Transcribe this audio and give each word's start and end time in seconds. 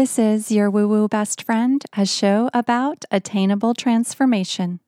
This 0.00 0.18
is 0.18 0.50
your 0.50 0.70
Woo 0.70 0.88
Woo 0.88 1.08
Best 1.08 1.42
Friend, 1.42 1.84
a 1.94 2.06
show 2.06 2.48
about 2.54 3.04
attainable 3.10 3.74
transformation. 3.74 4.80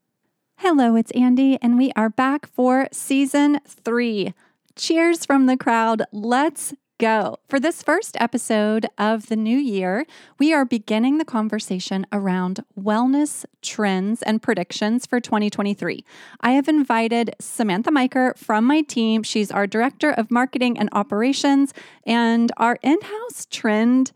Hello, 0.57 0.97
it's 0.97 1.11
Andy, 1.11 1.59
and 1.61 1.77
we 1.77 1.93
are 1.95 2.09
back 2.09 2.47
for 2.47 2.89
season 2.93 3.61
three. 3.67 4.33
Cheers 4.75 5.27
from 5.27 5.45
the 5.45 5.59
crowd. 5.59 6.05
Let's 6.13 6.73
go. 6.97 7.37
For 7.47 7.61
this 7.61 7.83
first 7.83 8.17
episode 8.21 8.87
of 8.97 9.27
the 9.27 9.37
new 9.37 9.59
year, 9.59 10.07
we 10.39 10.55
are 10.55 10.65
beginning 10.65 11.19
the 11.19 11.27
conversation 11.27 12.07
around 12.11 12.65
wellness 12.75 13.45
trends 13.61 14.23
and 14.23 14.41
predictions 14.41 15.05
for 15.05 15.21
2023. 15.21 16.07
I 16.41 16.53
have 16.53 16.69
invited 16.69 17.37
Samantha 17.39 17.91
Miker 17.91 18.35
from 18.39 18.65
my 18.65 18.81
team. 18.81 19.25
She's 19.25 19.51
our 19.51 19.67
director 19.67 20.11
of 20.11 20.31
marketing 20.31 20.79
and 20.79 20.89
operations 20.93 21.75
and 22.07 22.51
our 22.57 22.79
in 22.81 22.99
house 23.03 23.47
trend 23.51 24.13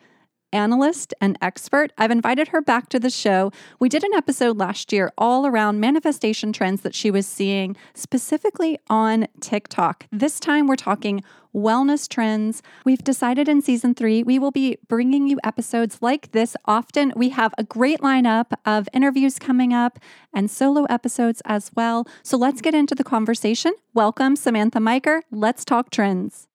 analyst 0.56 1.12
and 1.20 1.38
expert. 1.40 1.92
I've 1.98 2.10
invited 2.10 2.48
her 2.48 2.60
back 2.60 2.88
to 2.88 2.98
the 2.98 3.10
show. 3.10 3.52
We 3.78 3.88
did 3.88 4.02
an 4.02 4.14
episode 4.14 4.56
last 4.56 4.92
year 4.92 5.12
all 5.18 5.46
around 5.46 5.78
manifestation 5.78 6.52
trends 6.52 6.80
that 6.80 6.94
she 6.94 7.10
was 7.10 7.26
seeing, 7.26 7.76
specifically 7.94 8.78
on 8.88 9.26
TikTok. 9.40 10.06
This 10.10 10.40
time 10.40 10.66
we're 10.66 10.76
talking 10.76 11.22
wellness 11.54 12.08
trends. 12.08 12.62
We've 12.84 13.04
decided 13.04 13.48
in 13.48 13.62
season 13.62 13.94
three, 13.94 14.22
we 14.22 14.38
will 14.38 14.50
be 14.50 14.78
bringing 14.88 15.26
you 15.26 15.38
episodes 15.44 15.98
like 16.00 16.32
this 16.32 16.56
often. 16.64 17.12
We 17.16 17.30
have 17.30 17.54
a 17.56 17.64
great 17.64 18.00
lineup 18.00 18.52
of 18.64 18.88
interviews 18.92 19.38
coming 19.38 19.72
up 19.72 19.98
and 20.34 20.50
solo 20.50 20.84
episodes 20.84 21.42
as 21.44 21.70
well. 21.74 22.06
So 22.22 22.36
let's 22.36 22.60
get 22.60 22.74
into 22.74 22.94
the 22.94 23.04
conversation. 23.04 23.72
Welcome, 23.94 24.36
Samantha 24.36 24.78
Miker. 24.78 25.20
Let's 25.30 25.64
talk 25.64 25.90
trends. 25.90 26.48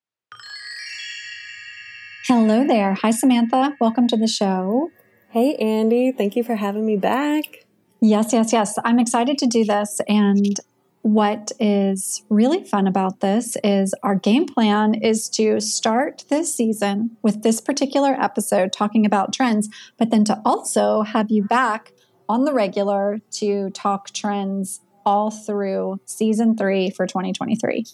Hello 2.28 2.64
there. 2.64 2.94
Hi, 3.02 3.10
Samantha. 3.10 3.76
Welcome 3.80 4.06
to 4.06 4.16
the 4.16 4.28
show. 4.28 4.92
Hey, 5.30 5.56
Andy. 5.56 6.12
Thank 6.12 6.36
you 6.36 6.44
for 6.44 6.54
having 6.54 6.86
me 6.86 6.96
back. 6.96 7.66
Yes, 8.00 8.32
yes, 8.32 8.52
yes. 8.52 8.78
I'm 8.84 9.00
excited 9.00 9.38
to 9.38 9.46
do 9.46 9.64
this. 9.64 10.00
And 10.06 10.60
what 11.00 11.50
is 11.58 12.22
really 12.28 12.62
fun 12.62 12.86
about 12.86 13.18
this 13.18 13.56
is 13.64 13.92
our 14.04 14.14
game 14.14 14.46
plan 14.46 14.94
is 14.94 15.28
to 15.30 15.58
start 15.58 16.24
this 16.28 16.54
season 16.54 17.16
with 17.22 17.42
this 17.42 17.60
particular 17.60 18.12
episode 18.12 18.72
talking 18.72 19.04
about 19.04 19.32
trends, 19.32 19.68
but 19.98 20.10
then 20.10 20.24
to 20.26 20.40
also 20.44 21.02
have 21.02 21.28
you 21.28 21.42
back 21.42 21.92
on 22.28 22.44
the 22.44 22.52
regular 22.52 23.18
to 23.32 23.70
talk 23.70 24.12
trends 24.12 24.80
all 25.04 25.32
through 25.32 26.00
season 26.04 26.56
three 26.56 26.88
for 26.88 27.04
2023. 27.04 27.84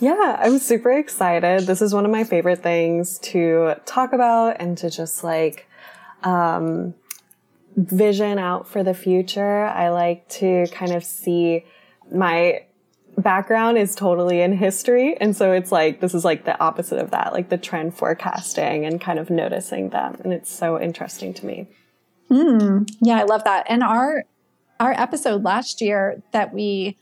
Yeah, 0.00 0.38
I'm 0.40 0.58
super 0.58 0.90
excited. 0.92 1.66
This 1.66 1.82
is 1.82 1.94
one 1.94 2.06
of 2.06 2.10
my 2.10 2.24
favorite 2.24 2.62
things 2.62 3.18
to 3.18 3.74
talk 3.84 4.14
about 4.14 4.56
and 4.58 4.76
to 4.78 4.88
just 4.88 5.22
like 5.22 5.68
um, 6.22 6.94
vision 7.76 8.38
out 8.38 8.66
for 8.66 8.82
the 8.82 8.94
future. 8.94 9.64
I 9.64 9.90
like 9.90 10.26
to 10.30 10.66
kind 10.72 10.92
of 10.92 11.04
see 11.04 11.66
my 12.10 12.64
background 13.18 13.76
is 13.76 13.94
totally 13.94 14.40
in 14.40 14.56
history. 14.56 15.16
And 15.20 15.36
so 15.36 15.52
it's 15.52 15.70
like, 15.70 16.00
this 16.00 16.14
is 16.14 16.24
like 16.24 16.46
the 16.46 16.58
opposite 16.58 16.98
of 16.98 17.10
that, 17.10 17.34
like 17.34 17.50
the 17.50 17.58
trend 17.58 17.94
forecasting 17.94 18.86
and 18.86 19.00
kind 19.00 19.18
of 19.18 19.28
noticing 19.28 19.90
them. 19.90 20.16
And 20.24 20.32
it's 20.32 20.50
so 20.50 20.80
interesting 20.80 21.34
to 21.34 21.46
me. 21.46 21.68
Mm, 22.30 22.90
yeah, 23.02 23.18
I 23.18 23.24
love 23.24 23.44
that. 23.44 23.66
And 23.68 23.82
our, 23.82 24.24
our 24.78 24.92
episode 24.92 25.44
last 25.44 25.82
year 25.82 26.22
that 26.32 26.54
we 26.54 26.96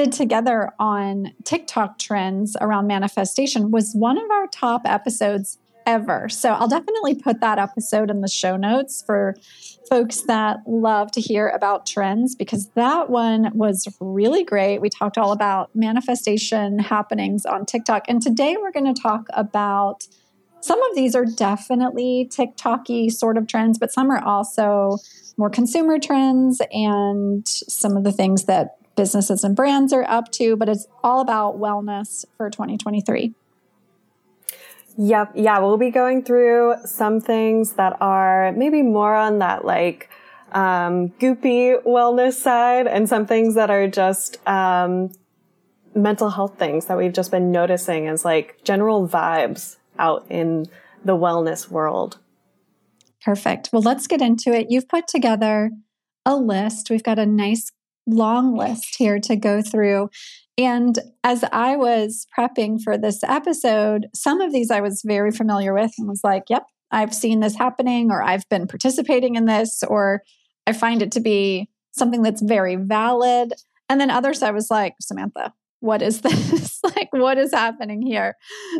did 0.00 0.12
together 0.12 0.70
on 0.78 1.30
TikTok 1.44 1.98
trends 1.98 2.56
around 2.58 2.86
manifestation 2.86 3.70
was 3.70 3.92
one 3.92 4.16
of 4.16 4.30
our 4.30 4.46
top 4.46 4.80
episodes 4.86 5.58
ever. 5.84 6.26
So 6.30 6.52
I'll 6.52 6.68
definitely 6.68 7.16
put 7.16 7.40
that 7.40 7.58
episode 7.58 8.10
in 8.10 8.22
the 8.22 8.28
show 8.28 8.56
notes 8.56 9.02
for 9.04 9.34
folks 9.90 10.22
that 10.22 10.60
love 10.66 11.12
to 11.12 11.20
hear 11.20 11.48
about 11.48 11.84
trends 11.84 12.34
because 12.34 12.70
that 12.76 13.10
one 13.10 13.50
was 13.52 13.94
really 14.00 14.42
great. 14.42 14.80
We 14.80 14.88
talked 14.88 15.18
all 15.18 15.32
about 15.32 15.68
manifestation 15.74 16.78
happenings 16.78 17.44
on 17.44 17.66
TikTok. 17.66 18.04
And 18.08 18.22
today 18.22 18.56
we're 18.58 18.72
going 18.72 18.94
to 18.94 18.98
talk 18.98 19.26
about 19.34 20.08
some 20.62 20.82
of 20.82 20.94
these 20.94 21.14
are 21.14 21.26
definitely 21.26 22.30
TikToky 22.34 23.12
sort 23.12 23.36
of 23.36 23.46
trends, 23.46 23.78
but 23.78 23.92
some 23.92 24.10
are 24.10 24.22
also 24.24 24.96
more 25.36 25.50
consumer 25.50 25.98
trends 25.98 26.62
and 26.70 27.46
some 27.46 27.98
of 27.98 28.04
the 28.04 28.12
things 28.12 28.44
that 28.44 28.79
businesses 28.96 29.44
and 29.44 29.56
brands 29.56 29.92
are 29.92 30.04
up 30.04 30.30
to, 30.32 30.56
but 30.56 30.68
it's 30.68 30.86
all 31.02 31.20
about 31.20 31.58
wellness 31.58 32.24
for 32.36 32.50
2023. 32.50 33.34
Yep. 34.98 35.32
Yeah. 35.34 35.58
We'll 35.60 35.78
be 35.78 35.90
going 35.90 36.22
through 36.24 36.74
some 36.84 37.20
things 37.20 37.72
that 37.74 37.96
are 38.00 38.52
maybe 38.52 38.82
more 38.82 39.14
on 39.14 39.38
that 39.38 39.64
like, 39.64 40.10
um, 40.52 41.10
goopy 41.20 41.82
wellness 41.84 42.34
side 42.34 42.86
and 42.86 43.08
some 43.08 43.24
things 43.24 43.54
that 43.54 43.70
are 43.70 43.86
just, 43.86 44.46
um, 44.48 45.10
mental 45.94 46.30
health 46.30 46.58
things 46.58 46.86
that 46.86 46.96
we've 46.96 47.12
just 47.12 47.30
been 47.30 47.50
noticing 47.50 48.08
as 48.08 48.24
like 48.24 48.62
general 48.64 49.08
vibes 49.08 49.76
out 49.98 50.24
in 50.28 50.66
the 51.04 51.16
wellness 51.16 51.68
world. 51.68 52.18
Perfect. 53.22 53.70
Well, 53.72 53.82
let's 53.82 54.06
get 54.06 54.22
into 54.22 54.52
it. 54.52 54.70
You've 54.70 54.88
put 54.88 55.08
together 55.08 55.70
a 56.24 56.36
list. 56.36 56.90
We've 56.90 57.02
got 57.02 57.18
a 57.18 57.26
nice 57.26 57.70
long 58.10 58.56
list 58.56 58.96
here 58.98 59.18
to 59.20 59.36
go 59.36 59.62
through. 59.62 60.10
And 60.58 60.98
as 61.24 61.44
I 61.52 61.76
was 61.76 62.26
prepping 62.36 62.82
for 62.82 62.98
this 62.98 63.22
episode, 63.24 64.08
some 64.14 64.40
of 64.40 64.52
these 64.52 64.70
I 64.70 64.80
was 64.80 65.02
very 65.04 65.30
familiar 65.30 65.72
with 65.72 65.92
and 65.98 66.08
was 66.08 66.20
like, 66.22 66.44
yep, 66.50 66.64
I've 66.90 67.14
seen 67.14 67.40
this 67.40 67.56
happening, 67.56 68.10
or 68.10 68.22
I've 68.22 68.48
been 68.48 68.66
participating 68.66 69.36
in 69.36 69.46
this, 69.46 69.82
or 69.86 70.22
I 70.66 70.72
find 70.72 71.02
it 71.02 71.12
to 71.12 71.20
be 71.20 71.68
something 71.92 72.22
that's 72.22 72.42
very 72.42 72.76
valid. 72.76 73.52
And 73.88 74.00
then 74.00 74.10
others 74.10 74.42
I 74.42 74.50
was 74.50 74.70
like, 74.70 74.94
Samantha, 75.00 75.52
what 75.80 76.02
is 76.02 76.20
this? 76.22 76.80
like, 76.82 77.08
what 77.12 77.38
is 77.38 77.52
happening 77.52 78.02
here? 78.02 78.34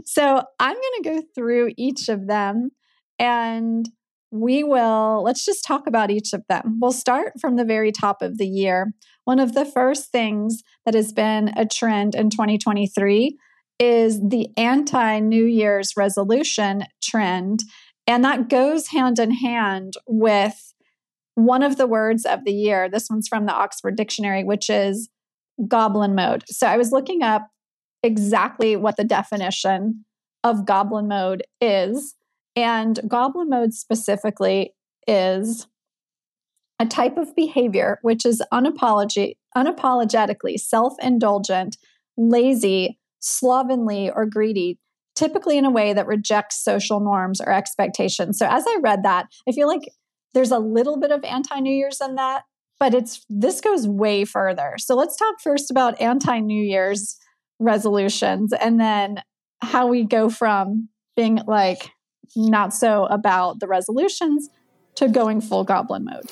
So 0.04 0.42
I'm 0.58 0.74
going 0.74 1.02
to 1.02 1.10
go 1.10 1.22
through 1.34 1.72
each 1.76 2.08
of 2.08 2.26
them 2.26 2.70
and 3.18 3.88
we 4.30 4.62
will, 4.62 5.22
let's 5.24 5.44
just 5.44 5.64
talk 5.64 5.86
about 5.86 6.10
each 6.10 6.32
of 6.32 6.44
them. 6.48 6.78
We'll 6.80 6.92
start 6.92 7.32
from 7.40 7.56
the 7.56 7.64
very 7.64 7.92
top 7.92 8.22
of 8.22 8.38
the 8.38 8.46
year. 8.46 8.92
One 9.24 9.38
of 9.38 9.54
the 9.54 9.64
first 9.64 10.10
things 10.10 10.62
that 10.84 10.94
has 10.94 11.12
been 11.12 11.48
a 11.56 11.66
trend 11.66 12.14
in 12.14 12.30
2023 12.30 13.36
is 13.78 14.20
the 14.20 14.48
anti 14.56 15.18
New 15.20 15.44
Year's 15.44 15.94
resolution 15.96 16.84
trend. 17.02 17.60
And 18.06 18.24
that 18.24 18.48
goes 18.48 18.88
hand 18.88 19.18
in 19.18 19.30
hand 19.32 19.94
with 20.06 20.74
one 21.34 21.62
of 21.62 21.76
the 21.76 21.86
words 21.86 22.24
of 22.24 22.44
the 22.44 22.52
year. 22.52 22.88
This 22.88 23.08
one's 23.08 23.28
from 23.28 23.46
the 23.46 23.52
Oxford 23.52 23.96
Dictionary, 23.96 24.44
which 24.44 24.68
is 24.68 25.08
goblin 25.66 26.14
mode. 26.14 26.44
So 26.46 26.66
I 26.66 26.76
was 26.76 26.92
looking 26.92 27.22
up 27.22 27.48
exactly 28.02 28.76
what 28.76 28.96
the 28.96 29.04
definition 29.04 30.04
of 30.44 30.66
goblin 30.66 31.08
mode 31.08 31.42
is. 31.60 32.14
And 32.56 33.00
goblin 33.06 33.48
mode 33.48 33.74
specifically 33.74 34.74
is 35.06 35.66
a 36.80 36.86
type 36.86 37.18
of 37.18 37.36
behavior 37.36 37.98
which 38.02 38.24
is 38.24 38.42
unapology, 38.52 39.36
unapologetically 39.56 40.58
self 40.58 40.94
indulgent, 41.00 41.76
lazy, 42.16 42.98
slovenly, 43.20 44.10
or 44.10 44.26
greedy, 44.26 44.78
typically 45.14 45.58
in 45.58 45.64
a 45.64 45.70
way 45.70 45.92
that 45.92 46.06
rejects 46.06 46.62
social 46.62 47.00
norms 47.00 47.40
or 47.40 47.52
expectations. 47.52 48.38
So, 48.38 48.46
as 48.48 48.64
I 48.66 48.78
read 48.82 49.02
that, 49.04 49.26
I 49.48 49.52
feel 49.52 49.68
like 49.68 49.82
there's 50.32 50.52
a 50.52 50.58
little 50.58 50.98
bit 50.98 51.10
of 51.10 51.22
anti 51.24 51.60
New 51.60 51.72
Year's 51.72 52.00
in 52.00 52.14
that, 52.14 52.44
but 52.78 52.94
it's 52.94 53.24
this 53.28 53.60
goes 53.60 53.86
way 53.86 54.24
further. 54.24 54.74
So, 54.78 54.94
let's 54.94 55.16
talk 55.16 55.40
first 55.42 55.70
about 55.70 56.00
anti 56.00 56.40
New 56.40 56.62
Year's 56.62 57.18
resolutions 57.58 58.54
and 58.54 58.80
then 58.80 59.22
how 59.60 59.86
we 59.86 60.04
go 60.04 60.30
from 60.30 60.88
being 61.14 61.40
like, 61.46 61.90
not 62.36 62.74
so 62.74 63.06
about 63.06 63.60
the 63.60 63.66
resolutions 63.66 64.50
to 64.96 65.08
going 65.08 65.40
full 65.40 65.64
goblin 65.64 66.04
mode. 66.04 66.30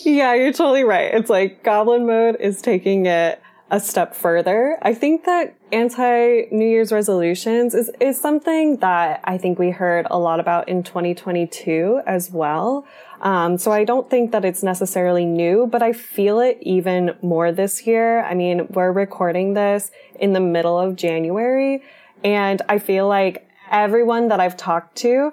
Yeah, 0.00 0.34
you're 0.34 0.52
totally 0.52 0.84
right. 0.84 1.14
It's 1.14 1.30
like 1.30 1.62
goblin 1.62 2.06
mode 2.06 2.36
is 2.38 2.60
taking 2.60 3.06
it 3.06 3.40
a 3.70 3.80
step 3.80 4.14
further. 4.14 4.78
I 4.82 4.92
think 4.94 5.24
that 5.24 5.56
anti 5.72 6.42
New 6.50 6.66
Year's 6.66 6.92
resolutions 6.92 7.74
is, 7.74 7.90
is 8.00 8.20
something 8.20 8.76
that 8.78 9.20
I 9.24 9.38
think 9.38 9.58
we 9.58 9.70
heard 9.70 10.06
a 10.10 10.18
lot 10.18 10.40
about 10.40 10.68
in 10.68 10.82
2022 10.82 12.02
as 12.06 12.30
well. 12.30 12.86
Um, 13.22 13.56
so 13.56 13.72
I 13.72 13.84
don't 13.84 14.10
think 14.10 14.32
that 14.32 14.44
it's 14.44 14.62
necessarily 14.62 15.24
new, 15.24 15.66
but 15.66 15.82
I 15.82 15.92
feel 15.92 16.40
it 16.40 16.58
even 16.60 17.16
more 17.22 17.50
this 17.50 17.86
year. 17.86 18.22
I 18.22 18.34
mean, 18.34 18.66
we're 18.68 18.92
recording 18.92 19.54
this 19.54 19.90
in 20.20 20.34
the 20.34 20.40
middle 20.40 20.78
of 20.78 20.96
January 20.96 21.82
and 22.22 22.60
I 22.68 22.78
feel 22.78 23.08
like 23.08 23.48
everyone 23.82 24.28
that 24.28 24.40
I've 24.40 24.56
talked 24.56 24.96
to, 24.98 25.32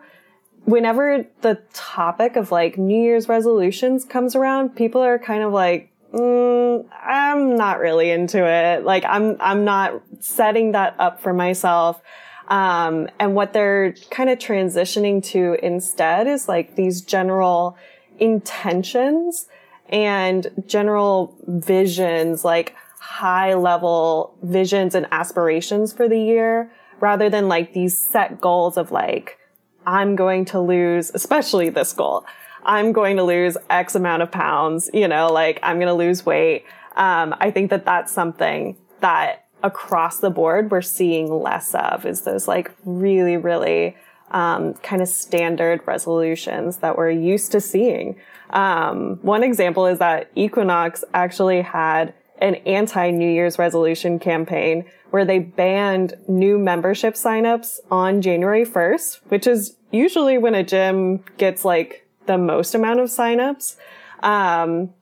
whenever 0.65 1.25
the 1.41 1.61
topic 1.73 2.35
of 2.35 2.51
like 2.51 2.77
New 2.77 3.01
Year's 3.01 3.29
resolutions 3.29 4.03
comes 4.03 4.35
around, 4.35 4.75
people 4.75 5.01
are 5.01 5.19
kind 5.19 5.43
of 5.43 5.53
like, 5.53 5.91
mm, 6.11 6.85
I'm 7.03 7.55
not 7.55 7.79
really 7.79 8.09
into 8.09 8.45
it. 8.45 8.83
Like 8.83 9.05
I'm, 9.05 9.38
I'm 9.39 9.63
not 9.63 10.01
setting 10.19 10.71
that 10.73 10.95
up 10.99 11.21
for 11.21 11.33
myself. 11.33 12.01
Um, 12.47 13.07
and 13.19 13.35
what 13.35 13.53
they're 13.53 13.93
kind 14.09 14.29
of 14.29 14.39
transitioning 14.39 15.23
to 15.25 15.57
instead 15.63 16.27
is 16.27 16.49
like 16.49 16.75
these 16.75 17.01
general 17.01 17.77
intentions 18.19 19.47
and 19.88 20.47
general 20.65 21.38
visions, 21.47 22.43
like 22.43 22.75
high 22.99 23.53
level 23.53 24.35
visions 24.41 24.95
and 24.95 25.07
aspirations 25.11 25.93
for 25.93 26.09
the 26.09 26.19
year 26.19 26.71
rather 27.01 27.30
than 27.30 27.50
like 27.50 27.74
these 27.74 27.98
set 27.98 28.39
goals 28.39 28.77
of 28.77 28.92
like, 28.92 29.38
I'm 29.86 30.15
going 30.15 30.45
to 30.45 30.59
lose, 30.59 31.12
especially 31.13 31.69
this 31.69 31.92
goal. 31.92 32.25
I'm 32.63 32.92
going 32.92 33.18
to 33.18 33.24
lose 33.24 33.57
X 33.69 33.95
amount 33.95 34.21
of 34.21 34.31
pounds, 34.31 34.89
you 34.94 35.07
know, 35.07 35.31
like 35.31 35.59
I'm 35.63 35.77
going 35.77 35.88
to 35.88 35.94
lose 35.94 36.25
weight. 36.25 36.63
Um, 36.95 37.36
I 37.39 37.51
think 37.51 37.71
that 37.71 37.86
that's 37.86 38.12
something 38.12 38.77
that 39.00 39.45
across 39.63 40.19
the 40.19 40.30
board 40.30 40.71
we're 40.71 40.81
seeing 40.81 41.31
less 41.31 41.74
of 41.74 42.06
is 42.06 42.21
those 42.21 42.48
like 42.48 42.71
really, 42.86 43.38
really, 43.38 43.98
um, 44.31 44.75
kind 44.75 45.01
of 45.01 45.07
standard 45.07 45.81
resolutions 45.86 46.77
that 46.77 46.98
we're 46.98 47.09
used 47.09 47.51
to 47.51 47.59
seeing. 47.59 48.15
Um, 48.51 49.19
one 49.21 49.44
example 49.44 49.86
is 49.86 50.00
that 50.00 50.31
Equinox 50.36 51.03
actually 51.13 51.62
had 51.62 52.13
an 52.41 52.55
anti 52.65 53.11
New 53.11 53.29
Year's 53.29 53.57
resolution 53.57 54.19
campaign 54.19 54.85
where 55.11 55.23
they 55.25 55.39
banned 55.39 56.15
new 56.27 56.57
membership 56.57 57.13
signups 57.13 57.79
on 57.89 58.21
January 58.21 58.65
1st, 58.65 59.19
which 59.27 59.45
is 59.45 59.77
usually 59.91 60.38
when 60.38 60.55
a 60.55 60.63
gym 60.63 61.23
gets 61.38 61.63
like 61.63 62.07
the 62.25 62.38
most 62.38 62.73
amount 62.73 62.99
of 62.99 63.09
signups. 63.09 63.75
Um, 64.23 64.93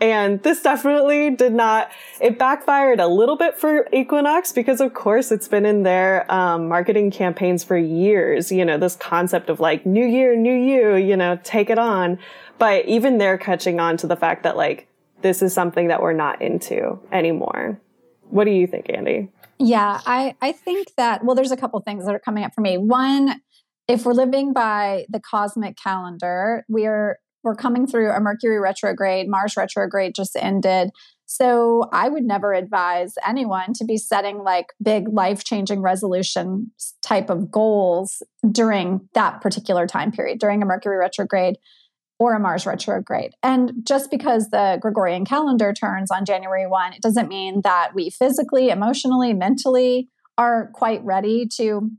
and 0.00 0.42
this 0.42 0.62
definitely 0.62 1.30
did 1.30 1.52
not, 1.52 1.90
it 2.20 2.38
backfired 2.38 3.00
a 3.00 3.08
little 3.08 3.36
bit 3.36 3.58
for 3.58 3.88
Equinox 3.92 4.52
because 4.52 4.80
of 4.80 4.94
course 4.94 5.32
it's 5.32 5.48
been 5.48 5.66
in 5.66 5.82
their 5.82 6.30
um, 6.32 6.68
marketing 6.68 7.10
campaigns 7.10 7.64
for 7.64 7.76
years. 7.76 8.52
You 8.52 8.64
know, 8.64 8.78
this 8.78 8.94
concept 8.96 9.50
of 9.50 9.60
like 9.60 9.84
new 9.84 10.04
year, 10.04 10.36
new 10.36 10.54
you, 10.54 10.94
you 10.94 11.16
know, 11.16 11.38
take 11.42 11.68
it 11.68 11.78
on. 11.78 12.18
But 12.58 12.86
even 12.86 13.18
they're 13.18 13.38
catching 13.38 13.80
on 13.80 13.96
to 13.98 14.06
the 14.06 14.16
fact 14.16 14.44
that 14.44 14.56
like 14.56 14.87
this 15.22 15.42
is 15.42 15.52
something 15.52 15.88
that 15.88 16.02
we're 16.02 16.12
not 16.12 16.40
into 16.42 16.98
anymore. 17.12 17.80
What 18.30 18.44
do 18.44 18.50
you 18.50 18.66
think, 18.66 18.86
Andy? 18.88 19.30
Yeah, 19.58 20.00
I, 20.06 20.36
I 20.40 20.52
think 20.52 20.92
that, 20.96 21.24
well, 21.24 21.34
there's 21.34 21.50
a 21.50 21.56
couple 21.56 21.80
things 21.80 22.06
that 22.06 22.14
are 22.14 22.20
coming 22.20 22.44
up 22.44 22.54
for 22.54 22.60
me. 22.60 22.78
One, 22.78 23.40
if 23.88 24.04
we're 24.04 24.12
living 24.12 24.52
by 24.52 25.06
the 25.08 25.20
cosmic 25.20 25.76
calendar, 25.76 26.64
we're 26.68 27.18
we're 27.44 27.54
coming 27.54 27.86
through 27.86 28.10
a 28.10 28.20
Mercury 28.20 28.58
retrograde, 28.58 29.28
Mars 29.28 29.56
retrograde 29.56 30.14
just 30.14 30.36
ended. 30.36 30.90
So 31.24 31.88
I 31.92 32.08
would 32.08 32.24
never 32.24 32.52
advise 32.52 33.14
anyone 33.26 33.72
to 33.74 33.84
be 33.84 33.96
setting 33.96 34.42
like 34.42 34.66
big 34.82 35.08
life 35.08 35.44
changing 35.44 35.80
resolution 35.80 36.72
type 37.00 37.30
of 37.30 37.50
goals 37.50 38.22
during 38.50 39.08
that 39.14 39.40
particular 39.40 39.86
time 39.86 40.10
period, 40.10 40.40
during 40.40 40.62
a 40.62 40.66
Mercury 40.66 40.96
retrograde 40.96 41.56
or 42.18 42.34
a 42.34 42.40
Mars 42.40 42.66
retrograde. 42.66 43.34
And 43.42 43.72
just 43.86 44.10
because 44.10 44.50
the 44.50 44.78
Gregorian 44.80 45.24
calendar 45.24 45.72
turns 45.72 46.10
on 46.10 46.24
January 46.24 46.66
1, 46.66 46.94
it 46.94 47.02
doesn't 47.02 47.28
mean 47.28 47.60
that 47.62 47.90
we 47.94 48.10
physically, 48.10 48.70
emotionally, 48.70 49.32
mentally 49.32 50.08
are 50.36 50.70
quite 50.74 51.04
ready 51.04 51.46
to 51.56 51.90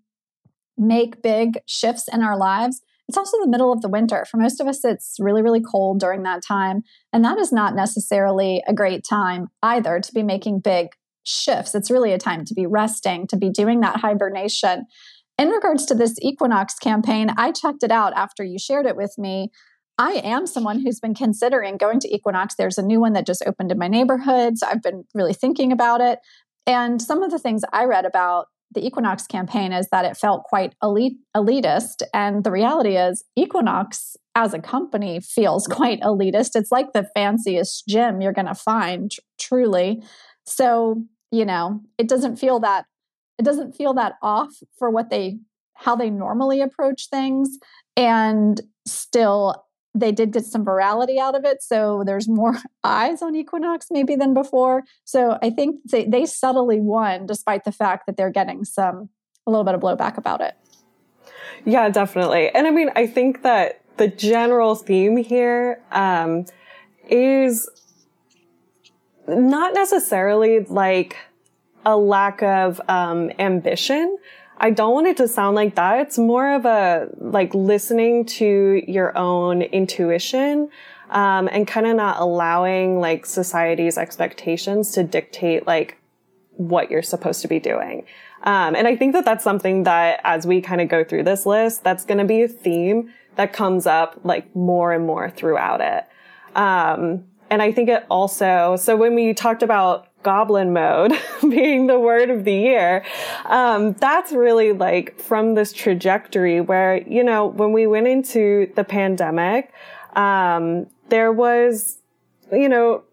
make 0.77 1.21
big 1.21 1.59
shifts 1.65 2.05
in 2.11 2.21
our 2.21 2.37
lives. 2.37 2.81
It's 3.07 3.17
also 3.17 3.37
the 3.41 3.49
middle 3.49 3.73
of 3.73 3.81
the 3.81 3.89
winter. 3.89 4.25
For 4.29 4.37
most 4.37 4.61
of 4.61 4.67
us, 4.67 4.85
it's 4.85 5.15
really, 5.19 5.41
really 5.41 5.61
cold 5.61 5.99
during 5.99 6.23
that 6.23 6.43
time. 6.47 6.83
And 7.11 7.25
that 7.25 7.39
is 7.39 7.51
not 7.51 7.75
necessarily 7.75 8.61
a 8.67 8.73
great 8.73 9.03
time 9.09 9.47
either 9.63 9.99
to 9.99 10.13
be 10.13 10.21
making 10.21 10.59
big 10.59 10.89
shifts. 11.23 11.75
It's 11.75 11.91
really 11.91 12.13
a 12.13 12.17
time 12.17 12.45
to 12.45 12.53
be 12.53 12.65
resting, 12.65 13.25
to 13.27 13.37
be 13.37 13.49
doing 13.49 13.81
that 13.81 13.97
hibernation. 13.97 14.85
In 15.37 15.49
regards 15.49 15.85
to 15.85 15.95
this 15.95 16.15
equinox 16.21 16.75
campaign, 16.75 17.31
I 17.37 17.51
checked 17.51 17.83
it 17.83 17.91
out 17.91 18.13
after 18.13 18.43
you 18.43 18.59
shared 18.59 18.85
it 18.85 18.95
with 18.95 19.15
me. 19.17 19.51
I 19.99 20.13
am 20.23 20.47
someone 20.47 20.79
who's 20.79 21.01
been 21.01 21.13
considering 21.13 21.75
going 21.75 21.99
to 21.99 22.15
Equinox. 22.15 22.55
There's 22.55 22.77
a 22.77 22.81
new 22.81 23.01
one 23.01 23.11
that 23.13 23.27
just 23.27 23.43
opened 23.45 23.69
in 23.69 23.77
my 23.77 23.89
neighborhood. 23.89 24.57
So 24.57 24.65
I've 24.65 24.81
been 24.81 25.03
really 25.13 25.33
thinking 25.33 25.73
about 25.73 25.99
it. 25.99 26.19
And 26.65 27.01
some 27.01 27.21
of 27.21 27.31
the 27.31 27.37
things 27.37 27.63
I 27.73 27.83
read 27.83 28.05
about 28.05 28.45
the 28.73 28.85
Equinox 28.85 29.27
campaign 29.27 29.73
is 29.73 29.89
that 29.91 30.05
it 30.05 30.15
felt 30.15 30.43
quite 30.43 30.73
elite, 30.81 31.17
elitist. 31.35 32.01
And 32.13 32.45
the 32.45 32.51
reality 32.51 32.95
is, 32.95 33.25
Equinox 33.35 34.15
as 34.35 34.53
a 34.53 34.59
company 34.59 35.19
feels 35.19 35.67
quite 35.71 35.99
elitist. 35.99 36.51
It's 36.55 36.71
like 36.71 36.93
the 36.93 37.09
fanciest 37.13 37.85
gym 37.85 38.21
you're 38.21 38.31
going 38.31 38.45
to 38.45 38.55
find, 38.55 39.11
tr- 39.11 39.19
truly. 39.37 40.01
So, 40.45 41.03
you 41.29 41.43
know, 41.43 41.81
it 41.97 42.07
doesn't 42.07 42.37
feel 42.37 42.61
that 42.61 42.85
it 43.37 43.43
doesn't 43.43 43.73
feel 43.73 43.93
that 43.95 44.13
off 44.21 44.53
for 44.77 44.89
what 44.89 45.09
they 45.09 45.39
how 45.73 45.95
they 45.95 46.09
normally 46.09 46.61
approach 46.61 47.09
things 47.09 47.57
and 47.95 48.61
still 48.85 49.65
they 49.95 50.11
did 50.11 50.31
get 50.31 50.45
some 50.45 50.65
virality 50.65 51.17
out 51.17 51.35
of 51.35 51.45
it. 51.45 51.63
So 51.63 52.03
there's 52.05 52.27
more 52.27 52.57
eyes 52.83 53.21
on 53.21 53.35
Equinox 53.35 53.87
maybe 53.89 54.15
than 54.15 54.33
before. 54.33 54.83
So 55.03 55.37
I 55.41 55.49
think 55.49 55.77
they, 55.89 56.05
they 56.05 56.25
subtly 56.25 56.79
won 56.79 57.25
despite 57.25 57.63
the 57.63 57.71
fact 57.71 58.05
that 58.05 58.17
they're 58.17 58.31
getting 58.31 58.65
some, 58.65 59.09
a 59.47 59.51
little 59.51 59.63
bit 59.63 59.75
of 59.75 59.81
blowback 59.81 60.17
about 60.17 60.41
it. 60.41 60.55
Yeah, 61.65 61.89
definitely. 61.89 62.49
And 62.49 62.67
I 62.67 62.71
mean, 62.71 62.89
I 62.95 63.07
think 63.07 63.43
that 63.43 63.81
the 63.97 64.07
general 64.07 64.75
theme 64.75 65.17
here 65.17 65.81
um, 65.91 66.45
is 67.09 67.69
not 69.27 69.73
necessarily 69.73 70.61
like 70.61 71.17
a 71.85 71.97
lack 71.97 72.41
of 72.41 72.79
um, 72.87 73.31
ambition, 73.39 74.17
I 74.59 74.71
don't 74.71 74.93
want 74.93 75.07
it 75.07 75.17
to 75.17 75.27
sound 75.27 75.55
like 75.55 75.75
that. 75.75 75.99
It's 75.99 76.17
more 76.17 76.53
of 76.53 76.65
a 76.65 77.09
like 77.17 77.53
listening 77.53 78.25
to 78.25 78.83
your 78.87 79.17
own 79.17 79.61
intuition 79.61 80.69
um, 81.09 81.47
and 81.51 81.67
kind 81.67 81.87
of 81.87 81.95
not 81.95 82.19
allowing 82.19 82.99
like 82.99 83.25
society's 83.25 83.97
expectations 83.97 84.91
to 84.91 85.03
dictate 85.03 85.65
like 85.65 85.97
what 86.57 86.91
you're 86.91 87.01
supposed 87.01 87.41
to 87.41 87.47
be 87.47 87.59
doing. 87.59 88.05
Um, 88.43 88.75
and 88.75 88.87
I 88.87 88.95
think 88.95 89.13
that 89.13 89.25
that's 89.25 89.43
something 89.43 89.83
that 89.83 90.19
as 90.23 90.45
we 90.45 90.61
kind 90.61 90.81
of 90.81 90.89
go 90.89 91.03
through 91.03 91.23
this 91.23 91.45
list, 91.45 91.83
that's 91.83 92.05
going 92.05 92.19
to 92.19 92.25
be 92.25 92.41
a 92.41 92.47
theme 92.47 93.13
that 93.35 93.53
comes 93.53 93.85
up 93.85 94.19
like 94.23 94.53
more 94.55 94.91
and 94.91 95.05
more 95.05 95.29
throughout 95.29 95.81
it. 95.81 96.05
Um, 96.57 97.25
and 97.49 97.61
I 97.61 97.71
think 97.71 97.89
it 97.89 98.05
also, 98.09 98.75
so 98.75 98.95
when 98.95 99.15
we 99.15 99.33
talked 99.33 99.63
about 99.63 100.08
goblin 100.23 100.73
mode 100.73 101.13
being 101.41 101.87
the 101.87 101.99
word 101.99 102.29
of 102.29 102.43
the 102.43 102.53
year. 102.53 103.05
Um, 103.45 103.93
that's 103.93 104.31
really 104.31 104.73
like 104.73 105.19
from 105.19 105.55
this 105.55 105.73
trajectory 105.73 106.61
where, 106.61 106.97
you 106.97 107.23
know, 107.23 107.45
when 107.45 107.71
we 107.71 107.87
went 107.87 108.07
into 108.07 108.71
the 108.75 108.83
pandemic, 108.83 109.71
um, 110.15 110.87
there 111.09 111.31
was, 111.31 111.97
you 112.51 112.69
know, 112.69 113.03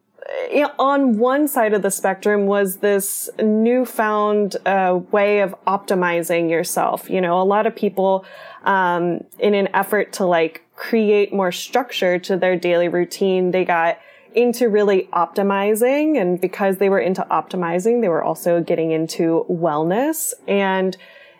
on 0.78 1.18
one 1.18 1.46
side 1.46 1.72
of 1.72 1.82
the 1.82 1.90
spectrum 1.90 2.46
was 2.46 2.78
this 2.78 3.30
newfound 3.38 4.56
uh, 4.66 5.00
way 5.12 5.40
of 5.40 5.54
optimizing 5.66 6.50
yourself. 6.50 7.08
You 7.08 7.20
know, 7.20 7.40
a 7.40 7.44
lot 7.44 7.66
of 7.66 7.76
people, 7.76 8.24
um, 8.64 9.20
in 9.38 9.54
an 9.54 9.68
effort 9.72 10.12
to 10.14 10.26
like 10.26 10.62
create 10.74 11.32
more 11.32 11.52
structure 11.52 12.18
to 12.18 12.36
their 12.36 12.56
daily 12.56 12.88
routine, 12.88 13.52
they 13.52 13.64
got 13.64 13.98
into 14.36 14.68
really 14.68 15.08
optimizing. 15.12 16.20
And 16.20 16.40
because 16.40 16.78
they 16.78 16.88
were 16.88 17.00
into 17.00 17.26
optimizing, 17.30 18.02
they 18.02 18.08
were 18.08 18.22
also 18.22 18.60
getting 18.60 18.92
into 18.92 19.44
wellness. 19.50 20.32
And 20.46 20.96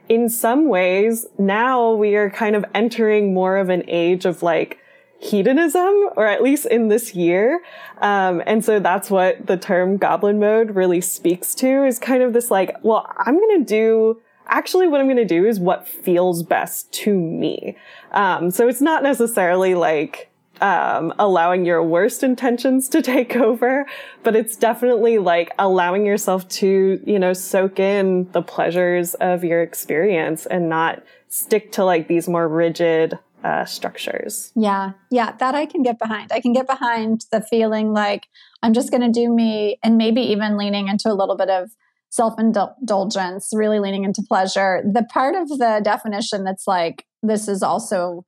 in 0.09 0.29
some 0.29 0.69
ways, 0.69 1.27
now 1.39 1.93
we 1.93 2.17
are 2.17 2.31
kind 2.31 2.57
of 2.57 2.65
entering 2.75 3.33
more 3.33 3.59
of 3.59 3.69
an 3.69 3.85
age 3.87 4.25
of 4.25 4.43
like, 4.43 4.81
hedonism, 5.19 6.11
or 6.17 6.27
at 6.27 6.43
least 6.43 6.67
in 6.67 6.89
this 6.89 7.15
year. 7.15 7.63
Um, 8.03 8.43
and 8.47 8.63
so 8.63 8.79
that's 8.79 9.11
what 9.11 9.47
the 9.47 9.57
term 9.57 9.97
goblin 9.97 10.39
mode 10.39 10.77
really 10.77 11.01
speaks 11.01 11.55
to 11.57 11.85
is 11.87 11.99
kind 11.99 12.23
of 12.23 12.35
this 12.35 12.51
like, 12.51 12.77
well, 12.83 13.11
I'm 13.19 13.39
going 13.39 13.59
to 13.61 13.65
do 13.65 14.21
actually 14.47 14.87
what 14.87 15.01
I'm 15.01 15.07
going 15.07 15.17
to 15.17 15.25
do 15.25 15.47
is 15.47 15.59
what 15.59 15.89
feels 15.89 16.43
best 16.43 16.93
to 16.93 17.15
me. 17.15 17.77
Um, 18.13 18.51
so 18.51 18.69
it's 18.69 18.83
not 18.83 19.03
necessarily 19.03 19.75
like, 19.75 20.31
um, 20.61 21.13
allowing 21.19 21.65
your 21.65 21.83
worst 21.83 22.23
intentions 22.23 22.89
to 22.91 23.03
take 23.15 23.37
over, 23.37 23.87
but 24.23 24.37
it's 24.37 24.57
definitely 24.57 25.19
like 25.19 25.53
allowing 25.59 26.07
yourself 26.07 26.49
to, 26.49 27.01
you 27.05 27.19
know, 27.19 27.33
soak 27.33 27.79
in 27.79 28.31
the 28.33 28.43
pleasures 28.43 29.15
of 29.15 29.45
your 29.45 29.63
experience 29.63 30.47
and 30.47 30.69
not 30.69 31.03
stick 31.29 31.73
to 31.73 31.85
like 31.85 32.09
these 32.09 32.29
more 32.29 32.49
rigid 32.49 33.19
uh, 33.45 33.65
structures. 33.65 34.51
Yeah, 34.57 34.93
yeah, 35.11 35.33
that 35.39 35.55
I 35.55 35.67
can 35.67 35.83
get 35.83 35.99
behind. 35.99 36.33
I 36.33 36.41
can 36.41 36.53
get 36.53 36.67
behind 36.67 37.27
the 37.31 37.41
feeling 37.41 37.93
like 37.93 38.27
I'm 38.63 38.73
just 38.73 38.91
going 38.91 39.03
to 39.03 39.21
do 39.21 39.33
me, 39.33 39.79
and 39.85 39.97
maybe 39.97 40.21
even 40.23 40.57
leaning 40.57 40.89
into 40.89 41.11
a 41.11 41.15
little 41.15 41.37
bit 41.37 41.51
of 41.51 41.71
self 42.11 42.35
indulgence, 42.39 43.51
really 43.53 43.79
leaning 43.79 44.05
into 44.05 44.23
pleasure. 44.27 44.83
The 44.85 45.05
part 45.05 45.37
of 45.37 45.49
the 45.49 45.81
definition 45.85 46.45
that's 46.45 46.67
like, 46.67 47.05
this 47.23 47.47
is 47.47 47.63
also 47.63 48.25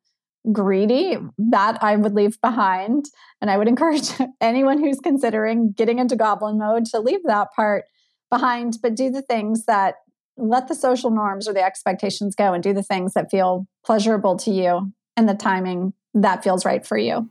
greedy, 0.52 1.16
that 1.38 1.82
I 1.82 1.96
would 1.96 2.14
leave 2.14 2.40
behind. 2.40 3.06
And 3.40 3.50
I 3.50 3.56
would 3.56 3.68
encourage 3.68 4.10
anyone 4.40 4.78
who's 4.78 5.00
considering 5.00 5.72
getting 5.72 5.98
into 5.98 6.16
goblin 6.16 6.58
mode 6.58 6.86
to 6.86 7.00
leave 7.00 7.22
that 7.24 7.48
part 7.54 7.84
behind, 8.30 8.78
but 8.82 8.94
do 8.94 9.10
the 9.10 9.22
things 9.22 9.64
that 9.66 9.96
let 10.36 10.68
the 10.68 10.74
social 10.74 11.10
norms 11.10 11.48
or 11.48 11.52
the 11.52 11.64
expectations 11.64 12.34
go 12.34 12.52
and 12.52 12.62
do 12.62 12.72
the 12.72 12.82
things 12.82 13.14
that 13.14 13.30
feel 13.30 13.66
pleasurable 13.84 14.36
to 14.36 14.50
you 14.50 14.92
and 15.16 15.28
the 15.28 15.34
timing 15.34 15.92
that 16.14 16.44
feels 16.44 16.64
right 16.64 16.86
for 16.86 16.96
you. 16.96 17.28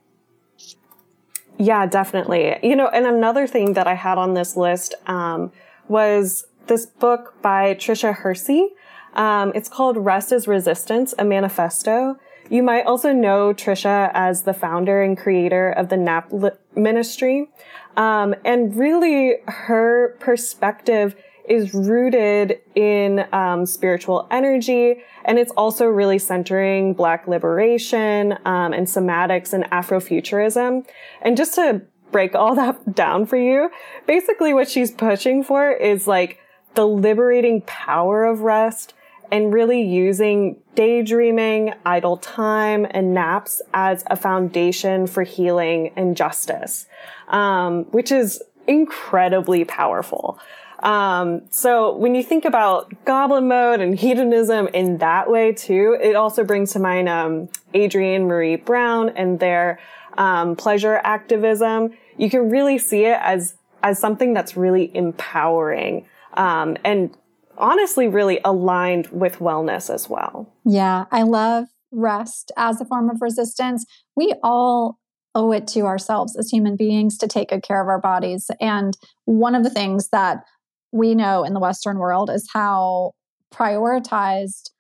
Yeah, 1.58 1.86
definitely. 1.88 2.58
You 2.62 2.76
know, 2.76 2.88
and 2.88 3.06
another 3.06 3.48
thing 3.48 3.74
that 3.74 3.88
I 3.88 3.96
had 3.96 4.18
on 4.18 4.34
this 4.34 4.56
list 4.56 4.94
um, 5.08 5.52
was 5.88 6.46
this 6.68 6.86
book 6.86 7.36
by 7.42 7.74
Tricia 7.76 8.14
Hersey. 8.14 8.70
Um, 9.14 9.52
it's 9.56 9.70
called 9.70 9.98
Rest 9.98 10.32
is 10.32 10.48
Resistance, 10.48 11.16
a 11.18 11.26
Manifesto. 11.26 12.18
You 12.50 12.64
might 12.64 12.86
also 12.86 13.12
know 13.12 13.54
Tricia 13.54 14.12
as 14.14 14.44
the 14.44 14.54
founder 14.54 15.02
and 15.02 15.18
creator 15.18 15.72
of 15.72 15.90
the 15.90 15.98
NAP 15.98 16.32
ministry. 16.76 17.50
Um, 17.98 18.36
and 18.46 18.76
really 18.76 19.38
her 19.48 20.16
perspective 20.20 21.16
is 21.48 21.74
rooted 21.74 22.60
in 22.76 23.26
um, 23.32 23.66
spiritual 23.66 24.28
energy, 24.30 25.02
and 25.26 25.40
it's 25.40 25.52
also 25.52 25.86
really 25.86 26.20
centering 26.20 26.94
Black 26.94 27.28
liberation 27.28 28.34
um, 28.46 28.74
and 28.74 28.86
somatics 28.86 29.54
and 29.54 29.64
Afrofuturism. 29.66 30.86
And 31.22 31.38
just 31.38 31.56
to 31.56 31.82
break 32.12 32.36
all 32.36 32.56
that 32.56 32.96
down 32.96 33.26
for 33.26 33.38
you, 33.38 33.72
basically 34.06 34.54
what 34.54 34.70
she's 34.70 34.92
pushing 34.92 35.44
for 35.44 35.72
is 35.72 36.08
like 36.08 36.40
the 36.76 36.88
liberating 36.88 37.62
power 37.62 38.26
of 38.26 38.42
rest 38.42 38.94
and 39.32 39.54
really 39.54 39.82
using 39.82 40.58
daydreaming, 40.76 41.74
idle 41.86 42.18
time, 42.18 42.86
and 42.92 43.14
naps 43.14 43.62
as 43.74 44.04
a 44.08 44.16
foundation 44.16 45.08
for 45.08 45.24
healing 45.24 45.92
and 45.96 46.16
justice, 46.16 46.86
um, 47.30 47.86
which 47.86 48.12
is 48.12 48.42
incredibly 48.68 49.66
powerful. 49.66 50.40
Um, 50.84 51.42
so 51.50 51.96
when 51.96 52.14
you 52.14 52.24
think 52.24 52.46
about 52.46 52.94
goblin 53.06 53.48
mode 53.48 53.80
and 53.80 53.98
hedonism 53.98 54.68
in 54.68 55.00
that 55.00 55.30
way 55.30 55.52
too, 55.52 55.98
it 56.00 56.16
also 56.16 56.44
brings 56.44 56.74
to 56.74 56.80
mind 56.80 57.10
um, 57.10 57.50
Adrienne 57.76 58.28
Maree 58.28 58.64
Brown 58.64 59.10
and 59.10 59.40
their 59.40 59.80
um, 60.18 60.56
pleasure 60.56 61.02
activism. 61.04 61.92
You 62.18 62.30
can 62.30 62.50
really 62.50 62.78
see 62.78 63.06
it 63.06 63.20
as 63.22 63.56
as 63.84 64.00
something 64.00 64.34
that's 64.34 64.58
really 64.58 64.96
empowering 64.96 66.06
um, 66.34 66.78
and 66.84 67.16
honestly 67.58 68.08
really 68.08 68.40
aligned 68.44 69.08
with 69.08 69.40
wellness 69.40 69.94
as 69.94 70.10
well. 70.10 70.52
Yeah, 70.66 71.06
I 71.12 71.24
love 71.24 71.66
rest 71.92 72.52
as 72.58 72.82
a 72.82 72.86
form 72.86 73.10
of 73.10 73.22
resistance. 73.22 73.86
We 74.16 74.34
all 74.44 74.98
owe 75.36 75.52
it 75.52 75.68
to 75.68 75.82
ourselves 75.82 76.36
as 76.36 76.50
human 76.50 76.76
beings 76.76 77.18
to 77.20 77.28
take 77.28 77.50
good 77.50 77.64
care 77.64 77.82
of 77.82 77.88
our 77.88 78.02
bodies. 78.02 78.50
And 78.60 78.98
one 79.26 79.56
of 79.56 79.64
the 79.64 79.70
things 79.70 80.10
that 80.10 80.44
we 80.92 81.16
know 81.16 81.44
in 81.44 81.54
the 81.54 81.60
Western 81.60 82.00
world 82.00 82.30
is 82.30 82.50
how 82.52 83.12
prioritized 83.54 84.72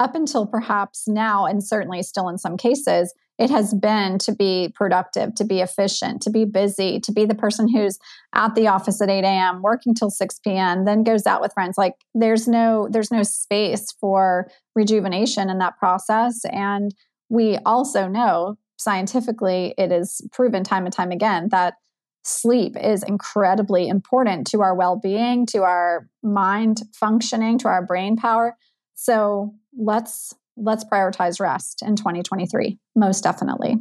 up 0.00 0.14
until 0.14 0.46
perhaps 0.46 1.08
now, 1.08 1.44
and 1.44 1.62
certainly 1.62 2.02
still 2.02 2.28
in 2.28 2.38
some 2.38 2.56
cases, 2.56 3.12
it 3.38 3.50
has 3.50 3.72
been 3.72 4.18
to 4.18 4.34
be 4.34 4.72
productive, 4.74 5.34
to 5.36 5.44
be 5.44 5.60
efficient, 5.60 6.20
to 6.22 6.30
be 6.30 6.44
busy, 6.44 6.98
to 7.00 7.12
be 7.12 7.24
the 7.24 7.34
person 7.34 7.68
who's 7.72 7.98
at 8.34 8.54
the 8.54 8.66
office 8.66 9.00
at 9.00 9.08
8 9.08 9.24
a.m., 9.24 9.62
working 9.62 9.94
till 9.94 10.10
6 10.10 10.38
p.m., 10.40 10.84
then 10.84 11.04
goes 11.04 11.24
out 11.26 11.40
with 11.40 11.52
friends. 11.52 11.78
Like 11.78 11.94
there's 12.14 12.48
no 12.48 12.88
there's 12.90 13.12
no 13.12 13.22
space 13.22 13.92
for 14.00 14.50
rejuvenation 14.74 15.50
in 15.50 15.58
that 15.58 15.78
process. 15.78 16.44
And 16.46 16.94
we 17.28 17.58
also 17.64 18.08
know 18.08 18.56
scientifically 18.76 19.74
it 19.76 19.92
is 19.92 20.20
proven 20.32 20.64
time 20.64 20.84
and 20.84 20.94
time 20.94 21.10
again 21.10 21.48
that 21.50 21.74
sleep 22.24 22.76
is 22.76 23.02
incredibly 23.02 23.88
important 23.88 24.46
to 24.46 24.60
our 24.60 24.74
well-being 24.74 25.46
to 25.46 25.62
our 25.62 26.08
mind 26.22 26.82
functioning 26.94 27.58
to 27.58 27.68
our 27.68 27.84
brain 27.84 28.16
power 28.16 28.56
so 28.94 29.54
let's 29.76 30.34
let's 30.60 30.84
prioritize 30.84 31.40
rest 31.40 31.82
in 31.82 31.96
2023 31.96 32.78
most 32.94 33.22
definitely. 33.22 33.76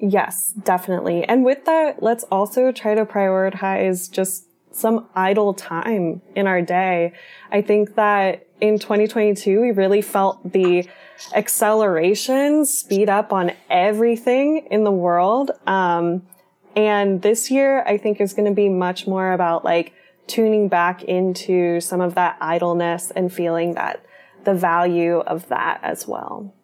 Yes 0.00 0.52
definitely. 0.52 1.24
And 1.24 1.44
with 1.44 1.64
that 1.66 2.02
let's 2.02 2.24
also 2.24 2.72
try 2.72 2.94
to 2.94 3.04
prioritize 3.04 4.10
just 4.10 4.46
some 4.72 5.06
idle 5.14 5.54
time 5.54 6.22
in 6.34 6.46
our 6.46 6.62
day. 6.62 7.12
I 7.50 7.60
think 7.62 7.94
that 7.96 8.46
in 8.60 8.78
2022 8.78 9.60
we 9.60 9.70
really 9.70 10.02
felt 10.02 10.52
the 10.52 10.88
acceleration 11.34 12.64
speed 12.64 13.08
up 13.08 13.32
on 13.32 13.52
everything 13.70 14.66
in 14.70 14.84
the 14.84 14.90
world. 14.90 15.50
Um, 15.66 16.26
and 16.74 17.20
this 17.22 17.50
year, 17.50 17.82
I 17.82 17.98
think 17.98 18.20
is 18.20 18.32
going 18.32 18.48
to 18.48 18.54
be 18.54 18.68
much 18.68 19.06
more 19.06 19.32
about 19.32 19.64
like 19.64 19.92
tuning 20.26 20.68
back 20.68 21.02
into 21.04 21.80
some 21.80 22.00
of 22.00 22.14
that 22.14 22.36
idleness 22.40 23.10
and 23.10 23.32
feeling 23.32 23.74
that 23.74 24.04
the 24.44 24.54
value 24.54 25.18
of 25.18 25.48
that 25.48 25.80
as 25.82 26.06
well. 26.06 26.54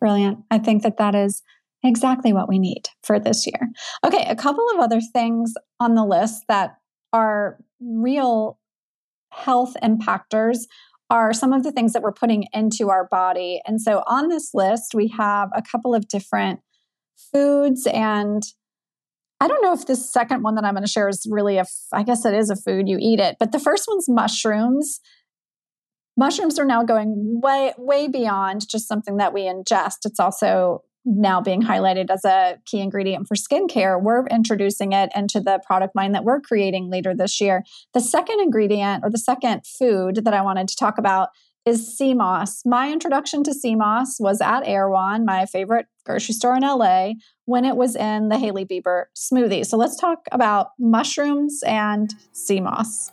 Brilliant. 0.00 0.44
I 0.50 0.58
think 0.58 0.82
that 0.82 0.98
that 0.98 1.14
is 1.14 1.42
exactly 1.82 2.32
what 2.32 2.48
we 2.48 2.58
need 2.58 2.88
for 3.02 3.18
this 3.18 3.46
year. 3.46 3.70
Okay, 4.04 4.24
a 4.28 4.36
couple 4.36 4.66
of 4.74 4.80
other 4.80 5.00
things 5.00 5.54
on 5.80 5.94
the 5.94 6.04
list 6.04 6.44
that 6.48 6.76
are 7.12 7.58
real 7.80 8.58
health 9.30 9.74
impactors 9.82 10.60
are 11.10 11.32
some 11.32 11.52
of 11.52 11.62
the 11.62 11.72
things 11.72 11.92
that 11.92 12.02
we're 12.02 12.12
putting 12.12 12.46
into 12.52 12.90
our 12.90 13.06
body. 13.08 13.60
And 13.66 13.80
so 13.80 14.02
on 14.06 14.28
this 14.28 14.50
list, 14.54 14.94
we 14.94 15.08
have 15.08 15.50
a 15.54 15.62
couple 15.62 15.94
of 15.94 16.08
different 16.08 16.60
foods 17.32 17.86
and 17.86 18.42
I 19.40 19.48
don't 19.48 19.62
know 19.62 19.74
if 19.74 19.86
this 19.86 20.10
second 20.10 20.42
one 20.42 20.54
that 20.54 20.64
I'm 20.64 20.74
going 20.74 20.84
to 20.84 20.90
share 20.90 21.08
is 21.08 21.26
really 21.28 21.58
a, 21.58 21.66
I 21.92 22.02
guess 22.02 22.24
it 22.24 22.34
is 22.34 22.50
a 22.50 22.56
food, 22.56 22.88
you 22.88 22.96
eat 23.00 23.20
it. 23.20 23.36
But 23.38 23.52
the 23.52 23.58
first 23.58 23.84
one's 23.86 24.08
mushrooms. 24.08 25.00
Mushrooms 26.16 26.58
are 26.58 26.64
now 26.64 26.84
going 26.84 27.40
way, 27.42 27.72
way 27.76 28.08
beyond 28.08 28.68
just 28.68 28.86
something 28.86 29.16
that 29.16 29.32
we 29.32 29.42
ingest. 29.42 30.04
It's 30.04 30.20
also 30.20 30.84
now 31.04 31.40
being 31.40 31.62
highlighted 31.62 32.10
as 32.10 32.24
a 32.24 32.58
key 32.64 32.80
ingredient 32.80 33.28
for 33.28 33.34
skincare. 33.34 34.00
We're 34.00 34.26
introducing 34.26 34.92
it 34.92 35.10
into 35.14 35.40
the 35.40 35.60
product 35.66 35.94
line 35.94 36.12
that 36.12 36.24
we're 36.24 36.40
creating 36.40 36.90
later 36.90 37.14
this 37.14 37.40
year. 37.40 37.62
The 37.92 38.00
second 38.00 38.40
ingredient 38.40 39.04
or 39.04 39.10
the 39.10 39.18
second 39.18 39.66
food 39.66 40.24
that 40.24 40.34
I 40.34 40.40
wanted 40.40 40.68
to 40.68 40.76
talk 40.76 40.96
about 40.98 41.28
is 41.66 41.96
sea 41.96 42.14
moss. 42.14 42.62
My 42.64 42.92
introduction 42.92 43.42
to 43.44 43.54
sea 43.54 43.74
moss 43.74 44.16
was 44.20 44.40
at 44.40 44.66
Erewhon, 44.66 45.24
my 45.24 45.46
favorite 45.46 45.86
grocery 46.04 46.34
store 46.34 46.56
in 46.56 46.62
LA, 46.62 47.12
when 47.46 47.64
it 47.64 47.76
was 47.76 47.96
in 47.96 48.28
the 48.28 48.38
Hailey 48.38 48.66
Bieber 48.66 49.04
smoothie. 49.16 49.64
So 49.64 49.76
let's 49.76 49.96
talk 49.96 50.26
about 50.30 50.68
mushrooms 50.78 51.62
and 51.66 52.14
sea 52.32 52.60
moss. 52.60 53.12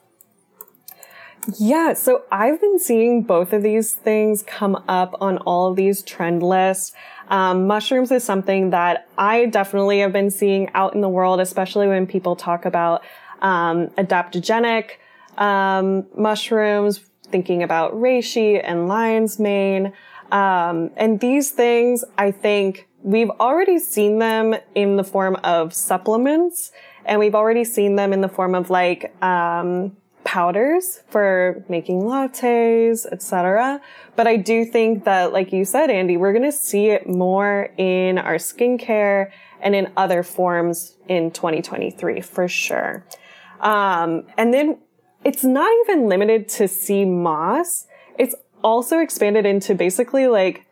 Yeah, 1.58 1.94
so 1.94 2.24
I've 2.32 2.62
been 2.62 2.78
seeing 2.78 3.24
both 3.24 3.52
of 3.52 3.64
these 3.64 3.94
things 3.94 4.44
come 4.44 4.84
up 4.88 5.16
on 5.20 5.40
all 5.40 5.72
of 5.72 5.76
these 5.76 6.04
trend 6.04 6.44
lists. 6.44 6.94
Um, 7.30 7.66
mushrooms 7.66 8.12
is 8.12 8.24
something 8.24 8.70
that 8.70 9.08
I 9.18 9.48
definitely 9.48 10.00
have 10.00 10.14
been 10.14 10.30
seeing 10.30 10.70
out 10.76 10.94
in 10.94 11.02
the 11.02 11.10
world, 11.10 11.40
especially 11.40 11.88
when 11.88 12.06
people 12.06 12.36
talk 12.36 12.66
about 12.66 13.04
um, 13.42 13.88
adaptogenic 13.98 14.92
um, 15.38 16.06
mushrooms, 16.16 17.00
thinking 17.24 17.64
about 17.64 17.94
reishi 17.94 18.62
and 18.64 18.88
lion's 18.88 19.40
mane. 19.40 19.94
Um, 20.32 20.92
and 20.96 21.20
these 21.20 21.52
things, 21.52 22.04
I 22.18 22.32
think 22.32 22.88
we've 23.02 23.32
already 23.32 23.80
seen 23.80 24.20
them 24.20 24.56
in 24.76 24.96
the 24.96 25.04
form 25.04 25.36
of 25.44 25.74
supplements 25.74 26.72
and 27.04 27.20
we've 27.20 27.34
already 27.34 27.64
seen 27.64 27.96
them 27.96 28.14
in 28.14 28.22
the 28.22 28.30
form 28.30 28.54
of 28.54 28.70
like, 28.70 29.12
um, 29.24 29.98
powders 30.24 31.00
for 31.10 31.64
making 31.68 32.02
lattes, 32.02 33.06
etc. 33.12 33.82
But 34.16 34.28
I 34.28 34.38
do 34.38 34.66
think 34.66 35.04
that, 35.06 35.34
like 35.34 35.52
you 35.52 35.66
said, 35.66 35.90
Andy, 35.90 36.18
we're 36.18 36.34
going 36.34 36.50
to 36.50 36.52
see 36.52 36.88
it 36.88 37.08
more 37.08 37.70
in 37.78 38.18
our 38.18 38.36
skincare 38.36 39.32
and 39.62 39.76
in 39.76 39.92
other 39.98 40.24
forms 40.24 40.96
in 41.08 41.32
2023 41.32 42.22
for 42.22 42.48
sure. 42.48 43.06
Um, 43.60 44.24
and 44.38 44.54
then 44.54 44.80
it's 45.24 45.44
not 45.44 45.72
even 45.84 46.08
limited 46.08 46.50
to 46.50 46.68
sea 46.68 47.06
moss. 47.06 47.88
It's 48.18 48.36
also 48.64 49.00
expanded 49.00 49.46
into 49.46 49.76
basically 49.76 50.28
like 50.28 50.66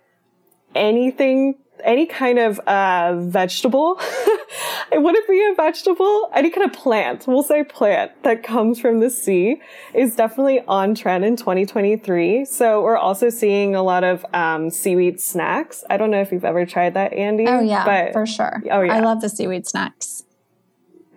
anything, 0.75 1.55
any 1.83 2.05
kind 2.05 2.39
of 2.39 2.59
uh, 2.59 3.15
vegetable. 3.17 4.00
it 4.91 5.01
wouldn't 5.01 5.27
be 5.27 5.45
a 5.51 5.55
vegetable, 5.55 6.29
any 6.33 6.50
kind 6.50 6.69
of 6.69 6.77
plant, 6.77 7.27
we'll 7.27 7.43
say 7.43 7.63
plant 7.63 8.12
that 8.24 8.43
comes 8.43 8.79
from 8.79 9.00
the 9.00 9.09
sea 9.09 9.62
is 9.93 10.15
definitely 10.15 10.62
on 10.67 10.95
trend 10.95 11.25
in 11.25 11.36
2023. 11.36 12.45
So 12.45 12.81
we're 12.81 12.98
also 12.98 13.29
seeing 13.29 13.75
a 13.75 13.83
lot 13.83 14.03
of 14.03 14.25
um, 14.33 14.69
seaweed 14.69 15.19
snacks. 15.19 15.83
I 15.89 15.98
don't 15.98 16.12
know 16.12 16.21
if 16.21 16.31
you've 16.31 16.45
ever 16.45 16.65
tried 16.65 16.93
that, 16.95 17.13
Andy. 17.13 17.45
Oh, 17.48 17.62
yeah, 17.62 17.86
but, 17.86 18.13
for 18.13 18.25
sure. 18.25 18.62
Oh, 18.71 18.81
yeah. 18.81 18.95
I 18.95 19.00
love 19.00 19.21
the 19.21 19.29
seaweed 19.29 19.67
snacks. 19.67 20.24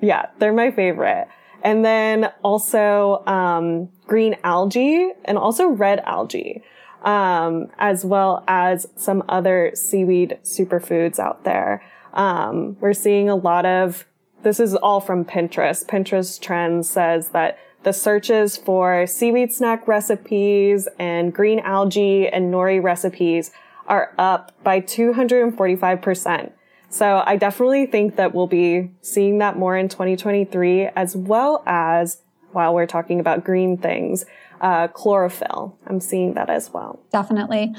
Yeah, 0.01 0.27
they're 0.39 0.53
my 0.53 0.71
favorite. 0.71 1.29
And 1.63 1.85
then 1.85 2.33
also 2.43 3.25
um, 3.27 3.89
green 4.07 4.37
algae 4.43 5.13
and 5.25 5.39
also 5.39 5.69
red 5.69 6.01
algae, 6.01 6.63
um, 7.03 7.69
as 7.79 8.05
well 8.05 8.45
as 8.49 8.87
some 8.97 9.23
other 9.29 9.73
seaweed 9.75 10.39
superfoods 10.43 11.19
out 11.19 11.45
there. 11.45 11.83
Um, 12.13 12.77
we're 12.81 12.93
seeing 12.93 13.29
a 13.29 13.37
lot 13.37 13.67
of 13.67 14.07
this 14.43 14.59
is 14.59 14.75
all 14.75 15.01
from 15.01 15.25
Pinterest. 15.25 15.87
Pinterest 15.87 16.41
trends 16.41 16.91
says 16.91 17.29
that 17.29 17.59
the 17.85 17.93
searches 17.93 18.57
for 18.57 19.07
seaweed 19.07 19.53
snack 19.53 19.87
recipes 19.89 20.89
and 20.99 21.33
green 21.33 21.61
algae 21.61 22.29
and 22.29 22.53
nori 22.53 22.83
recipes 22.83 23.51
are 23.87 24.13
up 24.19 24.53
by 24.63 24.81
245%. 24.81 26.53
So 26.89 27.23
I 27.25 27.37
definitely 27.37 27.87
think 27.87 28.17
that 28.17 28.35
we'll 28.35 28.47
be 28.47 28.91
seeing 29.01 29.39
that 29.39 29.57
more 29.57 29.77
in 29.77 29.89
2023 29.89 30.89
as 30.89 31.17
well 31.17 31.63
as 31.67 32.23
while 32.53 32.75
we're 32.75 32.87
talking 32.87 33.19
about 33.19 33.45
green 33.45 33.79
things, 33.79 34.27
uh, 34.63 34.89
chlorophyll. 34.89 35.77
I'm 35.87 36.01
seeing 36.01 36.35
that 36.35 36.49
as 36.49 36.73
well. 36.73 37.01
Definitely. 37.13 37.75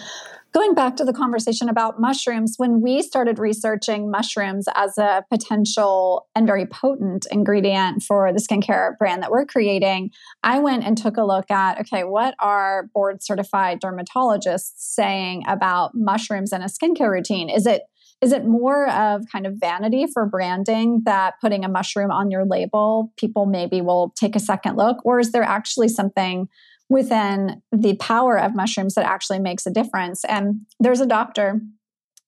Going 0.53 0.75
back 0.75 0.95
to 0.97 1.03
the 1.03 1.13
conversation 1.13 1.67
about 1.67 1.99
mushrooms, 1.99 2.55
when 2.57 2.79
we 2.79 3.01
started 3.01 3.39
researching 3.39 4.11
mushrooms 4.11 4.67
as 4.75 4.99
a 4.99 5.25
potential 5.31 6.27
and 6.35 6.45
very 6.45 6.67
potent 6.67 7.25
ingredient 7.31 8.03
for 8.03 8.31
the 8.31 8.39
skincare 8.39 8.95
brand 8.99 9.23
that 9.23 9.31
we're 9.31 9.45
creating, 9.45 10.11
I 10.43 10.59
went 10.59 10.83
and 10.83 10.95
took 10.95 11.17
a 11.17 11.23
look 11.23 11.49
at 11.49 11.79
okay, 11.81 12.03
what 12.03 12.35
are 12.39 12.87
board 12.93 13.23
certified 13.23 13.81
dermatologists 13.81 14.73
saying 14.75 15.43
about 15.47 15.95
mushrooms 15.95 16.53
in 16.53 16.61
a 16.61 16.65
skincare 16.65 17.09
routine? 17.09 17.49
Is 17.49 17.65
it 17.65 17.81
is 18.21 18.31
it 18.31 18.45
more 18.45 18.89
of 18.89 19.23
kind 19.29 19.45
of 19.45 19.55
vanity 19.59 20.05
for 20.05 20.25
branding 20.25 21.01
that 21.03 21.33
putting 21.41 21.65
a 21.65 21.67
mushroom 21.67 22.09
on 22.09 22.31
your 22.31 22.45
label 22.45 23.11
people 23.17 23.45
maybe 23.45 23.81
will 23.81 24.13
take 24.15 24.35
a 24.35 24.39
second 24.39 24.77
look 24.77 25.03
or 25.03 25.19
is 25.19 25.33
there 25.33 25.43
actually 25.43 25.89
something 25.89 26.47
within 26.89 27.61
the 27.71 27.95
power 27.97 28.39
of 28.39 28.55
mushrooms 28.55 28.95
that 28.95 29.05
actually 29.05 29.39
makes 29.39 29.65
a 29.65 29.71
difference. 29.71 30.23
And 30.25 30.61
there's 30.79 31.01
a 31.01 31.05
doctor, 31.05 31.61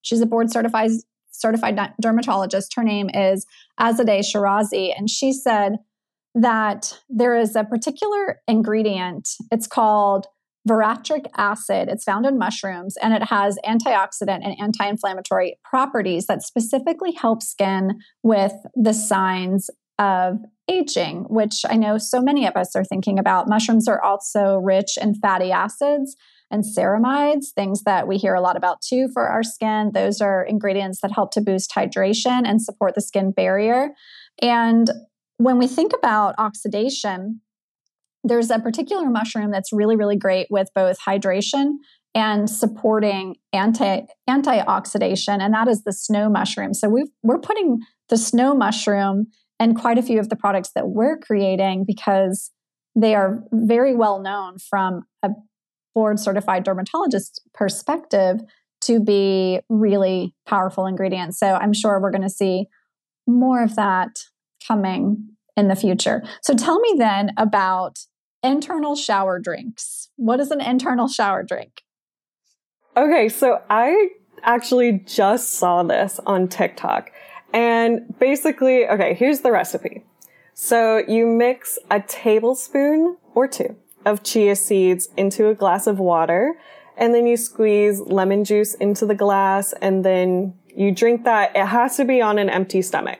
she's 0.02 0.22
a 0.22 0.26
board 0.26 0.52
certified 0.52 0.92
certified 1.32 1.78
dermatologist. 2.02 2.74
Her 2.76 2.84
name 2.84 3.10
is 3.14 3.46
Azadeh 3.80 4.20
Shirazi, 4.20 4.94
and 4.98 5.10
she 5.10 5.34
said 5.34 5.78
that 6.34 7.00
there 7.10 7.36
is 7.36 7.56
a 7.56 7.64
particular 7.64 8.42
ingredient. 8.48 9.30
It's 9.52 9.68
called 9.68 10.28
veratric 10.68 11.28
acid. 11.38 11.88
It's 11.90 12.04
found 12.04 12.26
in 12.26 12.38
mushrooms 12.38 12.98
and 12.98 13.14
it 13.14 13.24
has 13.24 13.58
antioxidant 13.66 14.44
and 14.44 14.60
anti 14.60 14.86
inflammatory 14.86 15.60
properties 15.64 16.26
that 16.26 16.42
specifically 16.42 17.12
help 17.12 17.44
skin 17.44 18.00
with 18.24 18.54
the 18.74 18.94
signs 18.94 19.70
of 20.00 20.40
aging, 20.70 21.26
which 21.30 21.62
I 21.70 21.76
know 21.76 21.98
so 21.98 22.22
many 22.22 22.48
of 22.48 22.56
us 22.56 22.76
are 22.76 22.84
thinking 22.84 23.20
about. 23.20 23.48
Mushrooms 23.48 23.88
are 23.88 24.02
also 24.02 24.58
rich 24.58 24.98
in 25.00 25.16
fatty 25.16 25.52
acids 25.52 26.16
and 26.52 26.64
ceramides, 26.64 27.48
things 27.56 27.84
that 27.84 28.08
we 28.08 28.18
hear 28.18 28.34
a 28.34 28.42
lot 28.42 28.58
about 28.58 28.82
too 28.82 29.08
for 29.14 29.28
our 29.28 29.44
skin. 29.44 29.92
Those 29.94 30.22
are 30.22 30.44
ingredients 30.44 31.02
that 31.02 31.12
help 31.12 31.32
to 31.32 31.42
boost 31.42 31.72
hydration 31.76 32.44
and 32.46 32.62
support 32.62 32.96
the 32.96 33.02
skin 33.02 33.32
barrier. 33.32 33.90
And 34.42 34.90
when 35.38 35.58
we 35.58 35.68
think 35.68 35.92
about 35.94 36.36
oxidation, 36.38 37.42
there's 38.24 38.50
a 38.50 38.60
particular 38.60 39.10
mushroom 39.10 39.52
that's 39.52 39.72
really, 39.72 39.96
really 39.96 40.18
great 40.18 40.48
with 40.50 40.70
both 40.74 40.98
hydration 41.00 41.74
and 42.16 42.50
supporting 42.50 43.36
anti 43.52 44.06
antioxidation, 44.28 45.42
and 45.42 45.54
that 45.54 45.68
is 45.68 45.84
the 45.84 45.94
snow 45.94 46.30
mushroom. 46.30 46.74
So 46.74 46.90
we 46.90 47.06
we're 47.22 47.40
putting 47.40 47.80
the 48.10 48.18
snow 48.18 48.56
mushroom 48.56 49.28
and 49.60 49.76
quite 49.76 49.98
a 49.98 50.04
few 50.04 50.20
of 50.20 50.30
the 50.30 50.36
products 50.36 50.72
that 50.76 50.90
we're 50.90 51.18
creating 51.18 51.86
because 51.86 52.52
they 52.96 53.16
are 53.16 53.44
very 53.52 53.96
well 53.96 54.20
known 54.20 54.58
from 54.58 55.04
a 55.24 55.30
board 55.94 56.20
certified 56.20 56.64
dermatologist 56.64 57.42
perspective 57.54 58.42
to 58.82 59.00
be 59.00 59.60
really 59.70 60.36
powerful 60.46 60.86
ingredients. 60.86 61.40
So 61.40 61.54
I'm 61.54 61.74
sure 61.74 62.00
we're 62.00 62.12
going 62.12 62.22
to 62.22 62.30
see 62.30 62.68
more 63.26 63.64
of 63.64 63.76
that 63.76 64.26
coming 64.68 65.30
in 65.58 65.68
the 65.68 65.76
future. 65.76 66.24
So 66.42 66.54
tell 66.54 66.80
me 66.80 66.96
then 66.98 67.32
about 67.38 68.00
internal 68.44 68.96
shower 68.96 69.40
drinks. 69.40 70.10
What 70.18 70.40
is 70.40 70.52
an 70.52 70.62
internal 70.62 71.08
shower 71.08 71.44
drink? 71.44 71.82
Okay, 72.98 73.28
so 73.30 73.62
I 73.70 74.10
actually 74.44 75.04
just 75.06 75.54
saw 75.54 75.84
this 75.84 76.20
on 76.26 76.48
TikTok. 76.48 77.12
And 77.54 78.18
basically, 78.20 78.88
okay, 78.88 79.14
here's 79.14 79.42
the 79.42 79.52
recipe. 79.52 80.04
So 80.54 81.04
you 81.08 81.26
mix 81.26 81.78
a 81.90 82.00
tablespoon 82.02 83.18
or 83.34 83.48
two 83.48 83.76
of 84.06 84.24
chia 84.24 84.56
seeds 84.56 85.10
into 85.18 85.50
a 85.50 85.56
glass 85.56 85.88
of 85.88 86.00
water, 86.00 86.56
and 86.96 87.14
then 87.14 87.28
you 87.28 87.38
squeeze 87.38 88.00
lemon 88.00 88.44
juice 88.46 88.74
into 88.76 89.06
the 89.06 89.16
glass, 89.16 89.74
and 89.82 90.06
then 90.06 90.54
you 90.76 90.92
drink 90.92 91.24
that. 91.24 91.56
It 91.56 91.66
has 91.66 91.98
to 91.98 92.06
be 92.06 92.22
on 92.22 92.38
an 92.38 92.50
empty 92.50 92.82
stomach. 92.82 93.20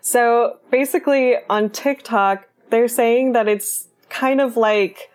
So 0.00 0.58
basically 0.70 1.36
on 1.48 1.70
TikTok, 1.70 2.46
they're 2.70 2.88
saying 2.88 3.32
that 3.32 3.48
it's 3.48 3.88
kind 4.08 4.40
of 4.40 4.56
like, 4.56 5.10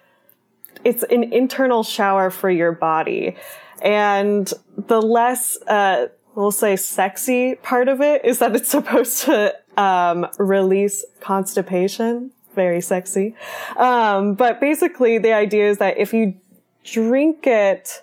it's 0.84 1.04
an 1.04 1.34
internal 1.34 1.84
shower 1.84 2.30
for 2.30 2.50
your 2.50 2.72
body. 2.72 3.36
And 3.82 4.52
the 4.78 5.02
less, 5.02 5.58
uh, 5.68 6.08
we'll 6.36 6.52
say 6.52 6.76
sexy 6.76 7.56
part 7.56 7.88
of 7.88 8.02
it 8.02 8.24
is 8.26 8.40
that 8.40 8.56
it's 8.56 8.70
supposed 8.78 9.24
to 9.24 9.56
um, 9.78 10.28
release 10.38 11.06
constipation. 11.20 12.32
Very 12.54 12.82
sexy. 12.82 13.36
Um, 13.76 14.36
but 14.36 14.62
basically, 14.62 15.18
the 15.18 15.34
idea 15.34 15.70
is 15.70 15.78
that 15.80 15.98
if 15.98 16.14
you 16.14 16.36
drink 16.84 17.46
it 17.48 18.02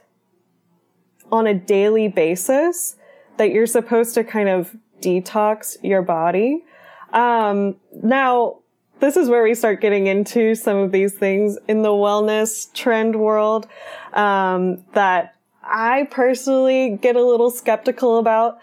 on 1.31 1.47
a 1.47 1.55
daily 1.55 2.09
basis, 2.09 2.97
that 3.38 3.51
you're 3.51 3.66
supposed 3.66 4.14
to 4.14 4.25
kind 4.25 4.51
of 4.51 4.77
detox 5.01 5.77
your 5.83 6.03
body. 6.03 6.64
Um, 7.14 7.77
now, 8.03 8.59
this 9.01 9.16
is 9.16 9.29
where 9.29 9.42
we 9.42 9.55
start 9.55 9.81
getting 9.81 10.07
into 10.07 10.55
some 10.55 10.77
of 10.77 10.92
these 10.92 11.14
things 11.14 11.59
in 11.66 11.83
the 11.83 11.88
wellness 11.88 12.73
trend 12.73 13.16
world 13.16 13.66
um, 14.12 14.85
that 14.92 15.35
I 15.62 16.09
personally 16.11 16.98
get 17.01 17.16
a 17.16 17.25
little 17.25 17.51
skeptical 17.51 18.18
about. 18.18 18.59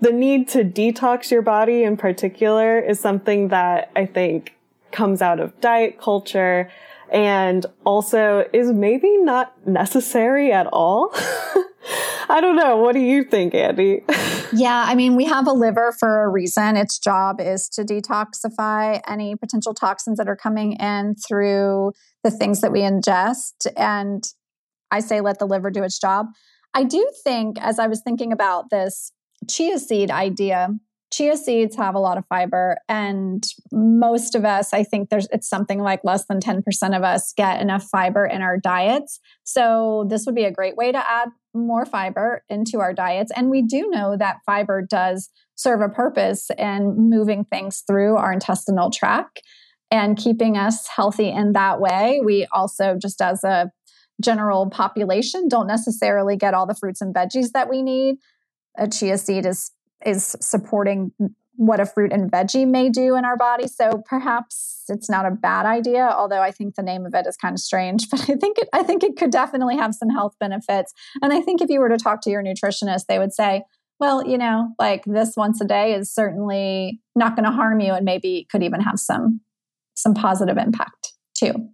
The 0.00 0.12
need 0.12 0.48
to 0.50 0.64
detox 0.64 1.30
your 1.30 1.42
body 1.42 1.82
in 1.82 1.96
particular 1.96 2.78
is 2.78 3.00
something 3.00 3.48
that 3.48 3.90
I 3.96 4.06
think 4.06 4.54
comes 4.92 5.20
out 5.20 5.40
of 5.40 5.60
diet 5.60 6.00
culture 6.00 6.70
and 7.10 7.66
also 7.84 8.48
is 8.52 8.72
maybe 8.72 9.16
not 9.18 9.54
necessary 9.66 10.52
at 10.52 10.66
all. 10.66 11.10
I 12.30 12.40
don't 12.40 12.56
know. 12.56 12.76
What 12.76 12.92
do 12.92 13.00
you 13.00 13.24
think, 13.24 13.54
Andy? 13.54 14.04
yeah, 14.52 14.84
I 14.86 14.94
mean, 14.94 15.16
we 15.16 15.24
have 15.24 15.46
a 15.46 15.52
liver 15.52 15.94
for 15.98 16.24
a 16.24 16.28
reason. 16.28 16.76
Its 16.76 16.98
job 16.98 17.40
is 17.40 17.68
to 17.70 17.82
detoxify 17.82 19.00
any 19.08 19.34
potential 19.34 19.72
toxins 19.72 20.18
that 20.18 20.28
are 20.28 20.36
coming 20.36 20.74
in 20.74 21.14
through 21.14 21.92
the 22.22 22.30
things 22.30 22.60
that 22.60 22.70
we 22.70 22.80
ingest. 22.80 23.66
And 23.76 24.24
I 24.90 25.00
say 25.00 25.20
let 25.20 25.38
the 25.38 25.46
liver 25.46 25.70
do 25.70 25.82
its 25.82 25.98
job. 25.98 26.26
I 26.74 26.84
do 26.84 27.10
think, 27.24 27.56
as 27.60 27.78
I 27.78 27.86
was 27.86 28.02
thinking 28.02 28.32
about 28.32 28.70
this 28.70 29.12
chia 29.48 29.78
seed 29.78 30.10
idea, 30.10 30.68
chia 31.10 31.36
seeds 31.36 31.76
have 31.76 31.94
a 31.94 31.98
lot 31.98 32.18
of 32.18 32.26
fiber 32.26 32.76
and 32.88 33.44
most 33.72 34.34
of 34.34 34.44
us 34.44 34.72
i 34.74 34.82
think 34.82 35.08
there's 35.08 35.26
it's 35.32 35.48
something 35.48 35.80
like 35.80 36.00
less 36.04 36.26
than 36.26 36.38
10% 36.40 36.62
of 36.96 37.02
us 37.02 37.32
get 37.36 37.60
enough 37.60 37.84
fiber 37.84 38.26
in 38.26 38.42
our 38.42 38.58
diets 38.58 39.20
so 39.44 40.06
this 40.10 40.26
would 40.26 40.34
be 40.34 40.44
a 40.44 40.52
great 40.52 40.76
way 40.76 40.92
to 40.92 41.10
add 41.10 41.30
more 41.54 41.86
fiber 41.86 42.44
into 42.48 42.80
our 42.80 42.92
diets 42.92 43.32
and 43.34 43.48
we 43.48 43.62
do 43.62 43.88
know 43.90 44.16
that 44.16 44.36
fiber 44.44 44.82
does 44.82 45.30
serve 45.54 45.80
a 45.80 45.88
purpose 45.88 46.50
in 46.58 46.94
moving 47.10 47.44
things 47.44 47.82
through 47.86 48.16
our 48.16 48.32
intestinal 48.32 48.90
tract 48.90 49.40
and 49.90 50.18
keeping 50.18 50.58
us 50.58 50.86
healthy 50.88 51.30
in 51.30 51.52
that 51.52 51.80
way 51.80 52.20
we 52.22 52.46
also 52.52 52.96
just 53.00 53.22
as 53.22 53.42
a 53.44 53.70
general 54.20 54.68
population 54.70 55.48
don't 55.48 55.66
necessarily 55.66 56.36
get 56.36 56.54
all 56.54 56.66
the 56.66 56.74
fruits 56.74 57.00
and 57.00 57.14
veggies 57.14 57.52
that 57.52 57.68
we 57.70 57.82
need. 57.82 58.16
A 58.76 58.88
chia 58.88 59.18
seed 59.18 59.46
is 59.46 59.70
is 60.04 60.36
supporting 60.40 61.12
what 61.58 61.80
a 61.80 61.86
fruit 61.86 62.12
and 62.12 62.30
veggie 62.30 62.66
may 62.66 62.88
do 62.88 63.16
in 63.16 63.24
our 63.24 63.36
body. 63.36 63.66
So 63.66 64.00
perhaps 64.06 64.84
it's 64.88 65.10
not 65.10 65.26
a 65.26 65.30
bad 65.32 65.66
idea, 65.66 66.08
although 66.16 66.40
I 66.40 66.52
think 66.52 66.76
the 66.76 66.82
name 66.82 67.04
of 67.04 67.14
it 67.14 67.26
is 67.26 67.36
kind 67.36 67.52
of 67.52 67.58
strange, 67.58 68.08
but 68.10 68.20
I 68.22 68.36
think 68.36 68.58
it 68.58 68.68
I 68.72 68.82
think 68.82 69.02
it 69.02 69.16
could 69.16 69.30
definitely 69.30 69.76
have 69.76 69.94
some 69.94 70.08
health 70.08 70.34
benefits. 70.38 70.92
And 71.22 71.32
I 71.32 71.40
think 71.40 71.60
if 71.60 71.68
you 71.68 71.80
were 71.80 71.88
to 71.88 71.98
talk 71.98 72.22
to 72.22 72.30
your 72.30 72.42
nutritionist, 72.42 73.06
they 73.08 73.18
would 73.18 73.32
say, 73.32 73.62
well, 74.00 74.24
you 74.26 74.38
know, 74.38 74.72
like 74.78 75.04
this 75.04 75.34
once 75.36 75.60
a 75.60 75.64
day 75.64 75.94
is 75.94 76.12
certainly 76.12 77.00
not 77.16 77.34
going 77.34 77.44
to 77.44 77.50
harm 77.50 77.80
you 77.80 77.92
and 77.92 78.04
maybe 78.04 78.46
could 78.50 78.62
even 78.62 78.80
have 78.80 78.98
some 78.98 79.40
some 79.94 80.14
positive 80.14 80.56
impact 80.56 81.12
too. 81.36 81.68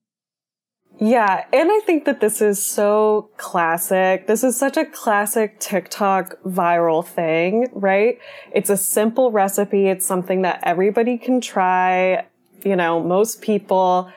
Yeah, 1.07 1.45
and 1.53 1.71
I 1.71 1.81
think 1.81 2.07
that 2.07 2.21
this 2.21 2.40
is 2.40 2.64
so 2.64 3.29
classic. 3.37 4.27
This 4.27 4.43
is 4.43 4.57
such 4.57 4.79
a 4.79 4.87
classic 4.87 5.61
TikTok 5.61 6.43
viral 6.45 7.05
thing, 7.05 7.69
right? 7.73 8.19
It's 8.53 8.71
a 8.71 8.77
simple 8.79 9.31
recipe. 9.31 9.88
It's 9.88 10.07
something 10.07 10.40
that 10.43 10.61
everybody 10.62 11.19
can 11.19 11.43
try. 11.43 12.25
You 12.64 12.77
know, 12.77 13.03
most 13.03 13.43
people 13.43 14.11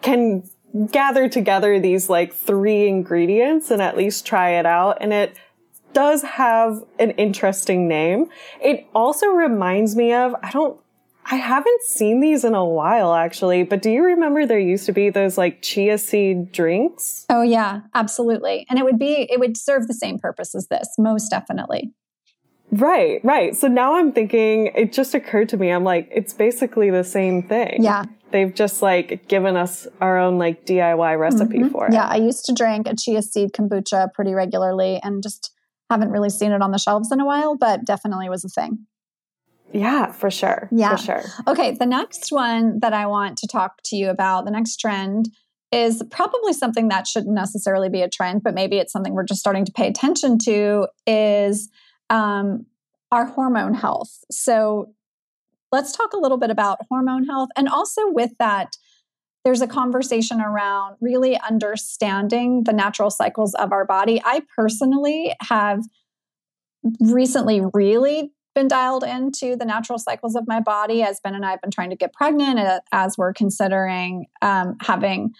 can 0.00 0.48
gather 0.92 1.28
together 1.28 1.80
these 1.80 2.08
like 2.08 2.32
three 2.32 2.86
ingredients 2.86 3.72
and 3.72 3.82
at 3.82 3.96
least 3.96 4.24
try 4.24 4.50
it 4.50 4.64
out. 4.64 4.98
And 5.00 5.12
it 5.12 5.36
does 5.92 6.22
have 6.22 6.84
an 7.00 7.10
interesting 7.12 7.88
name. 7.88 8.26
It 8.62 8.86
also 8.94 9.26
reminds 9.26 9.96
me 9.96 10.12
of, 10.12 10.36
I 10.40 10.52
don't 10.52 10.78
I 11.30 11.36
haven't 11.36 11.82
seen 11.82 12.20
these 12.20 12.42
in 12.42 12.54
a 12.54 12.64
while 12.64 13.12
actually, 13.12 13.62
but 13.62 13.82
do 13.82 13.90
you 13.90 14.02
remember 14.02 14.46
there 14.46 14.58
used 14.58 14.86
to 14.86 14.92
be 14.92 15.10
those 15.10 15.36
like 15.36 15.60
chia 15.60 15.98
seed 15.98 16.52
drinks? 16.52 17.26
Oh 17.28 17.42
yeah, 17.42 17.82
absolutely. 17.94 18.66
And 18.70 18.78
it 18.78 18.84
would 18.84 18.98
be 18.98 19.28
it 19.30 19.38
would 19.38 19.56
serve 19.56 19.88
the 19.88 19.94
same 19.94 20.18
purpose 20.18 20.54
as 20.54 20.68
this, 20.68 20.88
most 20.96 21.28
definitely. 21.28 21.92
Right, 22.70 23.20
right. 23.24 23.54
So 23.54 23.68
now 23.68 23.96
I'm 23.96 24.12
thinking 24.12 24.70
it 24.74 24.92
just 24.92 25.14
occurred 25.14 25.50
to 25.50 25.58
me 25.58 25.70
I'm 25.70 25.84
like 25.84 26.08
it's 26.10 26.32
basically 26.32 26.88
the 26.90 27.04
same 27.04 27.42
thing. 27.42 27.82
Yeah. 27.82 28.04
They've 28.30 28.54
just 28.54 28.80
like 28.80 29.28
given 29.28 29.56
us 29.56 29.86
our 30.00 30.18
own 30.18 30.38
like 30.38 30.64
DIY 30.64 31.18
recipe 31.18 31.58
mm-hmm. 31.58 31.68
for 31.68 31.88
it. 31.88 31.92
Yeah, 31.92 32.06
I 32.06 32.16
used 32.16 32.46
to 32.46 32.54
drink 32.54 32.86
a 32.88 32.94
chia 32.96 33.20
seed 33.20 33.52
kombucha 33.52 34.14
pretty 34.14 34.32
regularly 34.32 34.98
and 35.02 35.22
just 35.22 35.52
haven't 35.90 36.10
really 36.10 36.30
seen 36.30 36.52
it 36.52 36.62
on 36.62 36.70
the 36.70 36.78
shelves 36.78 37.12
in 37.12 37.20
a 37.20 37.26
while, 37.26 37.54
but 37.54 37.84
definitely 37.84 38.30
was 38.30 38.44
a 38.44 38.48
thing. 38.48 38.86
Yeah, 39.72 40.12
for 40.12 40.30
sure. 40.30 40.68
Yeah. 40.72 40.96
For 40.96 41.02
sure. 41.02 41.22
Okay. 41.46 41.72
The 41.72 41.86
next 41.86 42.32
one 42.32 42.78
that 42.80 42.92
I 42.92 43.06
want 43.06 43.38
to 43.38 43.46
talk 43.46 43.80
to 43.86 43.96
you 43.96 44.08
about, 44.08 44.44
the 44.44 44.50
next 44.50 44.76
trend, 44.76 45.28
is 45.70 46.02
probably 46.10 46.54
something 46.54 46.88
that 46.88 47.06
shouldn't 47.06 47.34
necessarily 47.34 47.90
be 47.90 48.00
a 48.00 48.08
trend, 48.08 48.42
but 48.42 48.54
maybe 48.54 48.78
it's 48.78 48.92
something 48.92 49.12
we're 49.12 49.24
just 49.24 49.40
starting 49.40 49.66
to 49.66 49.72
pay 49.72 49.86
attention 49.86 50.38
to 50.38 50.88
is 51.06 51.68
um, 52.08 52.64
our 53.12 53.26
hormone 53.26 53.74
health. 53.74 54.24
So 54.30 54.94
let's 55.70 55.92
talk 55.92 56.14
a 56.14 56.18
little 56.18 56.38
bit 56.38 56.50
about 56.50 56.78
hormone 56.88 57.24
health. 57.24 57.50
And 57.56 57.68
also 57.68 58.00
with 58.06 58.30
that, 58.38 58.76
there's 59.44 59.60
a 59.60 59.66
conversation 59.66 60.40
around 60.40 60.96
really 61.00 61.38
understanding 61.38 62.64
the 62.64 62.72
natural 62.72 63.10
cycles 63.10 63.54
of 63.54 63.72
our 63.72 63.84
body. 63.84 64.20
I 64.24 64.42
personally 64.56 65.34
have 65.42 65.80
recently 67.00 67.62
really 67.72 68.32
been 68.58 68.66
dialed 68.66 69.04
into 69.04 69.54
the 69.54 69.64
natural 69.64 70.00
cycles 70.00 70.34
of 70.34 70.48
my 70.48 70.58
body 70.58 71.00
as 71.04 71.20
Ben 71.20 71.36
and 71.36 71.46
I 71.46 71.52
have 71.52 71.60
been 71.60 71.70
trying 71.70 71.90
to 71.90 71.96
get 71.96 72.12
pregnant, 72.12 72.58
uh, 72.58 72.80
as 72.90 73.16
we're 73.16 73.32
considering 73.32 74.26
um, 74.42 74.76
having 74.80 75.30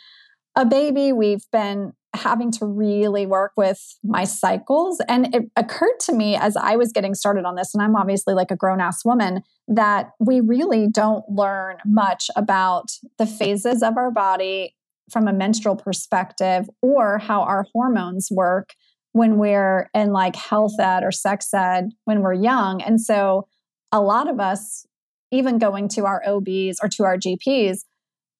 a 0.54 0.64
baby. 0.64 1.12
We've 1.12 1.44
been 1.50 1.94
having 2.14 2.52
to 2.52 2.64
really 2.64 3.26
work 3.26 3.52
with 3.56 3.98
my 4.04 4.22
cycles. 4.22 5.00
And 5.08 5.34
it 5.34 5.50
occurred 5.56 5.98
to 6.02 6.12
me 6.12 6.36
as 6.36 6.56
I 6.56 6.76
was 6.76 6.92
getting 6.92 7.16
started 7.16 7.44
on 7.44 7.56
this, 7.56 7.74
and 7.74 7.82
I'm 7.82 7.96
obviously 7.96 8.34
like 8.34 8.52
a 8.52 8.56
grown 8.56 8.80
ass 8.80 9.04
woman, 9.04 9.42
that 9.66 10.12
we 10.20 10.38
really 10.38 10.86
don't 10.86 11.28
learn 11.28 11.78
much 11.84 12.30
about 12.36 12.92
the 13.18 13.26
phases 13.26 13.82
of 13.82 13.96
our 13.96 14.12
body 14.12 14.76
from 15.10 15.26
a 15.26 15.32
menstrual 15.32 15.74
perspective 15.74 16.70
or 16.82 17.18
how 17.18 17.42
our 17.42 17.66
hormones 17.72 18.28
work 18.30 18.74
when 19.12 19.38
we're 19.38 19.88
in 19.94 20.12
like 20.12 20.36
health 20.36 20.78
ed 20.78 21.02
or 21.02 21.12
sex 21.12 21.52
ed 21.52 21.90
when 22.04 22.20
we're 22.20 22.34
young. 22.34 22.82
And 22.82 23.00
so 23.00 23.46
a 23.90 24.00
lot 24.00 24.28
of 24.28 24.38
us, 24.38 24.86
even 25.30 25.58
going 25.58 25.88
to 25.90 26.06
our 26.06 26.22
OBs 26.26 26.78
or 26.82 26.88
to 26.88 27.04
our 27.04 27.16
GPs, 27.16 27.80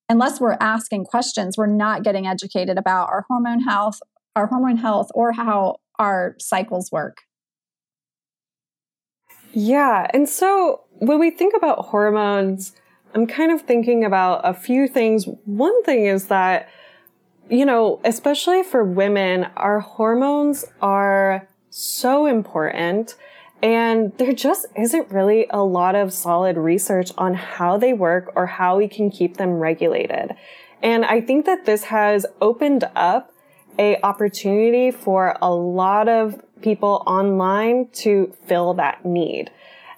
unless 0.07 0.39
we're 0.39 0.57
asking 0.59 1.05
questions, 1.05 1.57
we're 1.57 1.67
not 1.67 2.03
getting 2.03 2.27
educated 2.27 2.77
about 2.77 3.09
our 3.09 3.25
hormone 3.29 3.61
health, 3.61 3.99
our 4.35 4.47
hormone 4.47 4.77
health, 4.77 5.09
or 5.13 5.31
how 5.31 5.77
our 5.97 6.35
cycles 6.39 6.91
work. 6.91 7.17
Yeah. 9.53 10.07
And 10.13 10.29
so 10.29 10.83
when 10.99 11.19
we 11.19 11.31
think 11.31 11.55
about 11.55 11.85
hormones, 11.85 12.73
I'm 13.13 13.25
kind 13.25 13.51
of 13.51 13.61
thinking 13.61 14.03
about 14.03 14.41
a 14.43 14.53
few 14.53 14.87
things. 14.87 15.25
One 15.45 15.83
thing 15.83 16.05
is 16.05 16.27
that 16.27 16.69
you 17.49 17.65
know, 17.65 17.99
especially 18.03 18.63
for 18.63 18.83
women, 18.83 19.47
our 19.57 19.79
hormones 19.79 20.65
are 20.81 21.47
so 21.69 22.25
important. 22.25 23.15
And 23.61 24.17
there 24.17 24.33
just 24.33 24.67
isn't 24.77 25.11
really 25.11 25.47
a 25.49 25.61
lot 25.63 25.95
of 25.95 26.13
solid 26.13 26.57
research 26.57 27.11
on 27.17 27.33
how 27.33 27.77
they 27.77 27.91
work 27.91 28.31
or 28.35 28.45
how 28.45 28.77
we 28.77 28.87
can 28.87 29.09
keep 29.09 29.37
them 29.37 29.53
regulated. 29.53 30.35
And 30.81 31.03
I 31.03 31.19
think 31.19 31.45
that 31.45 31.65
this 31.65 31.85
has 31.85 32.25
opened 32.39 32.89
up 32.95 33.33
a 33.77 33.99
opportunity 34.01 34.91
for 34.91 35.35
a 35.41 35.53
lot 35.53 36.07
of 36.07 36.41
people 36.61 37.03
online 37.05 37.89
to 37.93 38.33
fill 38.45 38.73
that 38.75 39.05
need. 39.05 39.51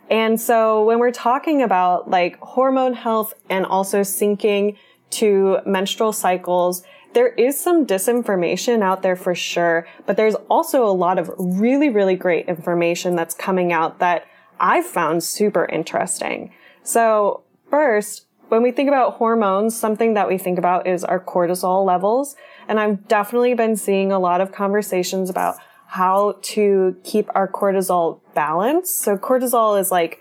And 0.10 0.40
so 0.42 0.84
when 0.84 1.00
we're 1.00 1.12
talking 1.12 1.62
about 1.62 2.10
like 2.10 2.38
hormone 2.40 2.94
health 2.94 3.34
and 3.50 3.66
also 3.66 4.02
syncing 4.02 4.76
to 5.12 5.60
menstrual 5.66 6.14
cycles, 6.14 6.84
there 7.14 7.30
is 7.30 7.60
some 7.60 7.86
disinformation 7.86 8.82
out 8.82 9.02
there 9.02 9.16
for 9.16 9.36
sure, 9.36 9.88
but 10.06 10.18
there's 10.18 10.36
also 10.50 10.86
a 10.86 10.92
lot 10.92 11.20
of 11.20 11.32
really, 11.38 11.90
really 11.90 12.16
great 12.16 12.48
information 12.48 13.16
that's 13.16 13.36
coming 13.36 13.74
out 13.74 14.00
that 14.00 14.26
I've 14.60 14.86
found 14.86 15.24
super 15.24 15.66
interesting. 15.66 16.54
So 16.84 17.44
first, 17.70 18.28
when 18.50 18.64
we 18.64 18.72
think 18.72 18.88
about 18.90 19.14
hormones, 19.14 19.78
something 19.78 20.14
that 20.14 20.28
we 20.28 20.38
think 20.38 20.60
about 20.60 20.86
is 20.86 21.04
our 21.04 21.20
cortisol 21.20 21.86
levels. 21.86 22.36
And 22.68 22.80
I've 22.80 23.08
definitely 23.08 23.54
been 23.54 23.76
seeing 23.76 24.12
a 24.12 24.20
lot 24.20 24.42
of 24.42 24.52
conversations 24.52 25.30
about 25.30 25.56
how 25.88 26.38
to 26.42 26.98
keep 27.04 27.30
our 27.34 27.48
cortisol 27.48 28.20
balanced. 28.34 28.98
So 29.00 29.18
cortisol 29.18 29.80
is 29.80 29.92
like 29.92 30.20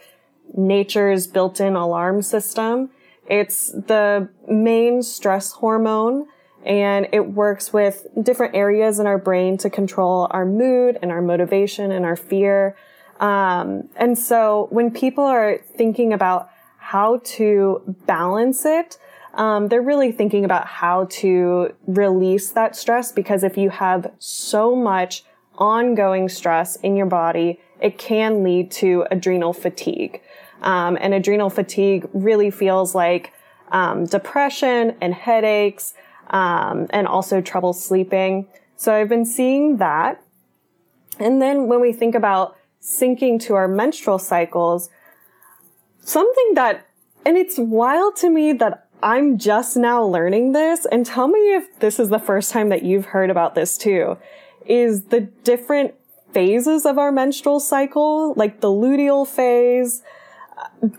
nature's 0.56 1.26
built-in 1.26 1.76
alarm 1.76 2.22
system. 2.22 2.90
It's 3.28 3.72
the 3.72 4.28
main 4.48 5.02
stress 5.02 5.52
hormone 5.52 6.26
and 6.64 7.08
it 7.12 7.32
works 7.32 7.72
with 7.72 8.06
different 8.22 8.54
areas 8.54 8.98
in 8.98 9.06
our 9.06 9.18
brain 9.18 9.56
to 9.58 9.70
control 9.70 10.28
our 10.30 10.44
mood 10.44 10.98
and 11.00 11.10
our 11.10 11.22
motivation 11.22 11.90
and 11.90 12.04
our 12.04 12.16
fear. 12.16 12.76
Um, 13.18 13.88
and 13.96 14.18
so 14.18 14.68
when 14.70 14.90
people 14.90 15.24
are 15.24 15.58
thinking 15.58 16.12
about 16.12 16.50
how 16.78 17.20
to 17.24 17.82
balance 18.06 18.64
it, 18.64 18.98
um, 19.34 19.68
they're 19.68 19.82
really 19.82 20.12
thinking 20.12 20.44
about 20.44 20.66
how 20.66 21.06
to 21.10 21.74
release 21.86 22.50
that 22.50 22.74
stress 22.76 23.12
because 23.12 23.44
if 23.44 23.56
you 23.56 23.70
have 23.70 24.12
so 24.18 24.74
much 24.74 25.24
ongoing 25.56 26.28
stress 26.28 26.76
in 26.76 26.96
your 26.96 27.06
body, 27.06 27.60
it 27.80 27.96
can 27.98 28.42
lead 28.42 28.70
to 28.70 29.06
adrenal 29.10 29.52
fatigue. 29.52 30.20
Um, 30.62 30.98
and 31.00 31.14
adrenal 31.14 31.48
fatigue 31.48 32.08
really 32.12 32.50
feels 32.50 32.94
like 32.94 33.32
um, 33.70 34.04
depression 34.04 34.96
and 35.00 35.14
headaches 35.14 35.94
um, 36.30 36.86
and 36.90 37.06
also 37.06 37.40
trouble 37.40 37.72
sleeping. 37.72 38.46
So 38.76 38.94
I've 38.94 39.08
been 39.08 39.26
seeing 39.26 39.76
that. 39.76 40.22
And 41.18 41.42
then 41.42 41.66
when 41.66 41.80
we 41.80 41.92
think 41.92 42.14
about 42.14 42.56
syncing 42.80 43.38
to 43.42 43.54
our 43.54 43.68
menstrual 43.68 44.18
cycles, 44.18 44.88
something 46.00 46.54
that, 46.54 46.86
and 47.26 47.36
it's 47.36 47.58
wild 47.58 48.16
to 48.16 48.30
me 48.30 48.52
that 48.54 48.88
I'm 49.02 49.38
just 49.38 49.76
now 49.76 50.02
learning 50.02 50.52
this, 50.52 50.86
and 50.86 51.04
tell 51.04 51.28
me 51.28 51.54
if 51.54 51.78
this 51.80 51.98
is 51.98 52.08
the 52.08 52.18
first 52.18 52.52
time 52.52 52.70
that 52.70 52.82
you've 52.82 53.06
heard 53.06 53.28
about 53.28 53.54
this 53.54 53.76
too, 53.76 54.16
is 54.66 55.04
the 55.04 55.20
different 55.20 55.94
phases 56.32 56.86
of 56.86 56.96
our 56.96 57.10
menstrual 57.10 57.60
cycle, 57.60 58.34
like 58.34 58.60
the 58.60 58.68
luteal 58.68 59.26
phase. 59.26 60.02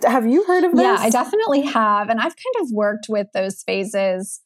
Have 0.04 0.28
you 0.28 0.44
heard 0.44 0.64
of 0.64 0.72
this? 0.74 0.82
Yeah, 0.82 0.98
I 1.00 1.10
definitely 1.10 1.62
have. 1.62 2.10
And 2.10 2.20
I've 2.20 2.36
kind 2.36 2.62
of 2.62 2.72
worked 2.72 3.06
with 3.08 3.28
those 3.34 3.64
phases 3.64 4.42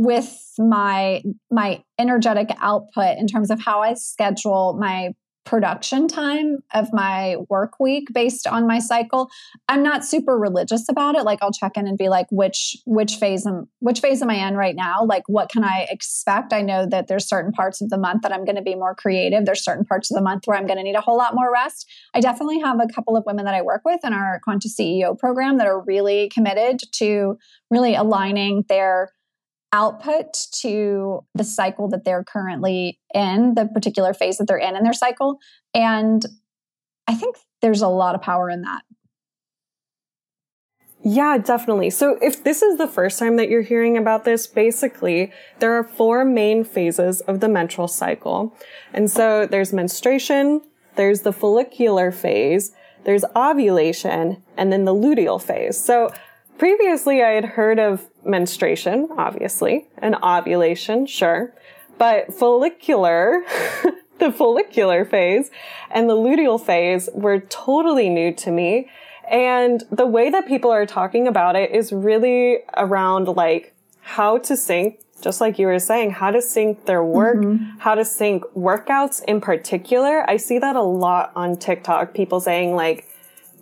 with 0.00 0.54
my 0.58 1.22
my 1.50 1.84
energetic 1.98 2.48
output 2.58 3.18
in 3.18 3.26
terms 3.26 3.50
of 3.50 3.60
how 3.60 3.82
I 3.82 3.92
schedule 3.92 4.78
my 4.80 5.10
production 5.44 6.06
time 6.06 6.58
of 6.74 6.90
my 6.92 7.36
work 7.48 7.80
week 7.80 8.08
based 8.12 8.46
on 8.46 8.66
my 8.66 8.78
cycle. 8.78 9.28
I'm 9.68 9.82
not 9.82 10.04
super 10.04 10.38
religious 10.38 10.88
about 10.88 11.16
it. 11.16 11.24
Like 11.24 11.40
i'll 11.42 11.52
check 11.52 11.72
in 11.76 11.86
and 11.86 11.98
be 11.98 12.08
like 12.08 12.26
which 12.30 12.76
which 12.86 13.16
phase 13.16 13.46
am 13.46 13.66
which 13.80 14.00
phase 14.00 14.22
am 14.22 14.30
i 14.30 14.46
in 14.46 14.56
right 14.56 14.76
now? 14.76 15.04
Like 15.04 15.24
what 15.26 15.50
can 15.50 15.64
i 15.64 15.86
expect? 15.90 16.54
I 16.54 16.62
know 16.62 16.86
that 16.86 17.08
there's 17.08 17.28
certain 17.28 17.52
parts 17.52 17.82
of 17.82 17.90
the 17.90 17.98
month 17.98 18.22
that 18.22 18.32
i'm 18.32 18.46
going 18.46 18.56
to 18.56 18.62
be 18.62 18.74
more 18.74 18.94
creative. 18.94 19.44
There's 19.44 19.64
certain 19.64 19.84
parts 19.84 20.10
of 20.10 20.14
the 20.14 20.22
month 20.22 20.46
where 20.46 20.56
i'm 20.56 20.66
going 20.66 20.78
to 20.78 20.84
need 20.84 20.96
a 20.96 21.02
whole 21.02 21.18
lot 21.18 21.34
more 21.34 21.52
rest. 21.52 21.86
I 22.14 22.20
definitely 22.20 22.60
have 22.60 22.78
a 22.80 22.92
couple 22.94 23.16
of 23.18 23.24
women 23.26 23.44
that 23.44 23.54
i 23.54 23.60
work 23.60 23.82
with 23.84 24.00
in 24.02 24.14
our 24.14 24.40
conscious 24.44 24.76
ceo 24.80 25.18
program 25.18 25.58
that 25.58 25.66
are 25.66 25.82
really 25.82 26.30
committed 26.30 26.80
to 26.92 27.36
really 27.70 27.94
aligning 27.94 28.64
their 28.68 29.10
output 29.72 30.26
to 30.60 31.24
the 31.34 31.44
cycle 31.44 31.88
that 31.88 32.04
they're 32.04 32.24
currently 32.24 32.98
in, 33.14 33.54
the 33.54 33.66
particular 33.66 34.12
phase 34.12 34.38
that 34.38 34.46
they're 34.46 34.58
in 34.58 34.76
in 34.76 34.82
their 34.82 34.92
cycle. 34.92 35.38
And 35.74 36.24
I 37.06 37.14
think 37.14 37.36
there's 37.62 37.82
a 37.82 37.88
lot 37.88 38.14
of 38.14 38.22
power 38.22 38.50
in 38.50 38.62
that. 38.62 38.82
Yeah, 41.02 41.38
definitely. 41.38 41.90
So 41.90 42.18
if 42.20 42.44
this 42.44 42.60
is 42.60 42.76
the 42.76 42.86
first 42.86 43.18
time 43.18 43.36
that 43.36 43.48
you're 43.48 43.62
hearing 43.62 43.96
about 43.96 44.24
this, 44.24 44.46
basically 44.46 45.32
there 45.58 45.72
are 45.72 45.84
four 45.84 46.26
main 46.26 46.62
phases 46.62 47.22
of 47.22 47.40
the 47.40 47.48
menstrual 47.48 47.88
cycle. 47.88 48.54
And 48.92 49.10
so 49.10 49.46
there's 49.46 49.72
menstruation, 49.72 50.60
there's 50.96 51.22
the 51.22 51.32
follicular 51.32 52.12
phase, 52.12 52.72
there's 53.04 53.24
ovulation, 53.34 54.42
and 54.58 54.70
then 54.70 54.84
the 54.84 54.94
luteal 54.94 55.40
phase. 55.40 55.82
So 55.82 56.12
Previously, 56.60 57.22
I 57.22 57.30
had 57.30 57.46
heard 57.46 57.78
of 57.78 58.06
menstruation, 58.22 59.08
obviously, 59.16 59.88
and 59.96 60.14
ovulation, 60.16 61.06
sure, 61.06 61.54
but 61.96 62.34
follicular, 62.34 63.42
the 64.18 64.30
follicular 64.30 65.06
phase 65.06 65.50
and 65.90 66.10
the 66.10 66.14
luteal 66.14 66.62
phase 66.62 67.08
were 67.14 67.40
totally 67.40 68.10
new 68.10 68.34
to 68.34 68.50
me. 68.50 68.90
And 69.30 69.84
the 69.90 70.04
way 70.04 70.28
that 70.28 70.46
people 70.46 70.70
are 70.70 70.84
talking 70.84 71.26
about 71.26 71.56
it 71.56 71.70
is 71.70 71.94
really 71.94 72.58
around 72.76 73.28
like 73.28 73.72
how 74.02 74.36
to 74.36 74.54
sync, 74.54 75.00
just 75.22 75.40
like 75.40 75.58
you 75.58 75.66
were 75.66 75.78
saying, 75.78 76.10
how 76.10 76.30
to 76.30 76.42
sync 76.42 76.84
their 76.84 77.02
work, 77.02 77.38
mm-hmm. 77.38 77.78
how 77.78 77.94
to 77.94 78.04
sync 78.04 78.44
workouts 78.54 79.24
in 79.24 79.40
particular. 79.40 80.28
I 80.28 80.36
see 80.36 80.58
that 80.58 80.76
a 80.76 80.82
lot 80.82 81.32
on 81.34 81.56
TikTok. 81.56 82.12
People 82.12 82.38
saying 82.38 82.76
like, 82.76 83.06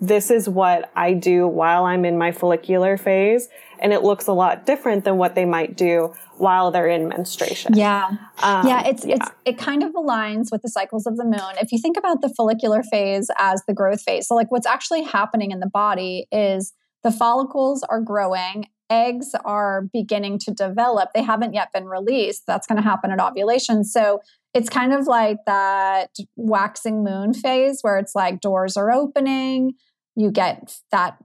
this 0.01 0.31
is 0.31 0.49
what 0.49 0.91
I 0.95 1.13
do 1.13 1.47
while 1.47 1.85
I'm 1.85 2.05
in 2.05 2.19
my 2.19 2.33
follicular 2.33 2.97
phase. 2.97 3.49
And 3.81 3.93
it 3.93 4.03
looks 4.03 4.27
a 4.27 4.33
lot 4.33 4.67
different 4.67 5.05
than 5.05 5.19
what 5.19 5.35
they 5.37 5.45
might 5.45 5.77
do 5.77 6.15
while 6.37 6.71
they're 6.71 6.89
in 6.89 7.09
menstruation. 7.09 7.75
Yeah. 7.75 8.09
Um, 8.43 8.67
yeah, 8.67 8.87
it's 8.87 9.05
yeah. 9.05 9.17
it's 9.17 9.31
it 9.45 9.59
kind 9.59 9.83
of 9.85 9.93
aligns 9.93 10.51
with 10.51 10.63
the 10.63 10.69
cycles 10.69 11.07
of 11.07 11.17
the 11.17 11.25
moon. 11.25 11.55
If 11.61 11.71
you 11.71 11.79
think 11.79 11.97
about 11.97 12.21
the 12.21 12.29
follicular 12.29 12.83
phase 12.83 13.29
as 13.39 13.63
the 13.69 13.75
growth 13.75 14.03
phase. 14.03 14.27
So 14.27 14.35
like 14.35 14.51
what's 14.51 14.67
actually 14.67 15.03
happening 15.03 15.53
in 15.53 15.61
the 15.61 15.69
body 15.69 16.27
is 16.33 16.73
the 17.05 17.13
follicles 17.13 17.85
are 17.89 18.01
growing, 18.01 18.67
eggs 18.91 19.33
are 19.45 19.83
beginning 19.93 20.39
to 20.41 20.51
develop. 20.53 21.11
They 21.15 21.23
haven't 21.23 21.55
yet 21.55 21.73
been 21.73 21.87
released. 21.87 22.45
That's 22.47 22.67
going 22.67 22.77
to 22.77 22.83
happen 22.83 23.11
at 23.11 23.21
ovulation. 23.21 23.85
So 23.85 24.21
it's 24.55 24.69
kind 24.69 24.93
of 24.93 25.07
like 25.07 25.39
that 25.47 26.11
waxing 26.37 27.05
moon 27.05 27.35
phase 27.35 27.81
where 27.83 27.99
it's 27.99 28.15
like 28.15 28.41
doors 28.41 28.77
are 28.77 28.91
opening, 28.91 29.75
you 30.19 30.33
get 30.33 30.75
that 30.91 31.17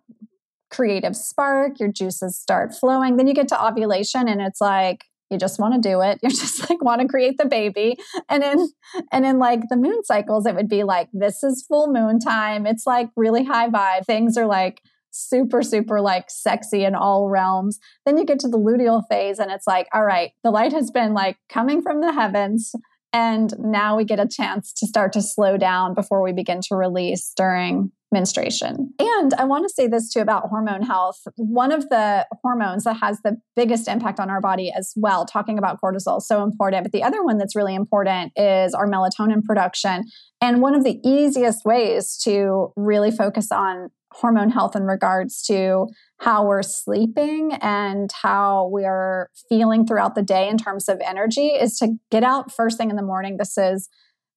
creative 0.70 1.16
spark, 1.16 1.80
your 1.80 1.92
juices 1.92 2.40
start 2.40 2.76
flowing. 2.76 3.18
Then 3.18 3.28
you 3.28 3.34
get 3.34 3.48
to 3.50 3.66
ovulation 3.66 4.28
and 4.28 4.40
it's 4.40 4.62
like 4.62 5.06
you 5.32 5.40
just 5.40 5.60
want 5.60 5.74
to 5.74 5.90
do 5.90 6.02
it. 6.02 6.20
You're 6.24 6.30
just 6.30 6.70
like 6.70 6.84
want 6.84 7.02
to 7.02 7.08
create 7.08 7.40
the 7.40 7.48
baby. 7.48 7.98
And 8.30 8.44
in 8.44 8.70
and 9.12 9.26
in 9.26 9.40
like 9.40 9.62
the 9.70 9.76
moon 9.76 10.04
cycles, 10.04 10.46
it 10.46 10.54
would 10.56 10.70
be 10.70 10.84
like 10.84 11.10
this 11.12 11.44
is 11.44 11.66
full 11.68 11.92
moon 11.92 12.20
time. 12.20 12.68
It's 12.68 12.86
like 12.86 13.10
really 13.16 13.44
high 13.44 13.70
vibe. 13.70 14.06
Things 14.06 14.38
are 14.38 14.46
like 14.46 14.80
super, 15.10 15.64
super 15.64 16.00
like 16.00 16.30
sexy 16.30 16.86
in 16.86 16.94
all 16.94 17.30
realms. 17.30 17.80
Then 18.06 18.18
you 18.18 18.26
get 18.26 18.40
to 18.40 18.48
the 18.48 18.60
luteal 18.60 19.04
phase 19.10 19.40
and 19.40 19.52
it's 19.52 19.66
like, 19.66 19.88
all 19.92 20.06
right, 20.06 20.32
the 20.44 20.52
light 20.52 20.72
has 20.72 20.92
been 20.92 21.14
like 21.14 21.38
coming 21.50 21.82
from 21.82 22.02
the 22.02 22.14
heavens. 22.14 22.74
And 23.12 23.54
now 23.60 23.96
we 23.96 24.06
get 24.06 24.20
a 24.20 24.28
chance 24.28 24.74
to 24.74 24.88
start 24.88 25.14
to 25.14 25.22
slow 25.22 25.56
down 25.56 25.94
before 25.94 26.24
we 26.24 26.32
begin 26.32 26.62
to 26.70 26.76
release 26.76 27.32
during 27.36 27.92
menstruation. 28.14 28.94
And 29.00 29.34
I 29.34 29.44
want 29.44 29.66
to 29.68 29.74
say 29.74 29.88
this 29.88 30.14
too 30.14 30.22
about 30.22 30.48
hormone 30.48 30.84
health. 30.84 31.20
One 31.36 31.74
of 31.74 31.90
the 31.90 32.26
hormones 32.42 32.86
that 32.86 32.98
has 33.02 33.20
the 33.24 33.38
biggest 33.56 33.90
impact 33.90 34.20
on 34.20 34.30
our 34.30 34.40
body 34.40 34.72
as 34.72 34.94
well, 34.96 35.26
talking 35.26 35.58
about 35.58 35.82
cortisol, 35.82 36.22
so 36.22 36.44
important. 36.44 36.84
But 36.84 36.94
the 36.94 37.04
other 37.04 37.24
one 37.24 37.38
that's 37.38 37.56
really 37.56 37.76
important 37.76 38.32
is 38.38 38.74
our 38.74 38.88
melatonin 38.88 39.44
production. 39.44 40.06
And 40.40 40.62
one 40.62 40.76
of 40.76 40.86
the 40.86 41.00
easiest 41.04 41.66
ways 41.66 42.18
to 42.24 42.72
really 42.78 43.12
focus 43.12 43.52
on 43.52 43.90
hormone 44.14 44.52
health 44.52 44.76
in 44.76 44.84
regards 44.84 45.42
to 45.44 45.88
how 46.20 46.46
we're 46.46 46.64
sleeping 46.64 47.54
and 47.62 48.12
how 48.22 48.70
we 48.72 48.86
are 48.86 49.30
feeling 49.50 49.86
throughout 49.86 50.16
the 50.16 50.22
day 50.22 50.48
in 50.48 50.58
terms 50.58 50.88
of 50.88 51.02
energy 51.04 51.48
is 51.48 51.78
to 51.80 51.96
get 52.12 52.24
out 52.24 52.52
first 52.52 52.78
thing 52.78 52.90
in 52.90 52.96
the 52.96 53.02
morning. 53.02 53.38
This 53.38 53.58
is 53.58 53.90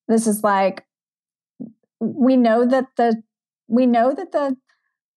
this 0.08 0.26
is 0.26 0.42
like 0.42 0.84
we 2.00 2.36
know 2.36 2.64
that 2.66 2.86
the 2.96 3.22
we 3.68 3.86
know 3.86 4.14
that 4.14 4.32
the 4.32 4.56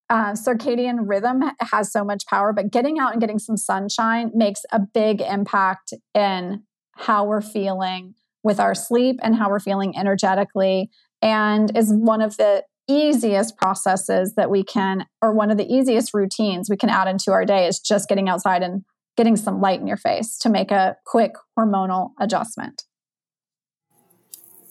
uh, 0.10 0.32
circadian 0.32 1.02
rhythm 1.02 1.44
has 1.60 1.92
so 1.92 2.04
much 2.04 2.26
power, 2.26 2.52
but 2.52 2.72
getting 2.72 2.98
out 3.00 3.12
and 3.12 3.22
getting 3.22 3.40
some 3.40 3.58
sunshine 3.58 4.32
makes 4.34 4.62
a 4.72 4.80
big 4.80 5.22
impact 5.22 5.94
in 6.16 6.64
how 6.96 7.24
we're 7.24 7.42
feeling 7.42 8.16
with 8.44 8.60
our 8.60 8.74
sleep 8.74 9.20
and 9.22 9.36
how 9.36 9.50
we're 9.50 9.60
feeling 9.60 9.96
energetically, 9.98 10.90
and 11.22 11.76
is 11.78 11.94
one 11.94 12.22
of 12.22 12.38
the 12.38 12.64
easiest 12.88 13.56
processes 13.56 14.34
that 14.36 14.50
we 14.50 14.64
can, 14.64 15.06
or 15.22 15.32
one 15.32 15.52
of 15.52 15.58
the 15.58 15.72
easiest 15.72 16.14
routines 16.14 16.70
we 16.70 16.78
can 16.78 16.90
add 16.90 17.08
into 17.08 17.32
our 17.32 17.46
day 17.46 17.68
is 17.68 17.80
just 17.80 18.10
getting 18.10 18.28
outside 18.28 18.64
and 18.64 18.84
getting 19.16 19.36
some 19.36 19.62
light 19.62 19.80
in 19.80 19.86
your 19.86 19.98
face 19.98 20.38
to 20.40 20.50
make 20.50 20.72
a 20.72 20.96
quick 21.06 21.34
hormonal 21.58 22.12
adjustment. 22.20 22.84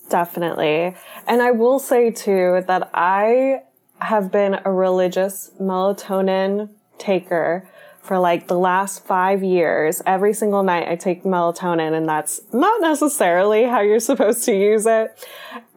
Definitely. 0.08 0.96
And 1.26 1.42
I 1.42 1.50
will 1.50 1.78
say 1.78 2.10
too 2.10 2.64
that 2.66 2.90
I 2.94 3.62
have 4.00 4.30
been 4.30 4.60
a 4.64 4.72
religious 4.72 5.50
melatonin 5.60 6.70
taker 6.98 7.68
for 8.00 8.18
like 8.18 8.48
the 8.48 8.58
last 8.58 9.04
five 9.04 9.42
years. 9.42 10.00
Every 10.06 10.32
single 10.32 10.62
night 10.62 10.88
I 10.88 10.96
take 10.96 11.24
melatonin 11.24 11.92
and 11.92 12.08
that's 12.08 12.40
not 12.52 12.80
necessarily 12.80 13.64
how 13.64 13.80
you're 13.80 14.00
supposed 14.00 14.44
to 14.46 14.54
use 14.54 14.86
it. 14.86 15.26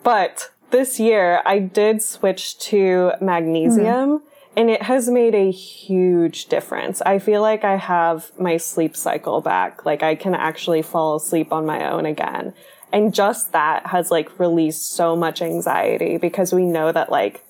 But 0.04 0.50
this 0.72 1.00
year 1.00 1.42
I 1.46 1.60
did 1.60 2.02
switch 2.02 2.58
to 2.60 3.12
magnesium. 3.20 4.20
Mm. 4.20 4.22
And 4.58 4.70
it 4.70 4.84
has 4.84 5.10
made 5.10 5.34
a 5.34 5.50
huge 5.50 6.48
difference. 6.48 7.02
I 7.04 7.20
feel 7.20 7.42
like 7.42 7.64
I 7.64 7.78
have 7.78 8.38
my 8.38 8.58
sleep 8.58 8.98
cycle 8.98 9.40
back. 9.40 9.86
Like 9.86 10.04
I 10.04 10.16
can 10.16 10.36
actually 10.36 10.82
fall 10.82 11.16
asleep 11.16 11.54
on 11.54 11.66
my 11.66 11.90
own 11.90 12.06
again. 12.06 12.54
And 12.92 13.14
just 13.14 13.54
that 13.54 13.88
has 13.88 14.12
like 14.12 14.40
released 14.40 14.92
so 14.92 15.16
much 15.16 15.42
anxiety 15.42 16.18
because 16.18 16.54
we 16.54 16.66
know 16.66 16.92
that 16.92 17.10
like 17.10 17.46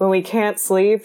when 0.00 0.08
we 0.08 0.22
can't 0.22 0.58
sleep, 0.58 1.04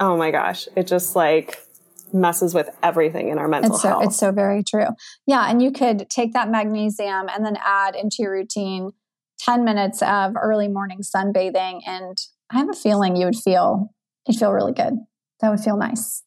oh 0.00 0.16
my 0.16 0.32
gosh, 0.32 0.66
it 0.74 0.88
just 0.88 1.14
like 1.14 1.64
messes 2.12 2.52
with 2.52 2.68
everything 2.82 3.28
in 3.28 3.38
our 3.38 3.46
mental 3.46 3.74
it's 3.74 3.82
so, 3.82 3.88
health. 3.88 4.04
It's 4.06 4.16
so 4.16 4.32
very 4.32 4.64
true. 4.64 4.88
Yeah. 5.24 5.48
And 5.48 5.62
you 5.62 5.70
could 5.70 6.10
take 6.10 6.32
that 6.32 6.50
magnesium 6.50 7.28
and 7.32 7.46
then 7.46 7.56
add 7.64 7.94
into 7.94 8.16
your 8.18 8.32
routine 8.32 8.90
10 9.38 9.64
minutes 9.64 10.02
of 10.02 10.32
early 10.36 10.66
morning 10.66 10.98
sunbathing. 10.98 11.82
And 11.86 12.18
I 12.50 12.58
have 12.58 12.68
a 12.68 12.72
feeling 12.72 13.14
you 13.14 13.26
would 13.26 13.36
feel, 13.36 13.94
you'd 14.26 14.36
feel 14.36 14.52
really 14.52 14.72
good. 14.72 14.94
That 15.40 15.50
would 15.50 15.60
feel 15.60 15.76
nice. 15.76 16.24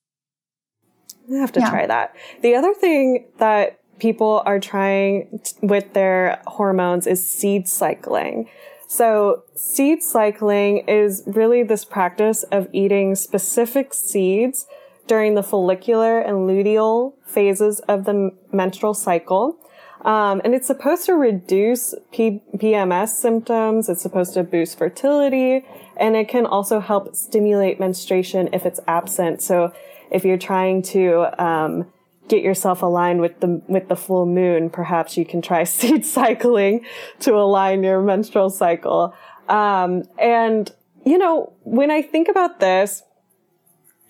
I 1.29 1.39
have 1.39 1.51
to 1.51 1.59
yeah. 1.59 1.69
try 1.71 1.87
that. 1.87 2.15
The 2.41 2.55
other 2.55 2.73
thing 2.73 3.25
that 3.39 3.81
people 3.99 4.43
are 4.45 4.61
trying 4.61 5.41
t- 5.43 5.55
with 5.61 5.91
their 5.91 6.41
hormones 6.47 7.05
is 7.05 7.29
seed 7.29 7.67
cycling. 7.67 8.47
So 8.91 9.43
seed 9.55 10.03
cycling 10.03 10.79
is 10.79 11.23
really 11.25 11.63
this 11.63 11.85
practice 11.85 12.43
of 12.51 12.67
eating 12.73 13.15
specific 13.15 13.93
seeds 13.93 14.67
during 15.07 15.35
the 15.35 15.43
follicular 15.43 16.19
and 16.19 16.39
luteal 16.39 17.13
phases 17.25 17.79
of 17.87 18.03
the 18.03 18.31
menstrual 18.51 18.93
cycle. 18.93 19.55
Um, 20.01 20.41
and 20.43 20.53
it's 20.53 20.67
supposed 20.67 21.05
to 21.05 21.13
reduce 21.13 21.95
P- 22.11 22.43
PMS 22.57 23.11
symptoms. 23.11 23.87
It's 23.87 24.01
supposed 24.01 24.33
to 24.33 24.43
boost 24.43 24.77
fertility 24.77 25.65
and 25.95 26.17
it 26.17 26.27
can 26.27 26.45
also 26.45 26.81
help 26.81 27.15
stimulate 27.15 27.79
menstruation 27.79 28.49
if 28.51 28.65
it's 28.65 28.81
absent. 28.89 29.41
So 29.41 29.71
if 30.11 30.25
you're 30.25 30.37
trying 30.37 30.81
to, 30.95 31.41
um, 31.41 31.87
get 32.31 32.43
yourself 32.43 32.81
aligned 32.81 33.19
with 33.19 33.41
the 33.41 33.61
with 33.67 33.89
the 33.89 33.95
full 33.95 34.25
moon, 34.25 34.69
perhaps 34.69 35.17
you 35.17 35.25
can 35.25 35.41
try 35.41 35.63
seed 35.75 36.05
cycling 36.05 36.85
to 37.19 37.35
align 37.35 37.83
your 37.83 38.01
menstrual 38.01 38.49
cycle. 38.49 39.13
Um, 39.49 40.03
and 40.17 40.71
you 41.05 41.17
know, 41.17 41.53
when 41.63 41.91
I 41.91 42.01
think 42.01 42.29
about 42.29 42.59
this, 42.59 43.03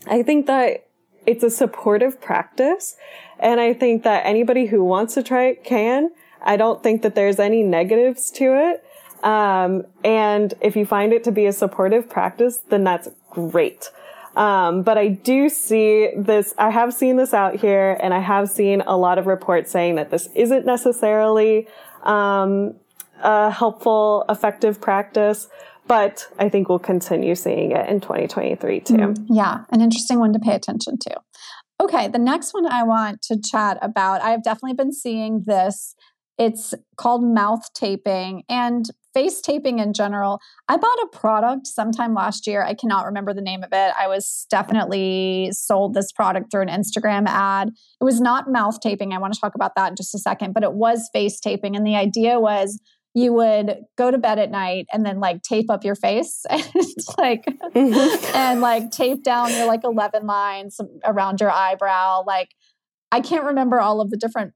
I 0.06 0.22
think 0.22 0.46
that 0.46 0.88
it's 1.26 1.44
a 1.44 1.50
supportive 1.50 2.22
practice, 2.22 2.96
and 3.40 3.60
I 3.60 3.74
think 3.74 4.04
that 4.04 4.26
anybody 4.26 4.68
who 4.68 4.84
wants 4.84 5.16
to 5.16 5.24
try 5.24 5.46
it 5.46 5.64
can. 5.64 6.12
I 6.44 6.58
don't 6.58 6.82
think 6.82 7.02
that 7.02 7.16
there's 7.16 7.40
any 7.40 7.64
negatives 7.64 8.32
to 8.32 8.46
it. 8.56 8.84
Um, 9.24 9.84
and 10.04 10.56
if 10.62 10.76
you 10.76 10.86
find 10.88 11.14
it 11.14 11.24
to 11.26 11.32
be 11.32 11.46
a 11.46 11.54
supportive 11.54 12.10
practice, 12.10 12.58
then 12.70 12.84
that's 12.84 13.10
great. 13.30 13.92
Um, 14.36 14.84
but 14.84 14.98
I 14.98 15.10
do 15.10 15.50
see 15.50 16.10
this, 16.16 16.54
I 16.58 16.70
have 16.70 16.94
seen 16.94 17.18
this 17.18 17.34
out 17.34 17.56
here 17.56 17.98
and 18.02 18.14
I 18.14 18.20
have 18.20 18.50
seen 18.50 18.82
a 18.82 18.96
lot 18.96 19.18
of 19.20 19.28
reports 19.28 19.72
saying 19.72 19.96
that 19.96 20.10
this 20.10 20.30
isn't 20.36 20.66
necessarily, 20.66 21.68
um, 22.04 22.76
a 23.22 23.52
helpful, 23.52 24.26
effective 24.30 24.82
practice. 24.82 25.48
But 25.88 26.28
I 26.40 26.48
think 26.48 26.70
we'll 26.70 26.80
continue 26.80 27.36
seeing 27.36 27.72
it 27.72 27.90
in 27.90 28.00
2023 28.00 28.80
too. 28.80 28.94
Mm, 28.94 29.26
yeah, 29.30 29.66
an 29.72 29.82
interesting 29.82 30.20
one 30.20 30.32
to 30.34 30.40
pay 30.40 30.54
attention 30.54 30.98
to. 31.00 31.20
Okay, 31.82 32.08
the 32.08 32.20
next 32.20 32.54
one 32.54 32.66
I 32.66 32.84
want 32.84 33.22
to 33.24 33.42
chat 33.42 33.78
about, 33.82 34.22
I 34.22 34.30
have 34.30 34.44
definitely 34.44 34.76
been 34.76 34.94
seeing 34.94 35.44
this. 35.46 35.96
It's 36.38 36.74
called 36.96 37.24
mouth 37.24 37.74
taping. 37.74 38.44
And 38.48 38.86
face 39.14 39.42
taping 39.42 39.80
in 39.80 39.94
general. 39.94 40.40
I 40.68 40.78
bought 40.78 40.98
a 41.04 41.08
product 41.08 41.68
sometime 41.68 42.14
last 42.14 42.48
year. 42.48 42.64
I 42.64 42.74
cannot 42.74 43.06
remember 43.06 43.34
the 43.34 43.42
name 43.42 43.64
of 43.64 43.70
it. 43.72 43.94
I 43.98 44.08
was 44.08 44.46
definitely 44.50 45.50
sold 45.54 45.94
this 45.94 46.12
product 46.12 46.52
through 46.52 46.64
an 46.64 46.68
Instagram 46.68 47.28
ad. 47.28 47.70
It 48.00 48.04
was 48.04 48.22
not 48.22 48.52
mouth 48.52 48.80
taping. 48.80 49.14
I 49.14 49.18
want 49.18 49.34
to 49.34 49.40
talk 49.40 49.56
about 49.56 49.76
that 49.76 49.90
in 49.90 49.96
just 49.96 50.16
a 50.16 50.20
second, 50.20 50.54
but 50.54 50.64
it 50.64 50.74
was 50.74 51.10
face 51.14 51.40
taping. 51.40 51.76
And 51.76 51.86
the 51.86 51.96
idea 51.96 52.40
was 52.40 52.80
you 53.14 53.34
would 53.34 53.84
go 53.98 54.10
to 54.10 54.18
bed 54.18 54.40
at 54.40 54.52
night 54.52 54.88
and 54.94 55.06
then 55.06 55.20
like 55.20 55.42
tape 55.42 55.70
up 55.70 55.84
your 55.84 55.96
face 55.96 56.46
and 56.50 56.64
like 57.18 57.46
and 57.76 58.62
like 58.62 58.92
tape 58.92 59.24
down 59.24 59.52
your 59.52 59.66
like 59.66 59.84
11 59.84 60.26
lines 60.26 60.80
around 61.06 61.40
your 61.40 61.52
eyebrow 61.52 62.24
like 62.26 62.50
i 63.12 63.20
can't 63.20 63.44
remember 63.44 63.80
all 63.80 64.02
of 64.02 64.10
the 64.12 64.18
different 64.18 64.54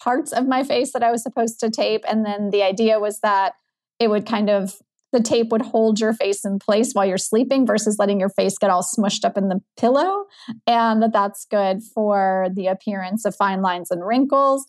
parts 0.00 0.32
of 0.32 0.46
my 0.46 0.62
face 0.62 0.92
that 0.92 1.02
i 1.02 1.10
was 1.10 1.22
supposed 1.22 1.58
to 1.58 1.70
tape 1.70 2.04
and 2.08 2.24
then 2.24 2.50
the 2.50 2.62
idea 2.62 3.00
was 3.00 3.20
that 3.20 3.54
it 3.98 4.08
would 4.08 4.26
kind 4.26 4.50
of 4.50 4.74
the 5.12 5.20
tape 5.20 5.48
would 5.50 5.62
hold 5.62 6.00
your 6.00 6.12
face 6.12 6.44
in 6.44 6.58
place 6.58 6.92
while 6.92 7.06
you're 7.06 7.16
sleeping 7.16 7.66
versus 7.66 7.96
letting 7.98 8.20
your 8.20 8.28
face 8.28 8.58
get 8.58 8.70
all 8.70 8.82
smushed 8.82 9.24
up 9.24 9.38
in 9.38 9.48
the 9.48 9.60
pillow. 9.78 10.26
And 10.66 11.02
that 11.02 11.12
that's 11.12 11.46
good 11.46 11.82
for 11.82 12.48
the 12.54 12.66
appearance 12.66 13.24
of 13.24 13.34
fine 13.34 13.62
lines 13.62 13.90
and 13.90 14.06
wrinkles. 14.06 14.66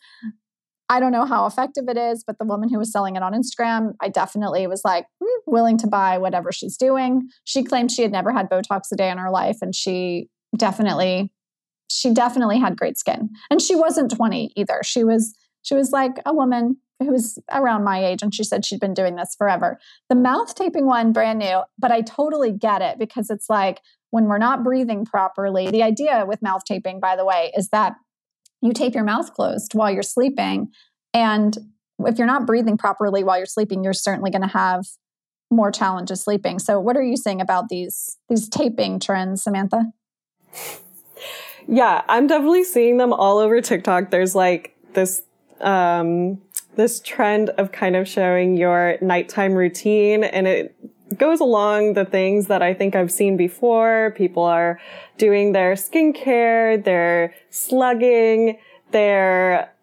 I 0.91 0.99
don't 0.99 1.11
know 1.11 1.25
how 1.25 1.45
effective 1.45 1.85
it 1.87 1.97
is, 1.97 2.23
but 2.25 2.39
the 2.39 2.45
woman 2.45 2.69
who 2.69 2.79
was 2.79 2.91
selling 2.91 3.15
it 3.15 3.21
on 3.21 3.33
Instagram, 3.33 3.93
I 4.01 4.09
definitely 4.09 4.65
was 4.65 4.81
like 4.83 5.05
mm, 5.21 5.27
willing 5.45 5.77
to 5.79 5.87
buy 5.87 6.17
whatever 6.17 6.51
she's 6.51 6.77
doing. 6.77 7.29
She 7.43 7.63
claimed 7.63 7.91
she 7.91 8.01
had 8.01 8.11
never 8.11 8.31
had 8.31 8.49
Botox 8.49 8.83
a 8.91 8.95
day 8.95 9.11
in 9.11 9.19
her 9.19 9.29
life, 9.29 9.57
and 9.61 9.75
she 9.75 10.29
definitely, 10.57 11.31
she 11.91 12.11
definitely 12.11 12.57
had 12.57 12.75
great 12.75 12.97
skin. 12.97 13.29
And 13.51 13.61
she 13.61 13.75
wasn't 13.75 14.15
20 14.15 14.53
either. 14.55 14.79
She 14.83 15.03
was, 15.03 15.35
she 15.61 15.75
was 15.75 15.91
like 15.91 16.13
a 16.25 16.33
woman 16.33 16.77
who 16.99 17.11
was 17.11 17.39
around 17.51 17.83
my 17.83 18.03
age 18.03 18.21
and 18.21 18.33
she 18.33 18.43
said 18.43 18.65
she'd 18.65 18.79
been 18.79 18.93
doing 18.93 19.15
this 19.15 19.35
forever. 19.37 19.79
The 20.09 20.15
mouth 20.15 20.53
taping 20.53 20.85
one, 20.85 21.13
brand 21.13 21.39
new, 21.39 21.61
but 21.77 21.91
I 21.91 22.01
totally 22.01 22.51
get 22.51 22.81
it 22.81 22.99
because 22.99 23.29
it's 23.29 23.49
like 23.49 23.81
when 24.11 24.25
we're 24.25 24.37
not 24.37 24.63
breathing 24.63 25.05
properly. 25.05 25.69
The 25.69 25.83
idea 25.83 26.25
with 26.27 26.41
mouth 26.41 26.63
taping, 26.65 26.99
by 26.99 27.15
the 27.15 27.25
way, 27.25 27.51
is 27.55 27.69
that 27.69 27.95
you 28.61 28.73
tape 28.73 28.95
your 28.95 29.03
mouth 29.03 29.33
closed 29.33 29.73
while 29.73 29.91
you're 29.91 30.03
sleeping. 30.03 30.69
And 31.13 31.57
if 31.99 32.17
you're 32.17 32.27
not 32.27 32.45
breathing 32.45 32.77
properly 32.77 33.23
while 33.23 33.37
you're 33.37 33.45
sleeping, 33.45 33.83
you're 33.83 33.93
certainly 33.93 34.31
going 34.31 34.41
to 34.41 34.47
have 34.47 34.85
more 35.51 35.71
challenges 35.71 36.23
sleeping. 36.23 36.59
So 36.59 36.79
what 36.79 36.95
are 36.95 37.03
you 37.03 37.17
saying 37.17 37.41
about 37.41 37.69
these 37.69 38.17
these 38.29 38.47
taping 38.47 38.99
trends, 38.99 39.43
Samantha? 39.43 39.85
Yeah, 41.67 42.03
I'm 42.07 42.27
definitely 42.27 42.63
seeing 42.63 42.97
them 42.97 43.13
all 43.13 43.37
over 43.39 43.61
TikTok. 43.61 44.11
There's 44.11 44.35
like 44.35 44.75
this 44.93 45.21
um 45.61 46.41
this 46.75 46.99
trend 46.99 47.49
of 47.51 47.71
kind 47.71 47.95
of 47.95 48.07
showing 48.07 48.57
your 48.57 48.97
nighttime 49.01 49.53
routine 49.53 50.23
and 50.23 50.47
it 50.47 50.75
goes 51.17 51.39
along 51.39 51.93
the 51.93 52.05
things 52.05 52.47
that 52.47 52.61
I 52.61 52.73
think 52.73 52.95
I've 52.95 53.11
seen 53.11 53.37
before. 53.37 54.13
People 54.15 54.43
are 54.43 54.79
doing 55.17 55.51
their 55.51 55.73
skincare, 55.73 56.83
they're 56.83 57.33
slugging, 57.49 58.59
they're, 58.91 59.73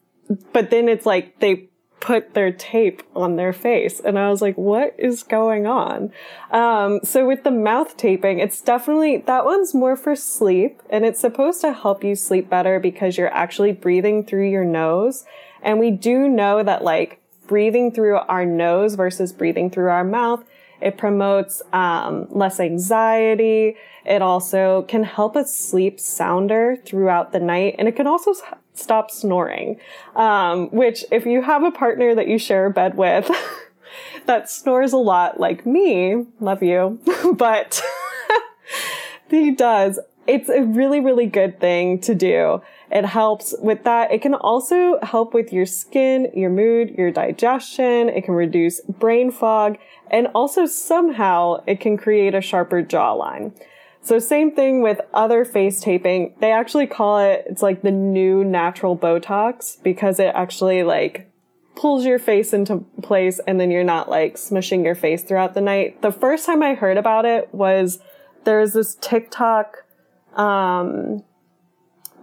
but 0.53 0.71
then 0.71 0.89
it's 0.89 1.07
like 1.07 1.41
they 1.41 1.69
put 2.01 2.35
their 2.35 2.53
tape 2.53 3.03
on 3.17 3.37
their 3.37 3.53
face. 3.53 4.01
And 4.01 4.19
I 4.19 4.31
was 4.31 4.41
like, 4.41 4.57
what 4.57 4.95
is 4.99 5.23
going 5.23 5.67
on? 5.67 6.13
Um, 6.53 7.01
so 7.03 7.27
with 7.27 7.43
the 7.43 7.51
mouth 7.51 7.97
taping, 7.97 8.39
it's 8.39 8.61
definitely, 8.61 9.19
that 9.27 9.45
one's 9.45 9.75
more 9.75 9.97
for 9.97 10.15
sleep 10.15 10.83
and 10.91 11.05
it's 11.05 11.19
supposed 11.19 11.61
to 11.63 11.73
help 11.73 12.05
you 12.05 12.15
sleep 12.15 12.49
better 12.49 12.79
because 12.79 13.19
you're 13.19 13.33
actually 13.33 13.73
breathing 13.73 14.25
through 14.25 14.49
your 14.49 14.65
nose 14.65 15.25
and 15.67 15.81
we 15.81 15.91
do 15.91 16.29
know 16.29 16.63
that 16.63 16.83
like 16.85 17.21
breathing 17.47 17.93
through 17.93 18.17
our 18.17 18.47
nose 18.47 18.95
versus 18.95 19.33
breathing 19.33 19.69
through 19.69 19.91
our 19.91 20.05
mouth, 20.05 20.45
it 20.81 20.97
promotes 20.97 21.61
um, 21.73 22.29
less 22.31 22.61
anxiety. 22.61 23.77
It 24.05 24.23
also 24.23 24.83
can 24.83 25.03
help 25.03 25.37
us 25.37 25.57
sleep 25.57 25.99
sounder 25.99 26.77
throughout 26.85 27.33
the 27.33 27.41
night, 27.41 27.75
and 27.79 27.89
it 27.89 27.97
can 27.97 28.07
also 28.07 28.31
s- 28.31 28.43
stop 28.75 29.11
snoring. 29.11 29.81
Um, 30.15 30.69
which, 30.69 31.05
if 31.11 31.27
you 31.27 31.43
have 31.43 31.65
a 31.65 31.73
partner 31.73 32.15
that 32.15 32.29
you 32.29 32.39
share 32.39 32.67
a 32.67 32.71
bed 32.71 32.97
with 32.97 33.29
that 34.27 34.49
snores 34.49 34.93
a 34.93 34.99
lot, 34.99 35.41
like 35.41 35.67
me, 35.67 36.27
love 36.39 36.63
you, 36.63 37.01
but 37.35 37.83
he 39.29 39.51
does. 39.51 39.99
It's 40.29 40.49
a 40.49 40.63
really, 40.63 41.01
really 41.01 41.27
good 41.27 41.59
thing 41.59 42.01
to 42.01 42.15
do. 42.15 42.61
It 42.91 43.05
helps 43.05 43.55
with 43.61 43.85
that. 43.85 44.13
It 44.13 44.23
can 44.23 44.35
also 44.35 44.99
help 45.03 45.35
with 45.35 45.53
your 45.53 45.67
skin, 45.67 46.31
your 46.35 46.51
mood, 46.51 46.91
your 46.97 47.11
digestion. 47.11 48.09
It 48.09 48.25
can 48.25 48.35
reduce 48.35 48.81
brain 48.83 49.31
fog 49.31 49.79
and 50.11 50.29
also 50.35 50.67
somehow 50.67 51.65
it 51.67 51.81
can 51.81 51.97
create 51.97 52.35
a 52.35 52.41
sharper 52.41 52.83
jawline. 52.83 53.53
So 54.03 54.21
same 54.21 54.55
thing 54.55 54.83
with 54.83 55.01
other 55.13 55.45
face 55.45 55.81
taping. 55.81 56.37
They 56.39 56.53
actually 56.53 56.87
call 56.87 57.19
it, 57.19 57.45
it's 57.47 57.63
like 57.63 57.83
the 57.83 57.91
new 57.91 58.45
natural 58.45 58.97
Botox 58.97 59.83
because 59.83 60.21
it 60.21 60.33
actually 60.35 60.85
like 60.85 61.29
pulls 61.75 62.05
your 62.05 62.21
face 62.21 62.53
into 62.53 62.85
place 63.03 63.41
and 63.49 63.59
then 63.59 63.73
you're 63.73 63.83
not 63.83 64.09
like 64.09 64.37
smushing 64.37 64.85
your 64.85 64.95
face 64.95 65.25
throughout 65.25 65.55
the 65.55 65.61
night. 65.61 66.03
The 66.03 66.13
first 66.13 66.47
time 66.47 66.63
I 66.63 66.75
heard 66.75 66.99
about 66.99 67.25
it 67.25 67.53
was 67.53 67.99
there's 68.45 68.75
this 68.75 68.95
TikTok, 69.01 69.85
um, 70.35 71.25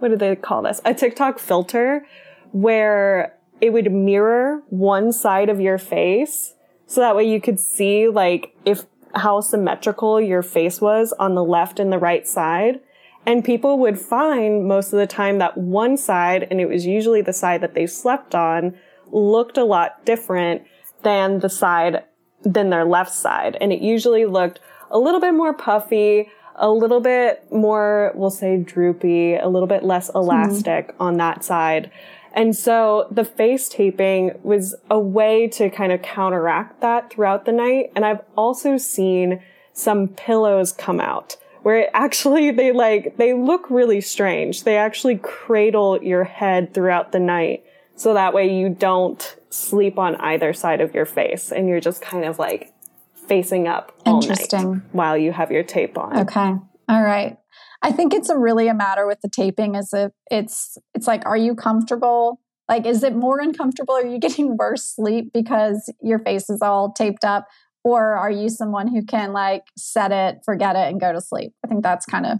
what 0.04 0.10
do 0.10 0.16
they 0.18 0.36
call 0.36 0.60
this? 0.60 0.82
A 0.84 0.92
TikTok 0.92 1.38
filter 1.38 2.06
where 2.52 3.34
it 3.62 3.72
would 3.72 3.90
mirror 3.90 4.62
one 4.68 5.14
side 5.14 5.48
of 5.48 5.62
your 5.62 5.78
face. 5.78 6.52
So 6.86 7.00
that 7.00 7.16
way 7.16 7.24
you 7.24 7.40
could 7.40 7.58
see 7.58 8.08
like 8.08 8.54
if 8.66 8.84
how 9.14 9.40
symmetrical 9.40 10.20
your 10.20 10.42
face 10.42 10.78
was 10.78 11.14
on 11.18 11.34
the 11.34 11.42
left 11.42 11.80
and 11.80 11.90
the 11.90 11.98
right 11.98 12.28
side. 12.28 12.80
And 13.24 13.42
people 13.42 13.78
would 13.78 13.98
find 13.98 14.68
most 14.68 14.92
of 14.92 14.98
the 14.98 15.06
time 15.06 15.38
that 15.38 15.56
one 15.56 15.96
side, 15.96 16.46
and 16.50 16.60
it 16.60 16.68
was 16.68 16.84
usually 16.84 17.22
the 17.22 17.32
side 17.32 17.62
that 17.62 17.72
they 17.72 17.86
slept 17.86 18.34
on, 18.34 18.76
looked 19.10 19.56
a 19.56 19.64
lot 19.64 20.04
different 20.04 20.64
than 21.02 21.38
the 21.38 21.48
side, 21.48 22.04
than 22.42 22.68
their 22.68 22.84
left 22.84 23.14
side. 23.14 23.56
And 23.58 23.72
it 23.72 23.80
usually 23.80 24.26
looked 24.26 24.60
a 24.90 24.98
little 24.98 25.20
bit 25.20 25.32
more 25.32 25.54
puffy, 25.54 26.28
a 26.56 26.70
little 26.70 27.00
bit 27.00 27.50
more, 27.52 28.12
we'll 28.14 28.30
say 28.30 28.56
droopy, 28.56 29.34
a 29.36 29.48
little 29.48 29.66
bit 29.66 29.82
less 29.82 30.10
elastic 30.14 30.88
mm-hmm. 30.88 31.02
on 31.02 31.16
that 31.18 31.44
side. 31.44 31.90
And 32.32 32.54
so 32.54 33.06
the 33.10 33.24
face 33.24 33.68
taping 33.68 34.32
was 34.42 34.74
a 34.90 34.98
way 34.98 35.46
to 35.48 35.70
kind 35.70 35.92
of 35.92 36.02
counteract 36.02 36.80
that 36.80 37.10
throughout 37.10 37.44
the 37.44 37.52
night. 37.52 37.92
And 37.94 38.04
I've 38.04 38.22
also 38.36 38.76
seen 38.76 39.40
some 39.72 40.08
pillows 40.08 40.72
come 40.72 41.00
out 41.00 41.36
where 41.62 41.78
it 41.78 41.90
actually 41.94 42.50
they 42.50 42.72
like, 42.72 43.16
they 43.16 43.34
look 43.34 43.70
really 43.70 44.00
strange. 44.00 44.64
They 44.64 44.76
actually 44.76 45.16
cradle 45.16 46.02
your 46.02 46.24
head 46.24 46.74
throughout 46.74 47.12
the 47.12 47.20
night. 47.20 47.64
So 47.96 48.14
that 48.14 48.34
way 48.34 48.52
you 48.52 48.68
don't 48.68 49.36
sleep 49.50 49.98
on 49.98 50.16
either 50.16 50.52
side 50.52 50.80
of 50.80 50.94
your 50.94 51.06
face 51.06 51.52
and 51.52 51.68
you're 51.68 51.80
just 51.80 52.02
kind 52.02 52.24
of 52.24 52.40
like 52.40 52.73
facing 53.26 53.68
up 53.68 53.92
all 54.06 54.20
night 54.20 54.52
while 54.92 55.16
you 55.16 55.32
have 55.32 55.50
your 55.50 55.62
tape 55.62 55.96
on. 55.98 56.18
Okay. 56.20 56.54
All 56.88 57.02
right. 57.02 57.36
I 57.82 57.92
think 57.92 58.14
it's 58.14 58.30
a 58.30 58.38
really 58.38 58.68
a 58.68 58.74
matter 58.74 59.06
with 59.06 59.20
the 59.20 59.28
taping 59.28 59.74
is 59.74 59.92
if 59.92 60.12
it's 60.30 60.78
it's 60.94 61.06
like 61.06 61.24
are 61.26 61.36
you 61.36 61.54
comfortable? 61.54 62.40
Like 62.68 62.86
is 62.86 63.02
it 63.02 63.14
more 63.14 63.40
uncomfortable? 63.40 63.94
Are 63.94 64.06
you 64.06 64.18
getting 64.20 64.56
worse 64.56 64.94
sleep 64.94 65.32
because 65.32 65.92
your 66.02 66.18
face 66.18 66.48
is 66.50 66.62
all 66.62 66.92
taped 66.92 67.24
up? 67.24 67.46
Or 67.82 68.16
are 68.16 68.30
you 68.30 68.48
someone 68.48 68.88
who 68.88 69.04
can 69.04 69.34
like 69.34 69.64
set 69.76 70.10
it, 70.10 70.38
forget 70.44 70.74
it, 70.74 70.88
and 70.88 70.98
go 70.98 71.12
to 71.12 71.20
sleep? 71.20 71.52
I 71.62 71.68
think 71.68 71.82
that's 71.82 72.06
kind 72.06 72.24
of 72.24 72.38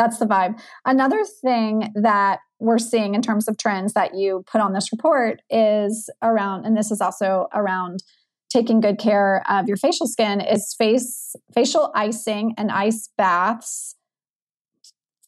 that's 0.00 0.18
the 0.18 0.26
vibe. 0.26 0.58
Another 0.84 1.24
thing 1.42 1.92
that 1.94 2.40
we're 2.58 2.78
seeing 2.78 3.14
in 3.14 3.22
terms 3.22 3.48
of 3.48 3.58
trends 3.58 3.92
that 3.92 4.14
you 4.14 4.42
put 4.50 4.60
on 4.60 4.72
this 4.72 4.90
report 4.90 5.42
is 5.50 6.10
around, 6.22 6.64
and 6.64 6.76
this 6.76 6.90
is 6.90 7.00
also 7.00 7.46
around 7.54 8.02
taking 8.50 8.80
good 8.80 8.98
care 8.98 9.42
of 9.48 9.68
your 9.68 9.76
facial 9.76 10.06
skin 10.06 10.40
is 10.40 10.74
face 10.76 11.34
facial 11.54 11.92
icing 11.94 12.54
and 12.58 12.70
ice 12.70 13.08
baths 13.16 13.96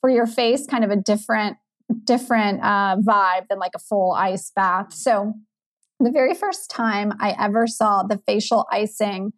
for 0.01 0.11
your 0.11 0.27
face 0.27 0.67
kind 0.67 0.85
of 0.85 0.91
a 0.91 0.97
different 0.97 1.57
different 2.05 2.61
uh, 2.63 2.97
vibe 2.97 3.47
than 3.49 3.59
like 3.59 3.73
a 3.75 3.79
full 3.79 4.13
ice 4.13 4.51
bath. 4.55 4.93
So 4.93 5.35
the 6.01 6.11
very 6.11 6.35
first 6.35 6.69
time 6.71 7.13
i 7.21 7.35
ever 7.39 7.67
saw 7.67 8.03
the 8.03 8.19
facial 8.27 8.67
icing 8.73 9.33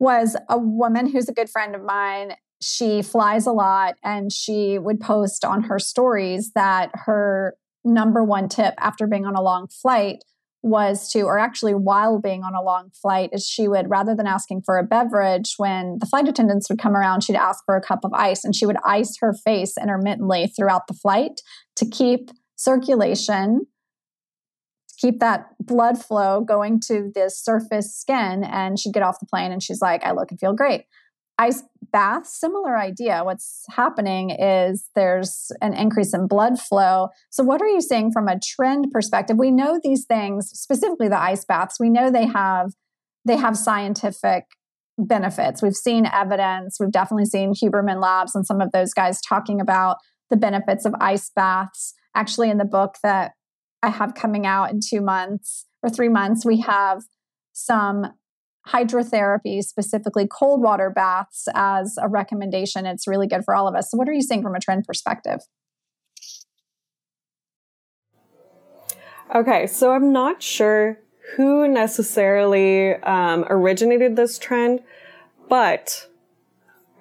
was 0.00 0.36
a 0.48 0.58
woman 0.58 1.10
who's 1.10 1.28
a 1.28 1.32
good 1.32 1.48
friend 1.48 1.76
of 1.76 1.82
mine. 1.82 2.34
She 2.60 3.02
flies 3.02 3.46
a 3.46 3.52
lot 3.52 3.94
and 4.02 4.32
she 4.32 4.78
would 4.78 5.00
post 5.00 5.44
on 5.44 5.64
her 5.64 5.78
stories 5.78 6.52
that 6.54 6.90
her 6.94 7.54
number 7.84 8.24
one 8.24 8.48
tip 8.48 8.74
after 8.78 9.06
being 9.06 9.26
on 9.26 9.36
a 9.36 9.42
long 9.42 9.68
flight 9.68 10.24
was 10.62 11.10
to, 11.10 11.22
or 11.22 11.38
actually 11.38 11.74
while 11.74 12.20
being 12.20 12.42
on 12.42 12.54
a 12.54 12.62
long 12.62 12.90
flight, 12.90 13.30
is 13.32 13.46
she 13.46 13.66
would, 13.66 13.90
rather 13.90 14.14
than 14.14 14.26
asking 14.26 14.62
for 14.64 14.78
a 14.78 14.84
beverage, 14.84 15.54
when 15.56 15.98
the 15.98 16.06
flight 16.06 16.28
attendants 16.28 16.68
would 16.68 16.78
come 16.78 16.96
around, 16.96 17.22
she'd 17.22 17.36
ask 17.36 17.64
for 17.64 17.76
a 17.76 17.80
cup 17.80 18.00
of 18.04 18.12
ice 18.14 18.44
and 18.44 18.54
she 18.54 18.66
would 18.66 18.76
ice 18.84 19.16
her 19.20 19.34
face 19.44 19.74
intermittently 19.80 20.46
throughout 20.46 20.86
the 20.86 20.94
flight 20.94 21.40
to 21.76 21.84
keep 21.84 22.30
circulation, 22.56 23.66
to 24.88 24.94
keep 24.98 25.18
that 25.18 25.46
blood 25.60 26.02
flow 26.02 26.40
going 26.40 26.80
to 26.86 27.10
the 27.14 27.28
surface 27.28 27.96
skin. 27.96 28.44
And 28.44 28.78
she'd 28.78 28.94
get 28.94 29.02
off 29.02 29.20
the 29.20 29.26
plane 29.26 29.50
and 29.50 29.62
she's 29.62 29.82
like, 29.82 30.04
I 30.04 30.12
look 30.12 30.30
and 30.30 30.38
feel 30.38 30.54
great 30.54 30.84
ice 31.42 31.62
bath 31.90 32.26
similar 32.26 32.78
idea. 32.78 33.22
What's 33.24 33.64
happening 33.70 34.30
is 34.30 34.88
there's 34.94 35.50
an 35.60 35.74
increase 35.74 36.14
in 36.14 36.26
blood 36.26 36.58
flow. 36.58 37.08
So 37.30 37.42
what 37.42 37.60
are 37.60 37.68
you 37.68 37.80
seeing 37.80 38.12
from 38.12 38.28
a 38.28 38.38
trend 38.38 38.92
perspective? 38.92 39.36
We 39.36 39.50
know 39.50 39.80
these 39.82 40.04
things 40.04 40.50
specifically 40.50 41.08
the 41.08 41.20
ice 41.20 41.44
baths 41.44 41.78
we 41.80 41.90
know 41.90 42.10
they 42.10 42.26
have 42.26 42.72
they 43.24 43.36
have 43.36 43.56
scientific 43.56 44.44
benefits. 44.98 45.62
We've 45.62 45.74
seen 45.74 46.06
evidence 46.06 46.78
we've 46.78 46.92
definitely 46.92 47.26
seen 47.26 47.54
Huberman 47.54 48.00
labs 48.00 48.34
and 48.34 48.46
some 48.46 48.60
of 48.60 48.72
those 48.72 48.94
guys 48.94 49.20
talking 49.20 49.60
about 49.60 49.96
the 50.30 50.36
benefits 50.36 50.84
of 50.84 50.94
ice 51.00 51.30
baths. 51.34 51.94
Actually 52.14 52.50
in 52.50 52.58
the 52.58 52.64
book 52.64 52.96
that 53.02 53.32
i 53.82 53.88
have 53.88 54.14
coming 54.14 54.46
out 54.46 54.70
in 54.70 54.78
two 54.80 55.00
months 55.00 55.66
or 55.82 55.90
three 55.90 56.08
months 56.08 56.46
we 56.46 56.60
have 56.60 57.02
some 57.52 58.06
hydrotherapy, 58.68 59.62
specifically 59.62 60.26
cold 60.26 60.62
water 60.62 60.90
baths, 60.90 61.48
as 61.54 61.96
a 62.00 62.08
recommendation. 62.08 62.86
It's 62.86 63.06
really 63.06 63.26
good 63.26 63.44
for 63.44 63.54
all 63.54 63.66
of 63.66 63.74
us. 63.74 63.90
So, 63.90 63.96
what 63.96 64.08
are 64.08 64.12
you 64.12 64.22
seeing 64.22 64.42
from 64.42 64.54
a 64.54 64.60
trend 64.60 64.84
perspective? 64.84 65.40
Okay, 69.34 69.66
so 69.66 69.92
I'm 69.92 70.12
not 70.12 70.42
sure 70.42 70.98
who 71.36 71.66
necessarily 71.66 72.94
um, 72.96 73.46
originated 73.48 74.16
this 74.16 74.38
trend, 74.38 74.80
but 75.48 76.06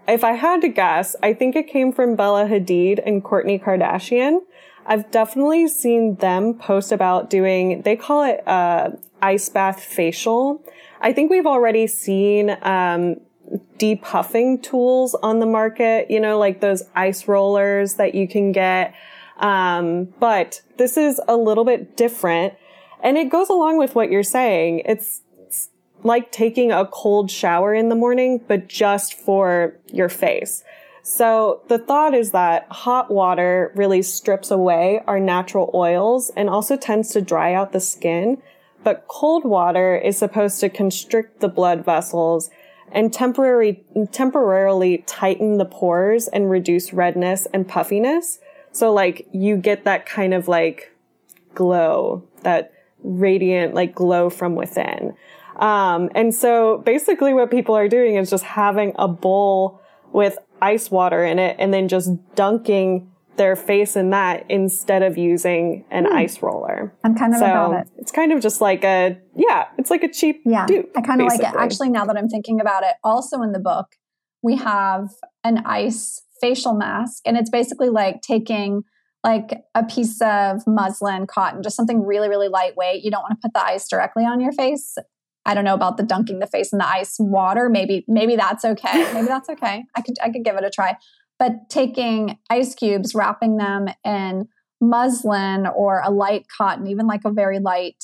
if 0.08 0.24
I 0.24 0.34
had 0.34 0.62
to 0.62 0.70
guess, 0.70 1.16
I 1.22 1.34
think 1.34 1.56
it 1.56 1.68
came 1.68 1.92
from 1.92 2.16
Bella 2.16 2.46
Hadid 2.46 3.02
and 3.06 3.24
Kourtney 3.24 3.62
Kardashian. 3.62 4.40
I've 4.86 5.12
definitely 5.12 5.68
seen 5.68 6.16
them 6.16 6.54
post 6.54 6.92
about 6.92 7.30
doing, 7.30 7.82
they 7.84 7.96
call 7.96 8.24
it 8.24 8.48
uh, 8.48 8.92
ice 9.22 9.50
bath 9.50 9.84
facial. 9.84 10.64
I 11.02 11.14
think 11.14 11.32
we've 11.32 11.48
already 11.48 11.88
seen 11.88 12.52
um, 12.62 13.18
depuffing 13.78 14.62
tools 14.62 15.16
on 15.16 15.40
the 15.40 15.46
market, 15.46 16.10
you 16.10 16.20
know, 16.20 16.38
like 16.38 16.62
those 16.62 16.84
ice 16.96 17.28
rollers 17.28 17.96
that 17.96 18.16
you 18.16 18.28
can 18.28 18.52
get. 18.52 18.94
Um, 19.38 20.06
but 20.20 20.62
this 20.78 20.98
is 20.98 21.20
a 21.28 21.36
little 21.36 21.66
bit 21.66 21.98
different. 21.98 22.54
And 23.04 23.18
it 23.18 23.30
goes 23.30 23.50
along 23.50 23.78
with 23.78 23.96
what 23.96 24.12
you're 24.12 24.24
saying. 24.24 24.84
It's, 24.86 25.22
it's 25.40 25.70
like 26.04 26.32
taking 26.32 26.72
a 26.72 26.86
cold 26.86 27.32
shower 27.32 27.74
in 27.74 27.90
the 27.90 27.96
morning, 27.96 28.40
but 28.48 28.68
just 28.68 29.16
for 29.16 29.76
your 29.92 30.10
face. 30.10 30.64
So 31.04 31.64
the 31.68 31.80
thought 31.80 32.14
is 32.14 32.32
that 32.32 32.68
hot 32.70 33.10
water 33.10 33.72
really 33.76 34.04
strips 34.04 34.52
away 34.52 35.02
our 35.08 35.20
natural 35.20 35.72
oils 35.74 36.30
and 36.38 36.48
also 36.48 36.78
tends 36.78 37.10
to 37.14 37.22
dry 37.22 37.56
out 37.56 37.72
the 37.72 37.80
skin. 37.80 38.42
But 38.84 39.08
cold 39.08 39.46
water 39.46 39.96
is 39.96 40.18
supposed 40.18 40.60
to 40.62 40.70
constrict 40.70 41.40
the 41.40 41.48
blood 41.48 41.86
vessels 41.86 42.50
and 42.92 43.14
temporarily, 43.14 43.84
temporarily 44.12 45.00
tighten 45.08 45.58
the 45.58 45.66
pores 45.66 46.28
and 46.28 46.50
reduce 46.50 46.92
redness 46.92 47.48
and 47.54 47.68
puffiness. 47.68 48.40
So 48.72 48.92
like 48.92 49.28
you 49.32 49.58
get 49.58 49.86
that 49.86 50.06
kind 50.06 50.34
of 50.34 50.48
like 50.48 50.96
glow, 51.54 52.24
that 52.44 52.74
radiant 53.04 53.74
like 53.74 53.96
glow 53.96 54.30
from 54.30 54.56
within. 54.56 55.16
Um, 55.58 56.10
and 56.16 56.34
so 56.34 56.80
basically 56.80 57.34
what 57.34 57.52
people 57.52 57.76
are 57.76 57.88
doing 57.88 58.16
is 58.16 58.30
just 58.30 58.44
having 58.44 58.94
a 58.98 59.08
bowl 59.08 59.80
with 60.12 60.38
ice 60.62 60.92
water 60.92 61.24
in 61.24 61.40
it 61.40 61.56
and 61.60 61.74
then 61.74 61.88
just 61.88 62.12
dunking 62.36 63.12
their 63.42 63.56
face 63.56 63.96
in 63.96 64.12
that 64.12 64.46
instead 64.50 65.02
of 65.02 65.18
using 65.18 65.84
an 65.90 66.06
mm. 66.06 66.12
ice 66.14 66.42
roller. 66.44 66.94
I'm 67.04 67.16
kind 67.16 67.34
of 67.34 67.40
so 67.40 67.46
about 67.46 67.74
it. 67.74 67.88
It's 67.98 68.12
kind 68.12 68.32
of 68.32 68.40
just 68.40 68.62
like 68.62 68.84
a 68.84 69.18
yeah, 69.36 69.68
it's 69.80 69.90
like 69.90 70.04
a 70.04 70.12
cheap 70.12 70.42
yeah. 70.46 70.68
Dupe, 70.68 70.92
I 70.96 71.02
kind 71.02 71.22
of 71.22 71.28
like 71.28 71.40
it. 71.40 71.56
Actually, 71.58 71.90
now 71.90 72.06
that 72.06 72.18
I'm 72.18 72.30
thinking 72.30 72.62
about 72.62 72.84
it, 72.84 72.94
also 73.04 73.42
in 73.42 73.52
the 73.52 73.60
book 73.60 73.96
we 74.44 74.56
have 74.58 75.10
an 75.44 75.64
ice 75.66 76.22
facial 76.42 76.74
mask. 76.74 77.22
And 77.26 77.38
it's 77.38 77.50
basically 77.50 77.90
like 77.90 78.22
taking 78.22 78.84
like 79.24 79.64
a 79.76 79.84
piece 79.84 80.20
of 80.22 80.64
muslin, 80.66 81.28
cotton, 81.28 81.62
just 81.62 81.76
something 81.76 82.04
really, 82.04 82.28
really 82.28 82.48
lightweight. 82.48 83.04
You 83.04 83.12
don't 83.12 83.22
want 83.22 83.40
to 83.40 83.48
put 83.48 83.54
the 83.54 83.64
ice 83.64 83.88
directly 83.88 84.24
on 84.24 84.42
your 84.42 84.52
face. 84.52 84.98
I 85.46 85.54
don't 85.54 85.64
know 85.64 85.76
about 85.76 85.98
the 85.98 86.04
dunking 86.04 86.40
the 86.40 86.48
face 86.48 86.74
in 86.74 86.80
the 86.80 86.88
ice 86.88 87.18
water. 87.20 87.70
Maybe, 87.70 88.04
maybe 88.08 88.36
that's 88.36 88.66
okay. 88.66 89.14
Maybe 89.14 89.28
that's 89.28 89.50
okay. 89.50 89.84
I 89.96 90.02
could, 90.02 90.16
I 90.22 90.30
could 90.32 90.44
give 90.44 90.56
it 90.56 90.64
a 90.64 90.70
try. 90.70 90.98
But 91.42 91.72
taking 91.72 92.38
ice 92.52 92.76
cubes, 92.76 93.16
wrapping 93.16 93.58
them 93.58 93.88
in 94.06 94.48
muslin 94.80 95.66
or 95.66 96.04
a 96.06 96.12
light 96.12 96.46
cotton, 96.56 96.86
even 96.86 97.08
like 97.08 97.22
a 97.26 97.32
very 97.32 97.58
light, 97.58 98.04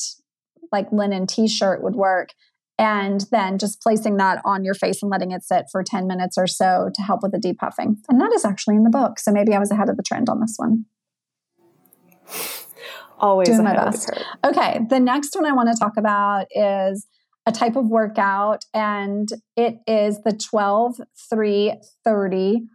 like 0.72 0.92
linen 0.92 1.28
t-shirt 1.28 1.84
would 1.84 1.94
work 1.94 2.30
and 2.80 3.26
then 3.30 3.60
just 3.60 3.80
placing 3.80 4.18
that 4.18 4.42
on 4.44 4.64
your 4.64 4.74
face 4.74 5.04
and 5.04 5.12
letting 5.12 5.34
it 5.34 5.44
sit 5.44 5.66
for 5.72 5.84
10 5.84 6.08
minutes 6.08 6.36
or 6.36 6.48
so 6.48 6.90
to 6.96 7.04
help 7.04 7.22
with 7.22 7.32
the 7.32 7.38
depuffing. 7.38 7.98
And 8.10 8.20
that 8.20 8.34
is 8.34 8.44
actually 8.44 8.76
in 8.76 8.84
the 8.84 8.90
book. 8.90 9.20
So 9.20 9.32
maybe 9.32 9.54
I 9.54 9.60
was 9.60 9.70
ahead 9.70 9.90
of 9.90 9.98
the 9.98 10.04
trend 10.04 10.30
on 10.30 10.40
this 10.40 10.56
one. 10.58 10.86
Always 13.20 13.50
doing 13.50 13.66
my 13.66 13.76
best. 13.76 14.10
Okay, 14.44 14.80
the 14.90 15.00
next 15.00 15.36
one 15.36 15.46
I 15.46 15.52
want 15.52 15.70
to 15.72 15.80
talk 15.80 15.94
about 15.96 16.48
is 16.50 17.06
a 17.46 17.52
type 17.52 17.76
of 17.76 17.88
workout, 17.88 18.66
and 18.74 19.30
it 19.56 19.76
is 19.86 20.24
the 20.24 20.34
12 20.34 21.02
3 21.30 21.74
30 22.04 22.68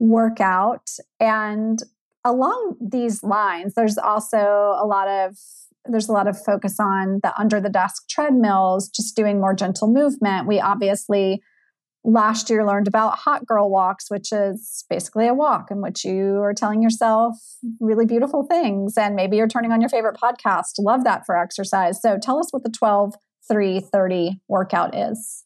workout. 0.00 0.90
And 1.20 1.78
along 2.24 2.76
these 2.80 3.22
lines, 3.22 3.74
there's 3.74 3.98
also 3.98 4.74
a 4.78 4.86
lot 4.86 5.06
of 5.06 5.36
there's 5.86 6.08
a 6.08 6.12
lot 6.12 6.28
of 6.28 6.42
focus 6.42 6.78
on 6.78 7.20
the 7.22 7.32
under 7.38 7.60
the 7.60 7.70
desk 7.70 8.08
treadmills, 8.08 8.88
just 8.88 9.16
doing 9.16 9.40
more 9.40 9.54
gentle 9.54 9.88
movement. 9.88 10.46
We 10.46 10.60
obviously 10.60 11.42
last 12.04 12.48
year 12.50 12.66
learned 12.66 12.88
about 12.88 13.18
hot 13.18 13.46
girl 13.46 13.70
walks, 13.70 14.10
which 14.10 14.32
is 14.32 14.84
basically 14.88 15.26
a 15.26 15.34
walk 15.34 15.70
in 15.70 15.80
which 15.80 16.04
you 16.04 16.40
are 16.40 16.54
telling 16.54 16.82
yourself 16.82 17.36
really 17.78 18.06
beautiful 18.06 18.44
things. 18.44 18.96
And 18.96 19.14
maybe 19.14 19.36
you're 19.36 19.48
turning 19.48 19.72
on 19.72 19.80
your 19.80 19.90
favorite 19.90 20.16
podcast. 20.16 20.72
Love 20.78 21.04
that 21.04 21.24
for 21.26 21.36
exercise. 21.36 22.00
So 22.00 22.18
tell 22.20 22.38
us 22.38 22.52
what 22.52 22.62
the 22.62 22.70
12 22.70 23.14
3 23.48 23.80
30 23.80 24.40
workout 24.48 24.94
is. 24.94 25.44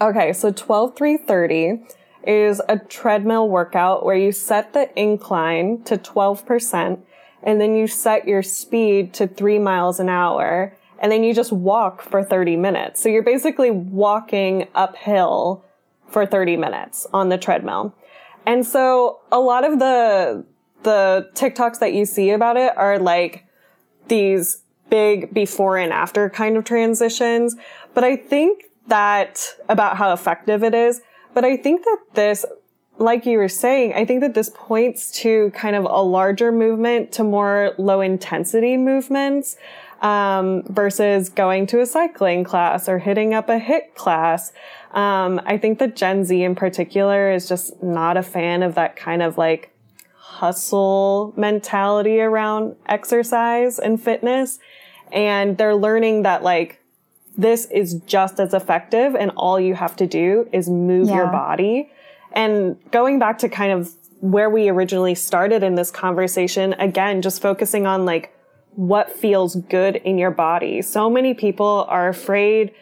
Okay, 0.00 0.32
so 0.32 0.50
12 0.50 0.96
3 0.96 1.16
30 1.16 1.82
is 2.26 2.60
a 2.68 2.78
treadmill 2.78 3.48
workout 3.48 4.04
where 4.04 4.16
you 4.16 4.32
set 4.32 4.72
the 4.72 4.88
incline 4.98 5.82
to 5.84 5.96
12% 5.96 7.00
and 7.42 7.60
then 7.60 7.74
you 7.74 7.86
set 7.86 8.26
your 8.28 8.42
speed 8.42 9.12
to 9.14 9.26
three 9.26 9.58
miles 9.58 9.98
an 9.98 10.08
hour 10.08 10.76
and 10.98 11.10
then 11.10 11.24
you 11.24 11.34
just 11.34 11.52
walk 11.52 12.00
for 12.00 12.22
30 12.22 12.56
minutes. 12.56 13.02
So 13.02 13.08
you're 13.08 13.24
basically 13.24 13.70
walking 13.70 14.68
uphill 14.74 15.64
for 16.06 16.24
30 16.24 16.56
minutes 16.56 17.06
on 17.12 17.28
the 17.28 17.38
treadmill. 17.38 17.94
And 18.46 18.64
so 18.64 19.20
a 19.32 19.40
lot 19.40 19.64
of 19.64 19.80
the, 19.80 20.44
the 20.84 21.28
TikToks 21.34 21.80
that 21.80 21.92
you 21.92 22.04
see 22.04 22.30
about 22.30 22.56
it 22.56 22.76
are 22.76 22.98
like 22.98 23.46
these 24.08 24.62
big 24.90 25.32
before 25.32 25.76
and 25.76 25.92
after 25.92 26.30
kind 26.30 26.56
of 26.56 26.64
transitions. 26.64 27.56
But 27.94 28.04
I 28.04 28.14
think 28.16 28.64
that 28.86 29.44
about 29.68 29.96
how 29.96 30.12
effective 30.12 30.62
it 30.62 30.74
is. 30.74 31.00
But 31.34 31.44
I 31.44 31.56
think 31.56 31.84
that 31.84 31.98
this 32.14 32.44
like 32.98 33.26
you 33.26 33.38
were 33.38 33.48
saying, 33.48 33.94
I 33.94 34.04
think 34.04 34.20
that 34.20 34.34
this 34.34 34.50
points 34.54 35.10
to 35.22 35.50
kind 35.50 35.74
of 35.74 35.84
a 35.84 36.02
larger 36.02 36.52
movement 36.52 37.10
to 37.12 37.24
more 37.24 37.74
low 37.78 38.00
intensity 38.00 38.76
movements. 38.76 39.56
Um, 40.00 40.64
versus 40.64 41.28
going 41.28 41.68
to 41.68 41.80
a 41.80 41.86
cycling 41.86 42.42
class 42.42 42.88
or 42.88 42.98
hitting 42.98 43.34
up 43.34 43.48
a 43.48 43.60
HIIT 43.60 43.94
class. 43.94 44.52
Um, 44.90 45.40
I 45.46 45.58
think 45.58 45.78
that 45.78 45.94
Gen 45.94 46.24
Z 46.24 46.42
in 46.42 46.56
particular 46.56 47.30
is 47.30 47.48
just 47.48 47.80
not 47.84 48.16
a 48.16 48.22
fan 48.24 48.64
of 48.64 48.74
that 48.74 48.96
kind 48.96 49.22
of 49.22 49.38
like 49.38 49.72
hustle 50.16 51.32
mentality 51.36 52.20
around 52.20 52.74
exercise 52.86 53.78
and 53.78 54.02
fitness. 54.02 54.58
And 55.12 55.56
they're 55.56 55.76
learning 55.76 56.24
that 56.24 56.42
like 56.42 56.81
this 57.36 57.66
is 57.66 57.94
just 58.06 58.38
as 58.40 58.54
effective 58.54 59.14
and 59.14 59.30
all 59.36 59.58
you 59.58 59.74
have 59.74 59.96
to 59.96 60.06
do 60.06 60.48
is 60.52 60.68
move 60.68 61.08
yeah. 61.08 61.16
your 61.16 61.26
body. 61.28 61.90
And 62.32 62.78
going 62.90 63.18
back 63.18 63.38
to 63.38 63.48
kind 63.48 63.72
of 63.72 63.92
where 64.20 64.48
we 64.48 64.68
originally 64.68 65.14
started 65.14 65.62
in 65.62 65.74
this 65.74 65.90
conversation, 65.90 66.74
again, 66.74 67.22
just 67.22 67.42
focusing 67.42 67.86
on 67.86 68.04
like 68.04 68.34
what 68.74 69.10
feels 69.10 69.56
good 69.56 69.96
in 69.96 70.18
your 70.18 70.30
body. 70.30 70.82
So 70.82 71.10
many 71.10 71.34
people 71.34 71.86
are 71.88 72.08
afraid 72.08 72.72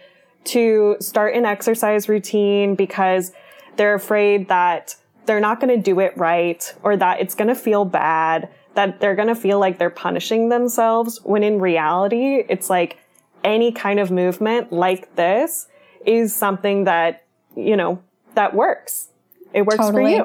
to 0.44 0.96
start 1.00 1.34
an 1.34 1.44
exercise 1.44 2.08
routine 2.08 2.74
because 2.74 3.32
they're 3.76 3.94
afraid 3.94 4.48
that 4.48 4.96
they're 5.26 5.40
not 5.40 5.60
going 5.60 5.74
to 5.74 5.82
do 5.82 6.00
it 6.00 6.16
right 6.16 6.74
or 6.82 6.96
that 6.96 7.20
it's 7.20 7.34
going 7.34 7.48
to 7.48 7.54
feel 7.54 7.84
bad, 7.84 8.48
that 8.74 9.00
they're 9.00 9.16
going 9.16 9.28
to 9.28 9.34
feel 9.34 9.58
like 9.58 9.78
they're 9.78 9.90
punishing 9.90 10.48
themselves 10.48 11.20
when 11.24 11.42
in 11.42 11.60
reality, 11.60 12.44
it's 12.48 12.70
like 12.70 12.98
any 13.44 13.72
kind 13.72 14.00
of 14.00 14.10
movement 14.10 14.72
like 14.72 15.14
this 15.16 15.66
is 16.06 16.34
something 16.34 16.84
that, 16.84 17.24
you 17.56 17.76
know, 17.76 18.02
that 18.34 18.54
works 18.54 19.10
it 19.52 19.62
works 19.62 19.78
totally. 19.78 20.18
for 20.18 20.24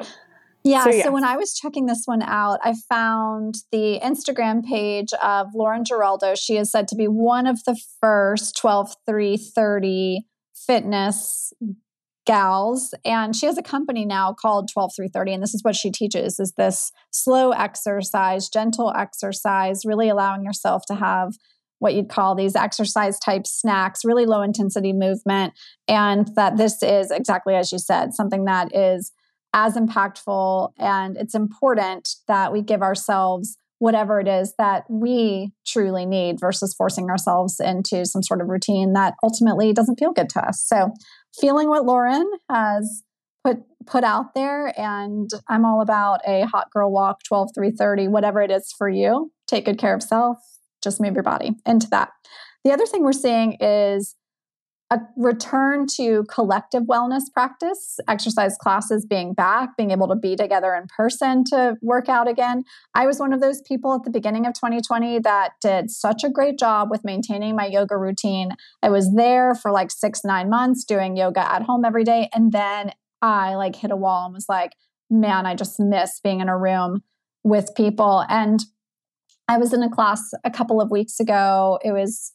Yeah, 0.64 0.84
so, 0.84 0.90
yeah. 0.90 1.04
So 1.04 1.12
when 1.12 1.24
I 1.24 1.36
was 1.36 1.54
checking 1.54 1.86
this 1.86 2.02
one 2.06 2.22
out, 2.22 2.58
I 2.64 2.74
found 2.88 3.56
the 3.70 4.00
Instagram 4.02 4.64
page 4.64 5.12
of 5.22 5.48
Lauren 5.54 5.84
Giraldo. 5.84 6.34
She 6.34 6.56
is 6.56 6.72
said 6.72 6.88
to 6.88 6.96
be 6.96 7.06
one 7.06 7.46
of 7.46 7.62
the 7.64 7.80
first 8.00 8.56
12 8.56 8.96
3 9.06 9.36
30 9.36 10.26
fitness 10.54 11.52
gals 12.26 12.92
and 13.04 13.36
she 13.36 13.46
has 13.46 13.56
a 13.56 13.62
company 13.62 14.04
now 14.04 14.32
called 14.32 14.68
12 14.72 14.90
3 14.96 15.08
30 15.14 15.34
and 15.34 15.42
this 15.44 15.54
is 15.54 15.62
what 15.62 15.76
she 15.76 15.92
teaches 15.92 16.40
is 16.40 16.54
this 16.56 16.90
slow 17.12 17.52
exercise 17.52 18.48
gentle 18.48 18.92
exercise 18.96 19.82
really 19.84 20.08
allowing 20.08 20.42
yourself 20.42 20.82
to 20.88 20.96
have 20.96 21.34
what 21.78 21.94
you'd 21.94 22.08
call 22.08 22.34
these 22.34 22.56
exercise 22.56 23.18
type 23.18 23.46
snacks, 23.46 24.04
really 24.04 24.26
low 24.26 24.42
intensity 24.42 24.92
movement. 24.92 25.52
And 25.88 26.28
that 26.36 26.56
this 26.56 26.82
is 26.82 27.10
exactly 27.10 27.54
as 27.54 27.72
you 27.72 27.78
said, 27.78 28.14
something 28.14 28.44
that 28.44 28.74
is 28.74 29.12
as 29.52 29.74
impactful. 29.74 30.72
And 30.78 31.16
it's 31.16 31.34
important 31.34 32.08
that 32.28 32.52
we 32.52 32.62
give 32.62 32.82
ourselves 32.82 33.56
whatever 33.78 34.20
it 34.20 34.28
is 34.28 34.54
that 34.58 34.84
we 34.88 35.52
truly 35.66 36.06
need 36.06 36.40
versus 36.40 36.74
forcing 36.74 37.10
ourselves 37.10 37.60
into 37.60 38.06
some 38.06 38.22
sort 38.22 38.40
of 38.40 38.48
routine 38.48 38.94
that 38.94 39.14
ultimately 39.22 39.72
doesn't 39.72 39.98
feel 39.98 40.12
good 40.12 40.30
to 40.30 40.40
us. 40.40 40.62
So, 40.66 40.92
feeling 41.38 41.68
what 41.68 41.84
Lauren 41.84 42.30
has 42.50 43.02
put 43.44 43.58
put 43.86 44.02
out 44.02 44.34
there 44.34 44.72
and 44.78 45.30
I'm 45.48 45.64
all 45.64 45.80
about 45.80 46.20
a 46.26 46.46
hot 46.46 46.70
girl 46.72 46.90
walk 46.90 47.22
12 47.28 47.50
330 47.54 48.08
whatever 48.08 48.40
it 48.42 48.50
is 48.50 48.72
for 48.76 48.88
you. 48.88 49.30
Take 49.46 49.66
good 49.66 49.78
care 49.78 49.94
of 49.94 50.02
self, 50.02 50.38
just 50.86 51.00
move 51.00 51.14
your 51.14 51.22
body 51.22 51.56
into 51.66 51.88
that. 51.90 52.10
The 52.64 52.72
other 52.72 52.86
thing 52.86 53.02
we're 53.02 53.12
seeing 53.12 53.56
is 53.60 54.14
a 54.90 55.00
return 55.16 55.86
to 55.96 56.24
collective 56.30 56.84
wellness 56.84 57.22
practice, 57.32 57.98
exercise 58.08 58.56
classes 58.56 59.04
being 59.04 59.34
back, 59.34 59.76
being 59.76 59.90
able 59.90 60.06
to 60.06 60.14
be 60.14 60.36
together 60.36 60.74
in 60.74 60.86
person 60.96 61.42
to 61.44 61.76
work 61.82 62.08
out 62.08 62.28
again. 62.28 62.62
I 62.94 63.06
was 63.06 63.18
one 63.18 63.32
of 63.32 63.40
those 63.40 63.60
people 63.62 63.94
at 63.94 64.04
the 64.04 64.10
beginning 64.10 64.46
of 64.46 64.54
2020 64.54 65.18
that 65.20 65.54
did 65.60 65.90
such 65.90 66.22
a 66.22 66.30
great 66.30 66.56
job 66.56 66.88
with 66.88 67.04
maintaining 67.04 67.56
my 67.56 67.66
yoga 67.66 67.96
routine. 67.96 68.50
I 68.80 68.90
was 68.90 69.12
there 69.16 69.56
for 69.56 69.72
like 69.72 69.90
six, 69.90 70.20
nine 70.24 70.48
months 70.48 70.84
doing 70.84 71.16
yoga 71.16 71.40
at 71.40 71.62
home 71.62 71.84
every 71.84 72.04
day. 72.04 72.28
And 72.32 72.52
then 72.52 72.92
I 73.20 73.56
like 73.56 73.74
hit 73.74 73.90
a 73.90 73.96
wall 73.96 74.26
and 74.26 74.34
was 74.34 74.48
like, 74.48 74.76
man, 75.10 75.46
I 75.46 75.56
just 75.56 75.80
miss 75.80 76.20
being 76.20 76.40
in 76.40 76.48
a 76.48 76.56
room 76.56 77.02
with 77.42 77.74
people. 77.76 78.24
And 78.28 78.60
I 79.48 79.58
was 79.58 79.72
in 79.72 79.82
a 79.82 79.90
class 79.90 80.30
a 80.44 80.50
couple 80.50 80.80
of 80.80 80.90
weeks 80.90 81.20
ago. 81.20 81.78
It 81.84 81.92
was 81.92 82.32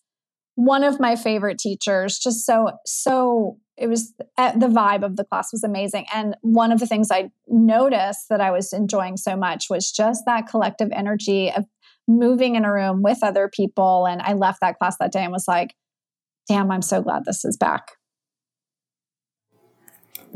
one 0.55 0.83
of 0.83 0.99
my 0.99 1.15
favorite 1.15 1.57
teachers. 1.57 2.19
Just 2.19 2.45
so 2.45 2.71
so 2.85 3.57
it 3.77 3.87
was 3.87 4.13
eh, 4.37 4.53
the 4.57 4.67
vibe 4.67 5.03
of 5.03 5.15
the 5.15 5.23
class 5.23 5.51
was 5.51 5.63
amazing. 5.63 6.05
And 6.13 6.35
one 6.41 6.71
of 6.71 6.79
the 6.79 6.87
things 6.87 7.09
i 7.11 7.31
noticed 7.47 8.27
that 8.29 8.41
i 8.41 8.51
was 8.51 8.73
enjoying 8.73 9.17
so 9.17 9.35
much 9.35 9.67
was 9.69 9.91
just 9.91 10.23
that 10.25 10.47
collective 10.47 10.89
energy 10.91 11.51
of 11.51 11.65
moving 12.07 12.55
in 12.55 12.65
a 12.65 12.71
room 12.71 13.01
with 13.01 13.19
other 13.23 13.49
people. 13.49 14.07
And 14.07 14.21
i 14.21 14.33
left 14.33 14.61
that 14.61 14.77
class 14.77 14.97
that 14.99 15.11
day 15.11 15.23
and 15.23 15.31
was 15.31 15.47
like 15.47 15.73
damn 16.47 16.71
i'm 16.71 16.81
so 16.81 17.01
glad 17.01 17.23
this 17.25 17.45
is 17.45 17.57
back 17.57 17.91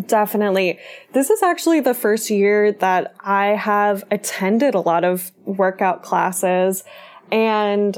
Definitely. 0.04 0.80
This 1.14 1.30
is 1.30 1.42
actually 1.42 1.80
the 1.80 1.94
first 1.94 2.30
year 2.30 2.74
that 2.74 3.16
I 3.22 3.48
have 3.48 4.04
attended 4.12 4.76
a 4.76 4.82
lot 4.82 5.04
of 5.04 5.32
workout 5.46 6.04
classes 6.04 6.84
and 7.32 7.98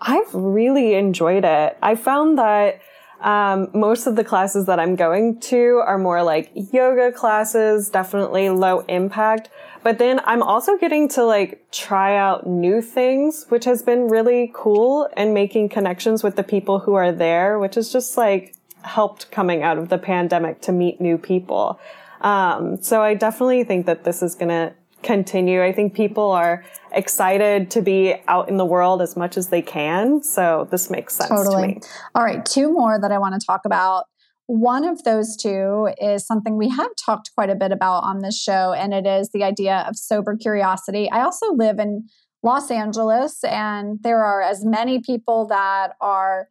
I've 0.00 0.34
really 0.34 0.94
enjoyed 0.94 1.44
it. 1.44 1.78
I 1.82 1.94
found 1.94 2.38
that 2.38 2.80
um, 3.20 3.68
most 3.72 4.06
of 4.06 4.16
the 4.16 4.24
classes 4.24 4.66
that 4.66 4.80
I'm 4.80 4.96
going 4.96 5.38
to 5.40 5.80
are 5.86 5.98
more 5.98 6.22
like 6.22 6.50
yoga 6.54 7.12
classes, 7.12 7.88
definitely 7.88 8.50
low 8.50 8.80
impact. 8.80 9.48
But 9.84 9.98
then 9.98 10.20
I'm 10.24 10.42
also 10.42 10.76
getting 10.76 11.08
to 11.10 11.24
like 11.24 11.64
try 11.70 12.16
out 12.16 12.46
new 12.46 12.82
things, 12.82 13.46
which 13.48 13.64
has 13.64 13.82
been 13.82 14.08
really 14.08 14.50
cool 14.54 15.08
and 15.16 15.34
making 15.34 15.68
connections 15.68 16.22
with 16.22 16.36
the 16.36 16.42
people 16.42 16.80
who 16.80 16.94
are 16.94 17.12
there, 17.12 17.58
which 17.58 17.76
is 17.76 17.92
just 17.92 18.16
like 18.16 18.54
helped 18.84 19.30
coming 19.30 19.62
out 19.62 19.78
of 19.78 19.88
the 19.88 19.98
pandemic 19.98 20.60
to 20.62 20.72
meet 20.72 21.00
new 21.00 21.18
people. 21.18 21.80
Um, 22.20 22.80
so 22.82 23.02
I 23.02 23.14
definitely 23.14 23.64
think 23.64 23.86
that 23.86 24.04
this 24.04 24.22
is 24.22 24.34
going 24.34 24.48
to 24.48 24.74
continue. 25.02 25.62
I 25.62 25.72
think 25.72 25.94
people 25.94 26.30
are 26.30 26.64
excited 26.92 27.70
to 27.72 27.82
be 27.82 28.14
out 28.28 28.48
in 28.48 28.56
the 28.56 28.64
world 28.64 29.02
as 29.02 29.16
much 29.16 29.36
as 29.36 29.48
they 29.48 29.62
can. 29.62 30.22
So 30.22 30.68
this 30.70 30.90
makes 30.90 31.14
sense 31.14 31.30
totally. 31.30 31.74
to 31.74 31.80
me. 31.80 31.80
All 32.14 32.22
right, 32.22 32.44
two 32.44 32.72
more 32.72 33.00
that 33.00 33.10
I 33.10 33.18
want 33.18 33.40
to 33.40 33.44
talk 33.44 33.62
about. 33.64 34.04
One 34.46 34.84
of 34.84 35.04
those 35.04 35.36
two 35.36 35.88
is 36.00 36.26
something 36.26 36.56
we 36.56 36.68
have 36.68 36.90
talked 36.96 37.30
quite 37.34 37.50
a 37.50 37.54
bit 37.54 37.72
about 37.72 38.04
on 38.04 38.20
this 38.20 38.40
show, 38.40 38.72
and 38.72 38.92
it 38.92 39.06
is 39.06 39.30
the 39.30 39.44
idea 39.44 39.84
of 39.88 39.96
sober 39.96 40.36
curiosity. 40.36 41.10
I 41.10 41.22
also 41.22 41.52
live 41.54 41.78
in 41.78 42.08
Los 42.42 42.70
Angeles, 42.70 43.42
and 43.44 43.98
there 44.02 44.22
are 44.24 44.42
as 44.42 44.64
many 44.64 45.00
people 45.00 45.46
that 45.46 45.92
are 46.00 46.48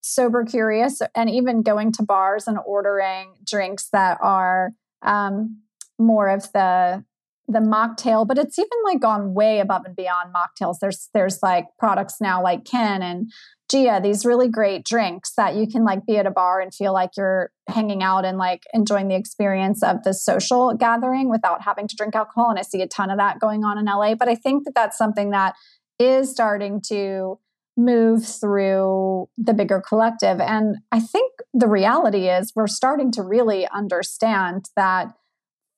sober 0.00 0.44
curious 0.44 1.00
and 1.14 1.28
even 1.28 1.62
going 1.62 1.92
to 1.92 2.02
bars 2.02 2.46
and 2.46 2.58
ordering 2.66 3.34
drinks 3.44 3.88
that 3.92 4.18
are 4.22 4.70
um, 5.02 5.60
more 5.98 6.28
of 6.28 6.50
the 6.52 7.04
the 7.50 7.60
mocktail, 7.60 8.28
but 8.28 8.36
it's 8.36 8.58
even 8.58 8.68
like 8.84 9.00
gone 9.00 9.32
way 9.32 9.58
above 9.58 9.86
and 9.86 9.96
beyond 9.96 10.34
mocktails. 10.34 10.76
There's 10.80 11.08
there's 11.14 11.42
like 11.42 11.64
products 11.78 12.16
now 12.20 12.42
like 12.42 12.66
Kin 12.66 13.02
and 13.02 13.32
Ghia, 13.72 14.02
these 14.02 14.24
really 14.24 14.48
great 14.48 14.84
drinks 14.84 15.32
that 15.36 15.54
you 15.54 15.66
can 15.66 15.84
like 15.84 16.04
be 16.06 16.16
at 16.16 16.26
a 16.26 16.30
bar 16.30 16.60
and 16.60 16.74
feel 16.74 16.92
like 16.92 17.10
you're 17.16 17.50
hanging 17.68 18.02
out 18.02 18.24
and 18.24 18.38
like 18.38 18.62
enjoying 18.72 19.08
the 19.08 19.14
experience 19.14 19.82
of 19.82 20.02
the 20.04 20.14
social 20.14 20.74
gathering 20.74 21.28
without 21.28 21.62
having 21.62 21.88
to 21.88 21.96
drink 21.96 22.14
alcohol. 22.14 22.50
And 22.50 22.58
I 22.58 22.62
see 22.62 22.82
a 22.82 22.86
ton 22.86 23.10
of 23.10 23.18
that 23.18 23.40
going 23.40 23.64
on 23.64 23.78
in 23.78 23.86
LA. 23.86 24.14
But 24.14 24.28
I 24.28 24.34
think 24.34 24.64
that 24.64 24.74
that's 24.74 24.96
something 24.96 25.30
that 25.30 25.54
is 25.98 26.30
starting 26.30 26.80
to 26.88 27.38
move 27.78 28.26
through 28.26 29.28
the 29.38 29.54
bigger 29.54 29.80
collective. 29.80 30.40
And 30.40 30.76
I 30.90 30.98
think 30.98 31.32
the 31.54 31.68
reality 31.68 32.28
is 32.28 32.52
we're 32.54 32.66
starting 32.66 33.12
to 33.12 33.22
really 33.22 33.68
understand 33.68 34.66
that 34.74 35.12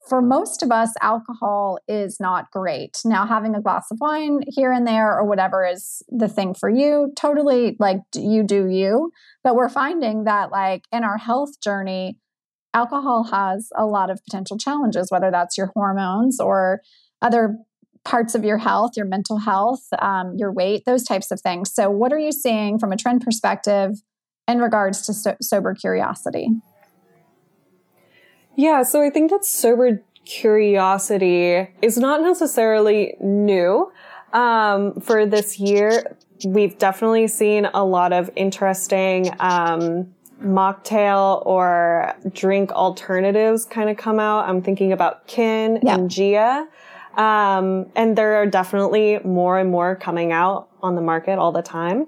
for 0.08 0.22
most 0.22 0.62
of 0.62 0.72
us, 0.72 0.94
alcohol 1.02 1.78
is 1.86 2.18
not 2.18 2.50
great. 2.50 2.96
Now, 3.04 3.26
having 3.26 3.54
a 3.54 3.60
glass 3.60 3.88
of 3.90 3.98
wine 4.00 4.40
here 4.46 4.72
and 4.72 4.86
there 4.86 5.14
or 5.14 5.26
whatever 5.26 5.66
is 5.66 6.02
the 6.08 6.26
thing 6.26 6.54
for 6.54 6.70
you, 6.70 7.12
totally 7.16 7.76
like 7.78 8.00
you 8.14 8.42
do 8.42 8.66
you. 8.66 9.12
But 9.44 9.54
we're 9.54 9.68
finding 9.68 10.24
that, 10.24 10.50
like, 10.50 10.84
in 10.90 11.04
our 11.04 11.18
health 11.18 11.60
journey, 11.62 12.18
alcohol 12.72 13.24
has 13.24 13.68
a 13.76 13.84
lot 13.84 14.10
of 14.10 14.24
potential 14.24 14.56
challenges, 14.56 15.10
whether 15.10 15.30
that's 15.30 15.58
your 15.58 15.70
hormones 15.74 16.40
or 16.40 16.80
other 17.20 17.56
parts 18.04 18.34
of 18.34 18.44
your 18.44 18.58
health, 18.58 18.92
your 18.96 19.06
mental 19.06 19.38
health, 19.38 19.86
um, 19.98 20.34
your 20.36 20.52
weight, 20.52 20.84
those 20.86 21.04
types 21.04 21.30
of 21.30 21.40
things. 21.40 21.72
So, 21.72 21.90
what 21.90 22.12
are 22.12 22.18
you 22.18 22.32
seeing 22.32 22.78
from 22.78 22.92
a 22.92 22.96
trend 22.96 23.22
perspective 23.22 24.00
in 24.48 24.60
regards 24.60 25.02
to 25.06 25.14
so- 25.14 25.36
sober 25.40 25.74
curiosity? 25.74 26.48
Yeah, 28.56 28.82
so 28.82 29.02
I 29.02 29.10
think 29.10 29.30
that 29.30 29.44
sober 29.44 30.02
curiosity 30.24 31.68
is 31.82 31.96
not 31.96 32.20
necessarily 32.20 33.14
new. 33.20 33.90
Um, 34.32 35.00
for 35.00 35.26
this 35.26 35.58
year, 35.58 36.16
we've 36.44 36.78
definitely 36.78 37.26
seen 37.28 37.68
a 37.72 37.84
lot 37.84 38.12
of 38.12 38.30
interesting 38.36 39.30
um, 39.40 40.14
mocktail 40.42 41.44
or 41.46 42.14
drink 42.32 42.70
alternatives 42.72 43.64
kind 43.64 43.90
of 43.90 43.96
come 43.96 44.18
out. 44.20 44.48
I'm 44.48 44.62
thinking 44.62 44.92
about 44.92 45.26
Kin 45.26 45.80
yeah. 45.82 45.94
and 45.94 46.10
Ghia. 46.10 46.66
Um, 47.20 47.90
and 47.94 48.16
there 48.16 48.36
are 48.36 48.46
definitely 48.46 49.18
more 49.24 49.58
and 49.58 49.70
more 49.70 49.94
coming 49.94 50.32
out 50.32 50.70
on 50.82 50.94
the 50.94 51.02
market 51.02 51.38
all 51.38 51.52
the 51.52 51.60
time. 51.60 52.06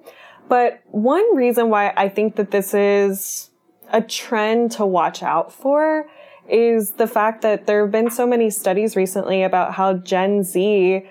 But 0.48 0.80
one 0.86 1.36
reason 1.36 1.68
why 1.68 1.92
I 1.94 2.08
think 2.08 2.36
that 2.36 2.50
this 2.50 2.72
is 2.72 3.50
a 3.92 4.00
trend 4.00 4.72
to 4.72 4.86
watch 4.86 5.22
out 5.22 5.52
for 5.52 6.08
is 6.48 6.92
the 6.92 7.06
fact 7.06 7.42
that 7.42 7.66
there 7.66 7.82
have 7.82 7.92
been 7.92 8.10
so 8.10 8.26
many 8.26 8.48
studies 8.48 8.96
recently 8.96 9.42
about 9.42 9.74
how 9.74 9.92
Gen 9.92 10.44
Z 10.44 11.06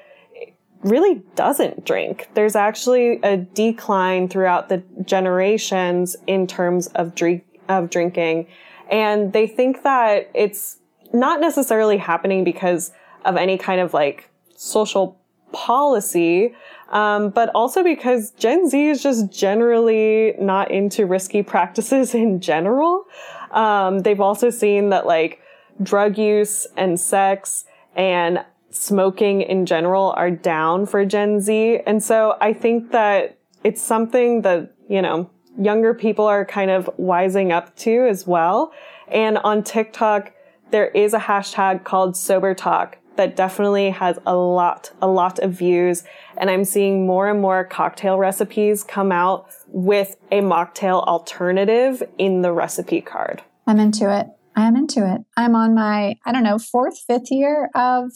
really 0.82 1.22
doesn't 1.36 1.86
drink. 1.86 2.28
There's 2.34 2.56
actually 2.56 3.20
a 3.22 3.38
decline 3.38 4.30
throughout 4.30 4.70
the 4.70 4.82
generations 5.06 6.16
in 6.26 6.48
terms 6.48 6.88
of 6.88 7.14
drink 7.14 7.44
of 7.70 7.92
drinking. 7.92 8.48
And 8.90 9.32
they 9.32 9.46
think 9.46 9.84
that 9.84 10.32
it's 10.34 10.78
not 11.14 11.40
necessarily 11.40 11.98
happening 11.98 12.44
because 12.44 12.92
of 13.26 13.38
any 13.38 13.58
kind 13.58 13.82
of 13.82 13.94
like 13.94 14.30
social 14.56 15.20
policy, 15.52 16.54
um, 16.90 17.30
but 17.30 17.50
also 17.56 17.84
because 17.84 18.32
Gen 18.32 18.70
Z 18.70 18.90
is 18.90 19.04
just 19.04 19.32
generally 19.32 20.34
not 20.40 20.72
into 20.72 21.06
risky 21.06 21.44
practices 21.54 22.14
in 22.16 22.40
general. 22.40 23.06
Um, 23.52 24.00
they've 24.00 24.22
also 24.22 24.50
seen 24.50 24.90
that 24.90 25.06
like 25.06 25.40
drug 25.82 26.18
use 26.18 26.68
and 26.78 27.00
sex 27.00 27.66
and 27.96 28.46
smoking 28.70 29.42
in 29.42 29.66
general 29.66 30.14
are 30.16 30.32
down 30.32 30.86
for 30.86 31.04
Gen 31.06 31.42
Z. 31.42 31.80
And 31.86 32.02
so 32.02 32.38
I 32.40 32.54
think 32.54 32.92
that 32.92 33.38
it's 33.64 33.82
something 33.82 34.42
that, 34.44 34.74
you 34.88 35.02
know, 35.02 35.30
younger 35.60 35.94
people 35.94 36.26
are 36.26 36.46
kind 36.46 36.72
of 36.72 36.90
wising 36.98 37.52
up 37.52 37.76
to 37.78 38.08
as 38.08 38.26
well. 38.26 38.72
And 39.10 39.38
on 39.40 39.64
TikTok, 39.64 40.32
there 40.72 40.88
is 40.88 41.14
a 41.14 41.20
hashtag 41.20 41.84
called 41.84 42.16
sober 42.16 42.56
talk 42.56 42.98
that 43.22 43.36
definitely 43.36 43.92
has 43.92 44.18
a 44.26 44.36
lot, 44.36 44.90
a 45.00 45.08
lot 45.08 45.38
of 45.38 45.54
views. 45.54 46.04
And 46.38 46.50
I'm 46.50 46.66
seeing 46.66 47.06
more 47.06 47.30
and 47.30 47.40
more 47.40 47.64
cocktail 47.64 48.18
recipes 48.18 48.84
come 48.84 49.12
out 49.12 49.48
with 49.68 50.16
a 50.32 50.42
mocktail 50.42 51.06
alternative 51.06 52.02
in 52.18 52.42
the 52.42 52.52
recipe 52.52 53.00
card. 53.00 53.44
I'm 53.68 53.80
into 53.80 54.12
it. 54.12 54.26
I'm 54.56 54.76
into 54.76 55.08
it. 55.08 55.22
I'm 55.38 55.56
on 55.56 55.76
my, 55.76 56.16
I 56.26 56.32
don't 56.32 56.42
know, 56.42 56.58
fourth, 56.58 56.98
fifth 57.06 57.30
year 57.30 57.70
of 57.76 58.12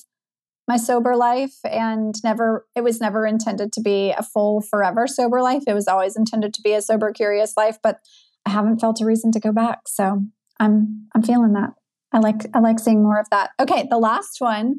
my 0.68 0.78
sober 0.78 1.16
life 1.16 1.58
and 1.64 2.16
never 2.24 2.66
it 2.76 2.84
was 2.84 3.00
never 3.00 3.28
intended 3.28 3.72
to 3.74 3.82
be 3.82 4.10
a 4.10 4.24
full 4.24 4.60
forever 4.60 5.06
sober 5.06 5.40
life 5.40 5.62
it 5.68 5.76
was 5.76 5.88
always 5.88 6.16
intended 6.16 6.56
to 6.56 6.62
be 6.64 6.74
a 6.74 6.82
sober 6.82 7.12
curious 7.12 7.54
life 7.56 7.78
but 7.84 8.00
i 8.48 8.50
haven't 8.50 8.80
felt 8.80 9.00
a 9.00 9.06
reason 9.06 9.32
to 9.32 9.40
go 9.40 9.52
back 9.52 9.82
so 9.86 10.24
i'm 10.60 11.08
i'm 11.14 11.22
feeling 11.22 11.54
that 11.54 11.76
i 12.16 12.20
like 12.20 12.46
i 12.56 12.60
like 12.60 12.80
seeing 12.80 13.04
more 13.04 13.20
of 13.20 13.30
that 13.30 13.52
okay 13.60 13.86
the 13.92 14.00
last 14.00 14.42
one 14.42 14.76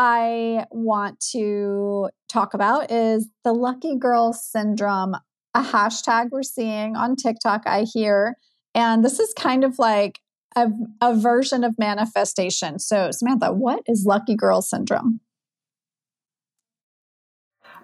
I 0.00 0.64
want 0.70 1.18
to 1.32 2.08
talk 2.28 2.54
about 2.54 2.92
is 2.92 3.28
the 3.42 3.52
lucky 3.52 3.96
girl 3.96 4.32
syndrome, 4.32 5.16
a 5.54 5.60
hashtag 5.60 6.28
we're 6.30 6.44
seeing 6.44 6.94
on 6.94 7.16
TikTok, 7.16 7.62
I 7.66 7.82
hear. 7.82 8.36
And 8.76 9.04
this 9.04 9.18
is 9.18 9.34
kind 9.36 9.64
of 9.64 9.76
like 9.80 10.20
a, 10.54 10.68
a 11.00 11.16
version 11.16 11.64
of 11.64 11.74
manifestation. 11.78 12.78
So, 12.78 13.10
Samantha, 13.10 13.52
what 13.52 13.82
is 13.88 14.04
lucky 14.06 14.36
girl 14.36 14.62
syndrome? 14.62 15.18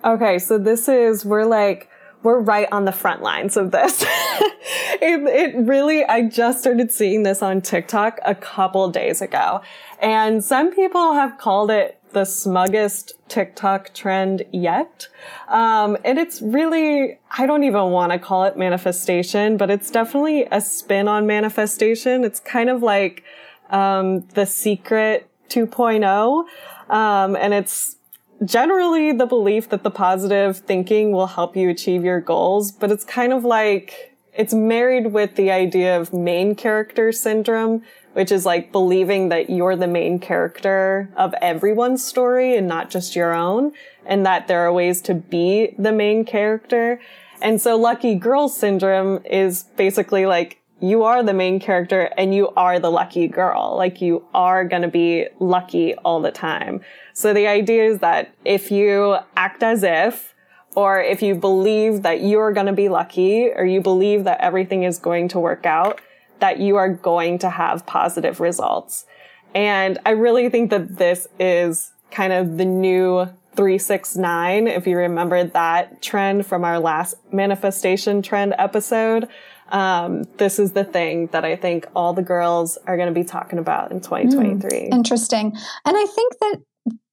Okay, 0.05 0.39
so 0.39 0.57
this 0.57 0.89
is, 0.89 1.25
we're 1.25 1.47
like, 1.47 1.91
we're 2.23 2.39
right 2.39 2.69
on 2.71 2.85
the 2.85 2.93
front 2.93 3.23
lines 3.23 3.57
of 3.57 3.73
this. 3.73 4.05
it, 5.01 5.55
it 5.55 5.57
really, 5.57 6.05
I 6.05 6.23
just 6.23 6.61
started 6.61 6.91
seeing 6.91 7.23
this 7.23 7.43
on 7.43 7.61
TikTok 7.61 8.19
a 8.25 8.35
couple 8.35 8.89
days 8.91 9.21
ago. 9.21 9.61
And 10.01 10.45
some 10.45 10.75
people 10.75 11.15
have 11.15 11.39
called 11.39 11.71
it 11.71 12.01
the 12.13 12.25
smuggest 12.25 13.13
TikTok 13.29 13.93
trend 13.93 14.45
yet. 14.53 15.09
Um, 15.49 15.97
and 16.05 16.19
it's 16.19 16.41
really, 16.41 17.19
I 17.37 17.47
don't 17.47 17.65
even 17.65 17.91
want 17.91 18.13
to 18.13 18.19
call 18.19 18.45
it 18.45 18.57
manifestation, 18.57 19.57
but 19.57 19.71
it's 19.71 19.91
definitely 19.91 20.47
a 20.51 20.61
spin 20.61 21.09
on 21.09 21.27
manifestation. 21.27 22.25
It's 22.25 22.41
kind 22.41 22.71
of 22.71 22.83
like, 22.83 23.25
um, 23.71 24.21
the 24.35 24.47
secret 24.47 25.29
2.0. 25.49 26.45
Um, 26.89 27.37
and 27.37 27.53
it's 27.53 27.97
generally 28.45 29.13
the 29.13 29.27
belief 29.27 29.69
that 29.71 29.83
the 29.83 29.91
positive 29.91 30.59
thinking 30.59 31.13
will 31.13 31.27
help 31.27 31.57
you 31.57 31.69
achieve 31.69 32.05
your 32.05 32.21
goals, 32.21 32.73
but 32.73 32.91
it's 32.91 33.05
kind 33.05 33.33
of 33.33 33.45
like 33.45 34.14
it's 34.37 34.55
married 34.55 35.09
with 35.09 35.37
the 35.37 35.51
idea 35.51 35.99
of 35.99 36.13
main 36.13 36.55
character 36.55 37.13
syndrome, 37.13 37.83
which 38.15 38.33
is 38.33 38.45
like 38.45 38.73
believing 38.73 39.29
that 39.29 39.51
you're 39.51 39.77
the 39.77 39.87
main 39.87 40.19
character 40.19 41.09
of 41.17 41.35
everyone's 41.41 42.05
story 42.05 42.57
and 42.57 42.67
not 42.67 42.91
just 42.91 43.15
your 43.15 43.33
own, 43.33 43.73
and 44.05 44.27
that 44.27 44.49
there 44.49 44.61
are 44.61 44.73
ways 44.73 45.01
to 45.03 45.15
be 45.15 45.75
the 45.79 45.93
main 45.93 46.25
character. 46.25 47.01
And 47.41 47.61
so 47.61 47.77
lucky 47.77 48.15
girl 48.15 48.49
syndrome 48.49 49.23
is 49.25 49.65
basically 49.77 50.27
like 50.27 50.61
you 50.81 51.05
are 51.05 51.23
the 51.23 51.33
main 51.33 51.61
character 51.61 52.11
and 52.19 52.35
you 52.35 52.49
are 52.51 52.79
the 52.79 52.91
lucky 52.91 53.29
girl. 53.29 53.75
Like 53.77 54.01
you 54.01 54.25
are 54.35 54.65
going 54.65 54.83
to 54.83 54.89
be 54.89 55.29
lucky 55.39 55.95
all 55.95 56.21
the 56.21 56.33
time. 56.33 56.81
So 57.13 57.33
the 57.33 57.47
idea 57.47 57.85
is 57.85 58.01
that 58.01 58.35
if 58.45 58.71
you 58.71 59.17
act 59.37 59.63
as 59.63 59.83
if, 59.83 60.34
or 60.75 61.01
if 61.01 61.23
you 61.23 61.35
believe 61.35 62.03
that 62.03 62.23
you're 62.23 62.53
going 62.53 62.67
to 62.67 62.73
be 62.73 62.89
lucky, 62.89 63.51
or 63.51 63.65
you 63.65 63.81
believe 63.81 64.25
that 64.25 64.41
everything 64.41 64.83
is 64.83 64.99
going 64.99 65.29
to 65.29 65.39
work 65.39 65.67
out, 65.67 66.01
that 66.41 66.59
you 66.59 66.77
are 66.77 66.89
going 66.89 67.39
to 67.39 67.51
have 67.51 67.87
positive 67.87 68.41
results. 68.41 69.07
And 69.55 69.99
I 70.05 70.11
really 70.11 70.49
think 70.51 70.71
that 70.71 70.97
this 70.97 71.29
is 71.39 71.93
kind 72.11 72.33
of 72.33 72.57
the 72.57 72.65
new 72.65 73.27
369. 73.55 74.67
If 74.67 74.87
you 74.87 74.97
remember 74.97 75.45
that 75.45 76.03
trend 76.03 76.47
from 76.47 76.65
our 76.65 76.81
last 76.81 77.15
manifestation 77.33 78.21
trend 78.21 78.55
episode, 78.59 79.29
um, 79.69 80.25
this 80.37 80.59
is 80.59 80.73
the 80.73 80.85
thing 80.85 81.29
that 81.29 81.45
I 81.45 81.57
think 81.57 81.87
all 81.95 82.13
the 82.13 82.23
girls 82.23 82.79
are 82.87 82.97
going 82.97 83.09
to 83.09 83.15
be 83.15 83.25
talking 83.25 83.59
about 83.59 83.93
in 83.93 84.01
2023. 84.01 84.71
Mm, 84.71 84.93
interesting. 84.93 85.57
And 85.85 85.97
I 85.97 86.07
think 86.07 86.39
that 86.41 86.57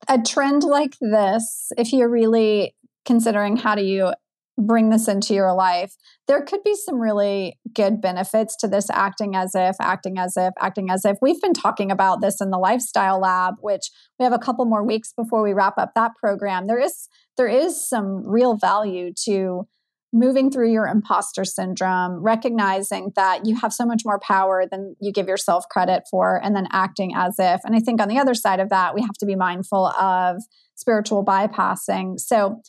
a 0.08 0.22
trend 0.22 0.64
like 0.64 0.96
this, 1.00 1.72
if 1.78 1.94
you're 1.94 2.10
really 2.10 2.76
considering 3.06 3.58
how 3.58 3.76
do 3.76 3.84
you 3.84 4.14
bring 4.58 4.90
this 4.90 5.08
into 5.08 5.34
your 5.34 5.54
life, 5.54 5.96
there 6.28 6.42
could 6.42 6.64
be 6.64 6.76
some 6.76 7.00
really 7.00 7.58
good 7.74 8.02
benefits 8.02 8.56
to 8.58 8.68
this 8.68 8.90
acting 8.90 9.36
as 9.36 9.52
if, 9.56 9.76
acting 9.80 10.18
as 10.18 10.36
if, 10.38 10.54
acting 10.60 10.90
as 10.90 11.06
if. 11.06 11.18
We've 11.22 11.42
been 11.42 11.54
talking 11.54 11.92
about 11.92 12.22
this 12.22 12.42
in 12.42 12.52
the 12.52 12.58
lifestyle 12.58 13.20
lab, 13.20 13.56
which 13.62 13.90
we 14.20 14.24
have 14.24 14.34
a 14.34 14.40
couple 14.40 14.66
more 14.66 14.84
weeks 14.84 15.14
before 15.14 15.42
we 15.42 15.54
wrap 15.54 15.78
up 15.78 15.94
that 15.96 16.12
program. 16.20 16.68
There 16.68 16.80
is 16.80 17.08
there 17.38 17.48
is 17.48 17.88
some 17.88 18.28
real 18.28 18.56
value 18.56 19.14
to 19.26 19.68
moving 20.14 20.52
through 20.52 20.70
your 20.70 20.88
imposter 20.88 21.46
syndrome, 21.46 22.22
recognizing 22.22 23.14
that 23.16 23.46
you 23.46 23.56
have 23.56 23.72
so 23.72 23.86
much 23.86 24.02
more 24.04 24.20
power 24.20 24.66
than 24.70 24.96
you 25.00 25.12
give 25.12 25.28
yourself 25.28 25.64
credit 25.72 26.04
for, 26.12 26.40
and 26.44 26.54
then 26.54 26.68
acting 26.72 27.14
as 27.16 27.36
if. 27.40 27.62
And 27.64 27.76
I 27.76 27.80
think 27.80 28.02
on 28.02 28.10
the 28.10 28.20
other 28.20 28.34
side 28.34 28.60
of 28.60 28.70
that, 28.70 28.94
we 28.94 29.02
have 29.02 29.18
to 29.20 29.26
be 29.26 29.36
mindful 29.36 29.88
of 29.88 30.44
spiritual 30.76 31.24
bypassing. 31.24 32.20
So 32.20 32.62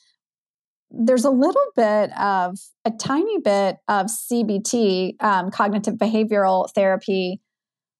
there's 0.92 1.24
a 1.24 1.30
little 1.30 1.66
bit 1.74 2.16
of 2.18 2.58
a 2.84 2.90
tiny 2.90 3.38
bit 3.38 3.76
of 3.88 4.06
CBT, 4.06 5.22
um, 5.22 5.50
cognitive 5.50 5.94
behavioral 5.94 6.68
therapy, 6.74 7.40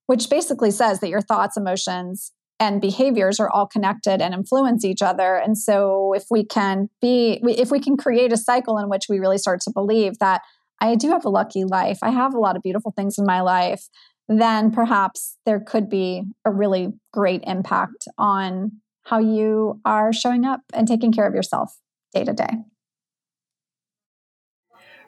which 0.07 0.28
basically 0.28 0.70
says 0.70 1.01
that 1.01 1.09
your 1.09 1.22
thoughts, 1.22 1.57
emotions, 1.57 2.32
and 2.61 2.80
behaviors 2.80 3.40
are 3.40 3.51
all 3.51 3.66
connected 3.66 4.22
and 4.22 4.34
influence 4.34 4.84
each 4.84 5.03
other. 5.03 5.36
And 5.36 5.59
so 5.59 6.12
if 6.14 6.24
we 6.30 6.45
can 6.45 6.88
be 7.01 7.40
if 7.43 7.70
we 7.70 7.80
can 7.80 7.97
create 7.97 8.32
a 8.32 8.36
cycle 8.36 8.78
in 8.78 8.88
which 8.88 9.07
we 9.09 9.18
really 9.18 9.38
start 9.38 9.61
to 9.62 9.70
believe 9.72 10.18
that 10.18 10.43
i 10.80 10.95
do 10.95 11.11
have 11.11 11.24
a 11.24 11.28
lucky 11.30 11.64
life 11.64 11.99
i 12.03 12.11
have 12.11 12.34
a 12.34 12.38
lot 12.38 12.57
of 12.57 12.62
beautiful 12.62 12.93
things 12.93 13.18
in 13.18 13.24
my 13.24 13.40
life 13.40 13.88
then 14.28 14.70
perhaps 14.70 15.36
there 15.45 15.61
could 15.61 15.88
be 15.88 16.22
a 16.45 16.51
really 16.51 16.88
great 17.12 17.43
impact 17.47 18.07
on 18.18 18.72
how 19.05 19.18
you 19.18 19.80
are 19.84 20.12
showing 20.12 20.45
up 20.45 20.61
and 20.72 20.86
taking 20.86 21.12
care 21.12 21.26
of 21.26 21.34
yourself 21.34 21.78
day 22.14 22.24
to 22.24 22.32
day 22.32 22.49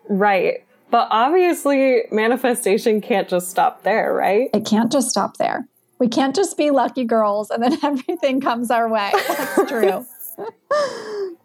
right 0.09 0.65
but 0.91 1.09
obviously 1.11 2.03
manifestation 2.11 3.01
can't 3.01 3.29
just 3.29 3.51
stop 3.51 3.83
there 3.83 4.13
right 4.13 4.51
it 4.53 4.65
can't 4.65 4.93
just 4.93 5.09
stop 5.11 5.37
there 5.39 5.67
we 5.99 6.09
can't 6.09 6.35
just 6.35 6.57
be 6.57 6.71
lucky 6.71 7.05
girls 7.05 7.51
and 7.51 7.63
then 7.63 7.79
everything 7.83 8.41
comes 8.41 8.71
our 8.71 8.89
way. 8.89 9.11
That's 9.13 9.71
true. 9.71 10.07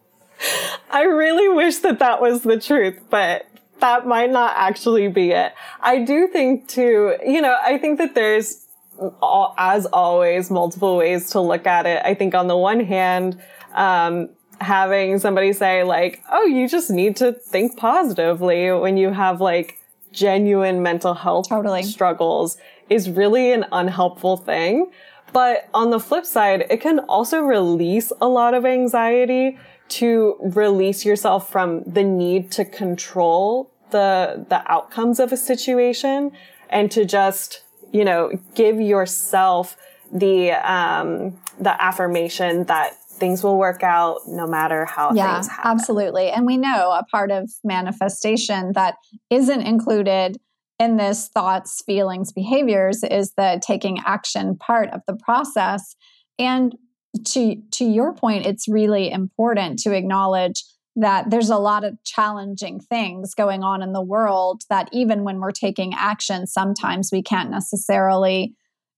I 0.91 1.03
really 1.03 1.49
wish 1.49 1.77
that 1.77 1.99
that 1.99 2.21
was 2.21 2.41
the 2.43 2.59
truth, 2.59 2.99
but 3.09 3.45
that 3.79 4.07
might 4.07 4.31
not 4.31 4.53
actually 4.57 5.07
be 5.07 5.31
it. 5.31 5.53
I 5.79 5.99
do 5.99 6.27
think 6.27 6.67
too, 6.67 7.15
you 7.25 7.41
know, 7.41 7.57
I 7.63 7.77
think 7.77 7.99
that 7.99 8.15
there's, 8.15 8.65
as 9.57 9.85
always, 9.87 10.49
multiple 10.49 10.97
ways 10.97 11.29
to 11.31 11.39
look 11.39 11.65
at 11.67 11.85
it. 11.85 12.01
I 12.03 12.13
think 12.13 12.35
on 12.35 12.47
the 12.47 12.57
one 12.57 12.81
hand, 12.81 13.41
um, 13.73 14.29
having 14.61 15.19
somebody 15.19 15.53
say 15.53 15.83
like, 15.83 16.21
oh, 16.31 16.45
you 16.45 16.67
just 16.67 16.89
need 16.89 17.15
to 17.17 17.33
think 17.33 17.77
positively 17.77 18.71
when 18.71 18.97
you 18.97 19.11
have 19.11 19.41
like 19.41 19.79
genuine 20.11 20.81
mental 20.81 21.13
health 21.13 21.49
totally. 21.49 21.83
struggles 21.83 22.57
is 22.89 23.09
really 23.09 23.51
an 23.51 23.65
unhelpful 23.71 24.37
thing. 24.37 24.91
But 25.31 25.69
on 25.73 25.91
the 25.91 25.99
flip 25.99 26.25
side, 26.25 26.65
it 26.69 26.81
can 26.81 26.99
also 26.99 27.39
release 27.41 28.11
a 28.19 28.27
lot 28.27 28.53
of 28.53 28.65
anxiety 28.65 29.57
to 29.89 30.35
release 30.39 31.05
yourself 31.05 31.51
from 31.51 31.83
the 31.83 32.03
need 32.03 32.51
to 32.53 32.65
control 32.65 33.71
the, 33.91 34.45
the 34.49 34.71
outcomes 34.71 35.19
of 35.19 35.31
a 35.31 35.37
situation 35.37 36.31
and 36.69 36.91
to 36.91 37.05
just, 37.05 37.63
you 37.91 38.03
know, 38.03 38.31
give 38.55 38.79
yourself 38.79 39.77
the, 40.11 40.51
um, 40.51 41.39
the 41.59 41.81
affirmation 41.81 42.65
that 42.65 42.97
things 43.19 43.43
will 43.43 43.57
work 43.57 43.83
out 43.83 44.21
no 44.27 44.47
matter 44.47 44.85
how 44.85 45.13
yeah, 45.13 45.35
things 45.35 45.47
happen. 45.47 45.71
Absolutely. 45.71 46.29
And 46.29 46.45
we 46.45 46.57
know 46.57 46.91
a 46.91 47.03
part 47.03 47.31
of 47.31 47.49
manifestation 47.63 48.73
that 48.73 48.95
isn't 49.29 49.61
included 49.61 50.37
in 50.79 50.97
this 50.97 51.27
thoughts, 51.27 51.83
feelings, 51.85 52.31
behaviors 52.31 53.03
is 53.03 53.33
the 53.35 53.61
taking 53.65 53.99
action 54.05 54.57
part 54.57 54.89
of 54.91 55.01
the 55.07 55.15
process. 55.15 55.95
And 56.37 56.75
to 57.25 57.57
to 57.71 57.85
your 57.85 58.13
point, 58.13 58.45
it's 58.45 58.67
really 58.67 59.11
important 59.11 59.79
to 59.79 59.93
acknowledge 59.93 60.63
that 60.95 61.29
there's 61.29 61.49
a 61.49 61.57
lot 61.57 61.83
of 61.83 61.97
challenging 62.03 62.79
things 62.79 63.33
going 63.33 63.63
on 63.63 63.81
in 63.81 63.93
the 63.93 64.01
world 64.01 64.63
that 64.69 64.89
even 64.91 65.23
when 65.23 65.39
we're 65.39 65.51
taking 65.51 65.93
action, 65.97 66.47
sometimes 66.47 67.09
we 67.11 67.21
can't 67.21 67.51
necessarily 67.51 68.53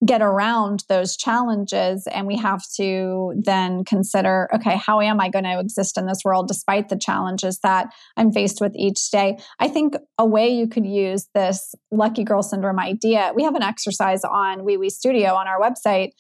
get 0.06 0.22
around 0.22 0.84
those 0.90 1.16
challenges 1.16 2.08
and 2.12 2.26
we 2.26 2.36
have 2.36 2.64
to 2.76 3.34
then 3.38 3.86
consider 3.86 4.50
okay 4.54 4.76
how 4.76 5.00
am 5.00 5.20
i 5.20 5.30
going 5.30 5.44
to 5.44 5.60
exist 5.60 5.98
in 5.98 6.08
this 6.08 6.22
world 6.26 6.48
despite 6.48 6.90
the 6.90 6.98
challenges 6.98 7.60
that 7.62 7.94
i'm 8.18 8.32
faced 8.32 8.60
with 8.60 8.74
each 8.76 9.12
day? 9.12 9.38
I 9.60 9.68
think 9.68 9.96
a 10.18 10.26
way 10.26 10.50
you 10.50 10.68
could 10.68 10.86
use 10.86 11.28
this 11.36 11.76
lucky 11.92 12.24
girl 12.24 12.42
syndrome 12.42 12.80
idea 12.80 13.32
we 13.36 13.44
have 13.44 13.56
an 13.56 13.64
exercise 13.64 14.24
on 14.24 14.66
wee 14.66 14.78
wee 14.78 14.90
studio 14.90 15.34
on 15.34 15.48
our 15.48 15.60
website 15.60 16.12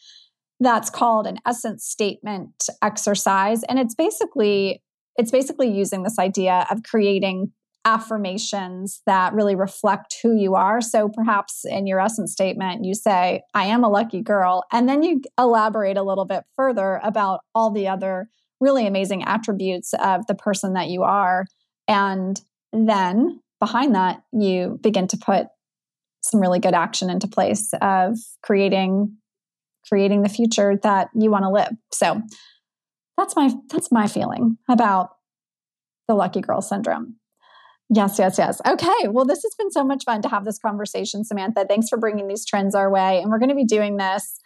that's 0.59 0.91
called 0.91 1.25
an 1.25 1.39
essence 1.45 1.85
statement 1.85 2.67
exercise 2.83 3.63
and 3.63 3.79
it's 3.79 3.95
basically 3.95 4.83
it's 5.17 5.31
basically 5.31 5.69
using 5.71 6.03
this 6.03 6.19
idea 6.19 6.67
of 6.69 6.83
creating 6.83 7.51
affirmations 7.85 9.01
that 9.05 9.33
really 9.33 9.55
reflect 9.55 10.15
who 10.21 10.35
you 10.35 10.55
are. 10.55 10.81
So 10.81 11.09
perhaps 11.09 11.65
in 11.65 11.87
your 11.87 11.99
essence 11.99 12.31
statement, 12.31 12.85
you 12.85 12.93
say, 12.93 13.41
I 13.53 13.65
am 13.65 13.83
a 13.83 13.89
lucky 13.89 14.21
girl. 14.21 14.63
And 14.71 14.87
then 14.87 15.03
you 15.03 15.21
elaborate 15.37 15.97
a 15.97 16.03
little 16.03 16.25
bit 16.25 16.43
further 16.55 16.99
about 17.03 17.41
all 17.55 17.71
the 17.71 17.87
other 17.87 18.29
really 18.59 18.85
amazing 18.85 19.23
attributes 19.23 19.93
of 19.95 20.27
the 20.27 20.35
person 20.35 20.73
that 20.73 20.89
you 20.89 21.03
are. 21.03 21.45
And 21.87 22.39
then 22.71 23.41
behind 23.59 23.95
that, 23.95 24.21
you 24.31 24.79
begin 24.81 25.07
to 25.07 25.17
put 25.17 25.47
some 26.21 26.39
really 26.39 26.59
good 26.59 26.75
action 26.75 27.09
into 27.09 27.27
place 27.27 27.73
of 27.81 28.17
creating 28.43 29.17
creating 29.89 30.21
the 30.21 30.29
future 30.29 30.77
that 30.83 31.09
you 31.15 31.31
want 31.31 31.43
to 31.43 31.49
live. 31.49 31.71
So 31.91 32.21
that's 33.17 33.35
my 33.35 33.51
that's 33.69 33.91
my 33.91 34.07
feeling 34.07 34.57
about 34.69 35.09
the 36.07 36.13
lucky 36.13 36.41
girl 36.41 36.61
syndrome. 36.61 37.15
Yes, 37.93 38.17
yes, 38.17 38.37
yes. 38.37 38.61
Okay. 38.65 39.07
Well, 39.09 39.25
this 39.25 39.43
has 39.43 39.53
been 39.55 39.69
so 39.69 39.83
much 39.83 40.05
fun 40.05 40.21
to 40.21 40.29
have 40.29 40.45
this 40.45 40.57
conversation, 40.57 41.25
Samantha. 41.25 41.65
Thanks 41.67 41.89
for 41.89 41.97
bringing 41.97 42.27
these 42.29 42.45
trends 42.45 42.73
our 42.73 42.89
way. 42.89 43.21
And 43.21 43.29
we're 43.29 43.39
going 43.39 43.49
to 43.49 43.55
be 43.55 43.65
doing 43.65 43.97
this 43.97 44.39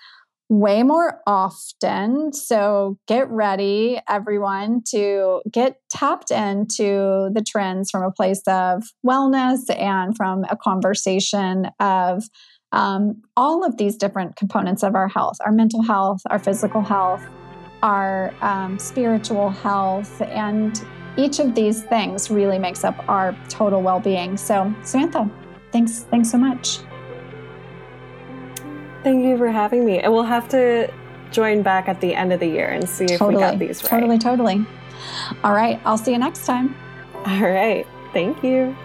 way 0.49 0.81
more 0.81 1.21
often. 1.27 2.33
So 2.33 2.97
get 3.07 3.29
ready, 3.29 3.99
everyone, 4.09 4.81
to 4.91 5.41
get 5.51 5.77
tapped 5.91 6.31
into 6.31 7.29
the 7.33 7.43
trends 7.47 7.91
from 7.91 8.03
a 8.03 8.11
place 8.11 8.41
of 8.47 8.83
wellness 9.05 9.59
and 9.75 10.17
from 10.17 10.43
a 10.49 10.57
conversation 10.57 11.67
of 11.79 12.23
um, 12.71 13.21
all 13.37 13.63
of 13.63 13.77
these 13.77 13.95
different 13.95 14.35
components 14.35 14.83
of 14.83 14.95
our 14.95 15.07
health 15.07 15.37
our 15.45 15.51
mental 15.51 15.83
health, 15.83 16.19
our 16.29 16.39
physical 16.39 16.81
health, 16.81 17.23
our 17.83 18.33
um, 18.41 18.79
spiritual 18.79 19.49
health, 19.49 20.21
and 20.21 20.83
each 21.17 21.39
of 21.39 21.55
these 21.55 21.83
things 21.83 22.29
really 22.29 22.59
makes 22.59 22.83
up 22.83 23.07
our 23.09 23.35
total 23.49 23.81
well-being. 23.81 24.37
So, 24.37 24.73
Samantha, 24.83 25.29
thanks 25.71 25.99
thanks 26.11 26.29
so 26.29 26.37
much. 26.37 26.79
Thank 29.03 29.23
you 29.23 29.37
for 29.37 29.49
having 29.49 29.85
me. 29.85 29.99
And 29.99 30.11
we'll 30.11 30.23
have 30.23 30.49
to 30.49 30.91
join 31.31 31.61
back 31.61 31.87
at 31.87 32.01
the 32.01 32.15
end 32.15 32.33
of 32.33 32.39
the 32.39 32.47
year 32.47 32.69
and 32.69 32.87
see 32.87 33.05
if 33.05 33.19
totally, 33.19 33.35
we 33.35 33.41
got 33.41 33.59
these 33.59 33.83
right. 33.83 33.89
Totally, 33.89 34.17
totally. 34.17 34.65
All 35.43 35.53
right, 35.53 35.79
I'll 35.85 35.97
see 35.97 36.11
you 36.11 36.17
next 36.17 36.45
time. 36.45 36.75
All 37.25 37.41
right. 37.41 37.85
Thank 38.13 38.43
you. 38.43 38.75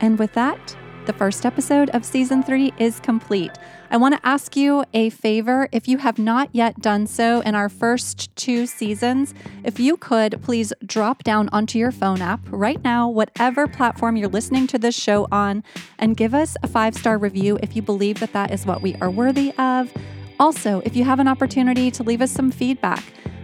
And 0.00 0.18
with 0.18 0.32
that, 0.34 0.76
the 1.06 1.12
first 1.12 1.44
episode 1.44 1.90
of 1.90 2.04
season 2.04 2.42
three 2.42 2.72
is 2.78 3.00
complete. 3.00 3.52
I 3.92 3.96
want 3.96 4.14
to 4.14 4.24
ask 4.24 4.54
you 4.54 4.84
a 4.94 5.10
favor. 5.10 5.68
If 5.72 5.88
you 5.88 5.98
have 5.98 6.16
not 6.16 6.50
yet 6.52 6.78
done 6.80 7.08
so 7.08 7.40
in 7.40 7.56
our 7.56 7.68
first 7.68 8.34
two 8.36 8.66
seasons, 8.66 9.34
if 9.64 9.80
you 9.80 9.96
could 9.96 10.40
please 10.42 10.72
drop 10.86 11.24
down 11.24 11.48
onto 11.48 11.76
your 11.76 11.90
phone 11.90 12.22
app 12.22 12.38
right 12.50 12.80
now, 12.84 13.08
whatever 13.08 13.66
platform 13.66 14.16
you're 14.16 14.28
listening 14.28 14.68
to 14.68 14.78
this 14.78 14.94
show 14.94 15.26
on, 15.32 15.64
and 15.98 16.16
give 16.16 16.34
us 16.34 16.56
a 16.62 16.68
five 16.68 16.94
star 16.94 17.18
review 17.18 17.58
if 17.64 17.74
you 17.74 17.82
believe 17.82 18.20
that 18.20 18.32
that 18.32 18.52
is 18.52 18.64
what 18.64 18.80
we 18.80 18.94
are 19.00 19.10
worthy 19.10 19.52
of. 19.58 19.92
Also, 20.38 20.80
if 20.84 20.94
you 20.94 21.02
have 21.02 21.18
an 21.18 21.26
opportunity 21.26 21.90
to 21.90 22.04
leave 22.04 22.22
us 22.22 22.30
some 22.30 22.52
feedback, 22.52 23.02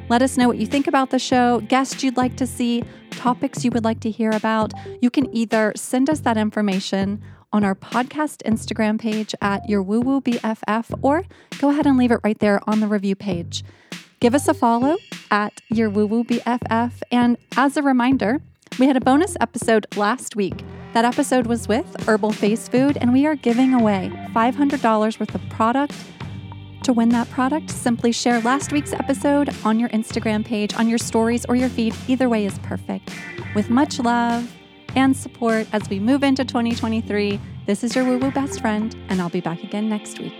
let 0.08 0.22
us 0.22 0.36
know 0.36 0.46
what 0.46 0.58
you 0.58 0.66
think 0.66 0.86
about 0.86 1.10
the 1.10 1.18
show, 1.18 1.58
guests 1.62 2.04
you'd 2.04 2.16
like 2.16 2.36
to 2.36 2.46
see, 2.46 2.84
topics 3.10 3.64
you 3.64 3.72
would 3.72 3.82
like 3.82 3.98
to 3.98 4.10
hear 4.12 4.30
about. 4.30 4.72
You 5.02 5.10
can 5.10 5.34
either 5.34 5.72
send 5.74 6.08
us 6.08 6.20
that 6.20 6.36
information 6.36 7.20
on 7.52 7.64
our 7.64 7.74
podcast 7.74 8.42
Instagram 8.42 8.98
page 8.98 9.34
at 9.40 9.68
your 9.68 9.82
woo 9.82 10.00
woo 10.00 10.20
BFF 10.20 10.98
or 11.02 11.24
go 11.58 11.70
ahead 11.70 11.86
and 11.86 11.96
leave 11.96 12.10
it 12.10 12.20
right 12.22 12.38
there 12.38 12.60
on 12.68 12.80
the 12.80 12.86
review 12.86 13.14
page. 13.16 13.64
Give 14.20 14.34
us 14.34 14.48
a 14.48 14.54
follow 14.54 14.96
at 15.30 15.60
your 15.68 15.90
woo 15.90 16.06
woo 16.06 16.24
BFF. 16.24 16.92
And 17.10 17.36
as 17.56 17.76
a 17.76 17.82
reminder, 17.82 18.40
we 18.78 18.86
had 18.86 18.96
a 18.96 19.00
bonus 19.00 19.36
episode 19.40 19.86
last 19.96 20.36
week. 20.36 20.64
That 20.92 21.04
episode 21.04 21.46
was 21.46 21.68
with 21.68 21.86
Herbal 22.06 22.32
Face 22.32 22.68
Food, 22.68 22.96
and 22.98 23.12
we 23.12 23.26
are 23.26 23.34
giving 23.34 23.74
away 23.74 24.10
$500 24.34 25.20
worth 25.20 25.34
of 25.34 25.48
product. 25.50 25.94
To 26.84 26.92
win 26.92 27.08
that 27.10 27.28
product, 27.30 27.70
simply 27.70 28.12
share 28.12 28.40
last 28.40 28.72
week's 28.72 28.92
episode 28.92 29.50
on 29.64 29.80
your 29.80 29.88
Instagram 29.90 30.44
page, 30.44 30.74
on 30.74 30.88
your 30.88 30.98
stories, 30.98 31.44
or 31.46 31.56
your 31.56 31.68
feed. 31.68 31.94
Either 32.06 32.28
way 32.28 32.46
is 32.46 32.58
perfect. 32.60 33.10
With 33.54 33.70
much 33.70 33.98
love, 33.98 34.50
and 34.96 35.16
support 35.16 35.66
as 35.72 35.88
we 35.88 36.00
move 36.00 36.24
into 36.24 36.44
2023. 36.44 37.38
This 37.66 37.84
is 37.84 37.94
your 37.94 38.04
woo 38.04 38.18
woo 38.18 38.30
best 38.32 38.60
friend, 38.60 38.96
and 39.08 39.20
I'll 39.20 39.28
be 39.28 39.40
back 39.40 39.62
again 39.62 39.88
next 39.88 40.18
week. 40.18 40.34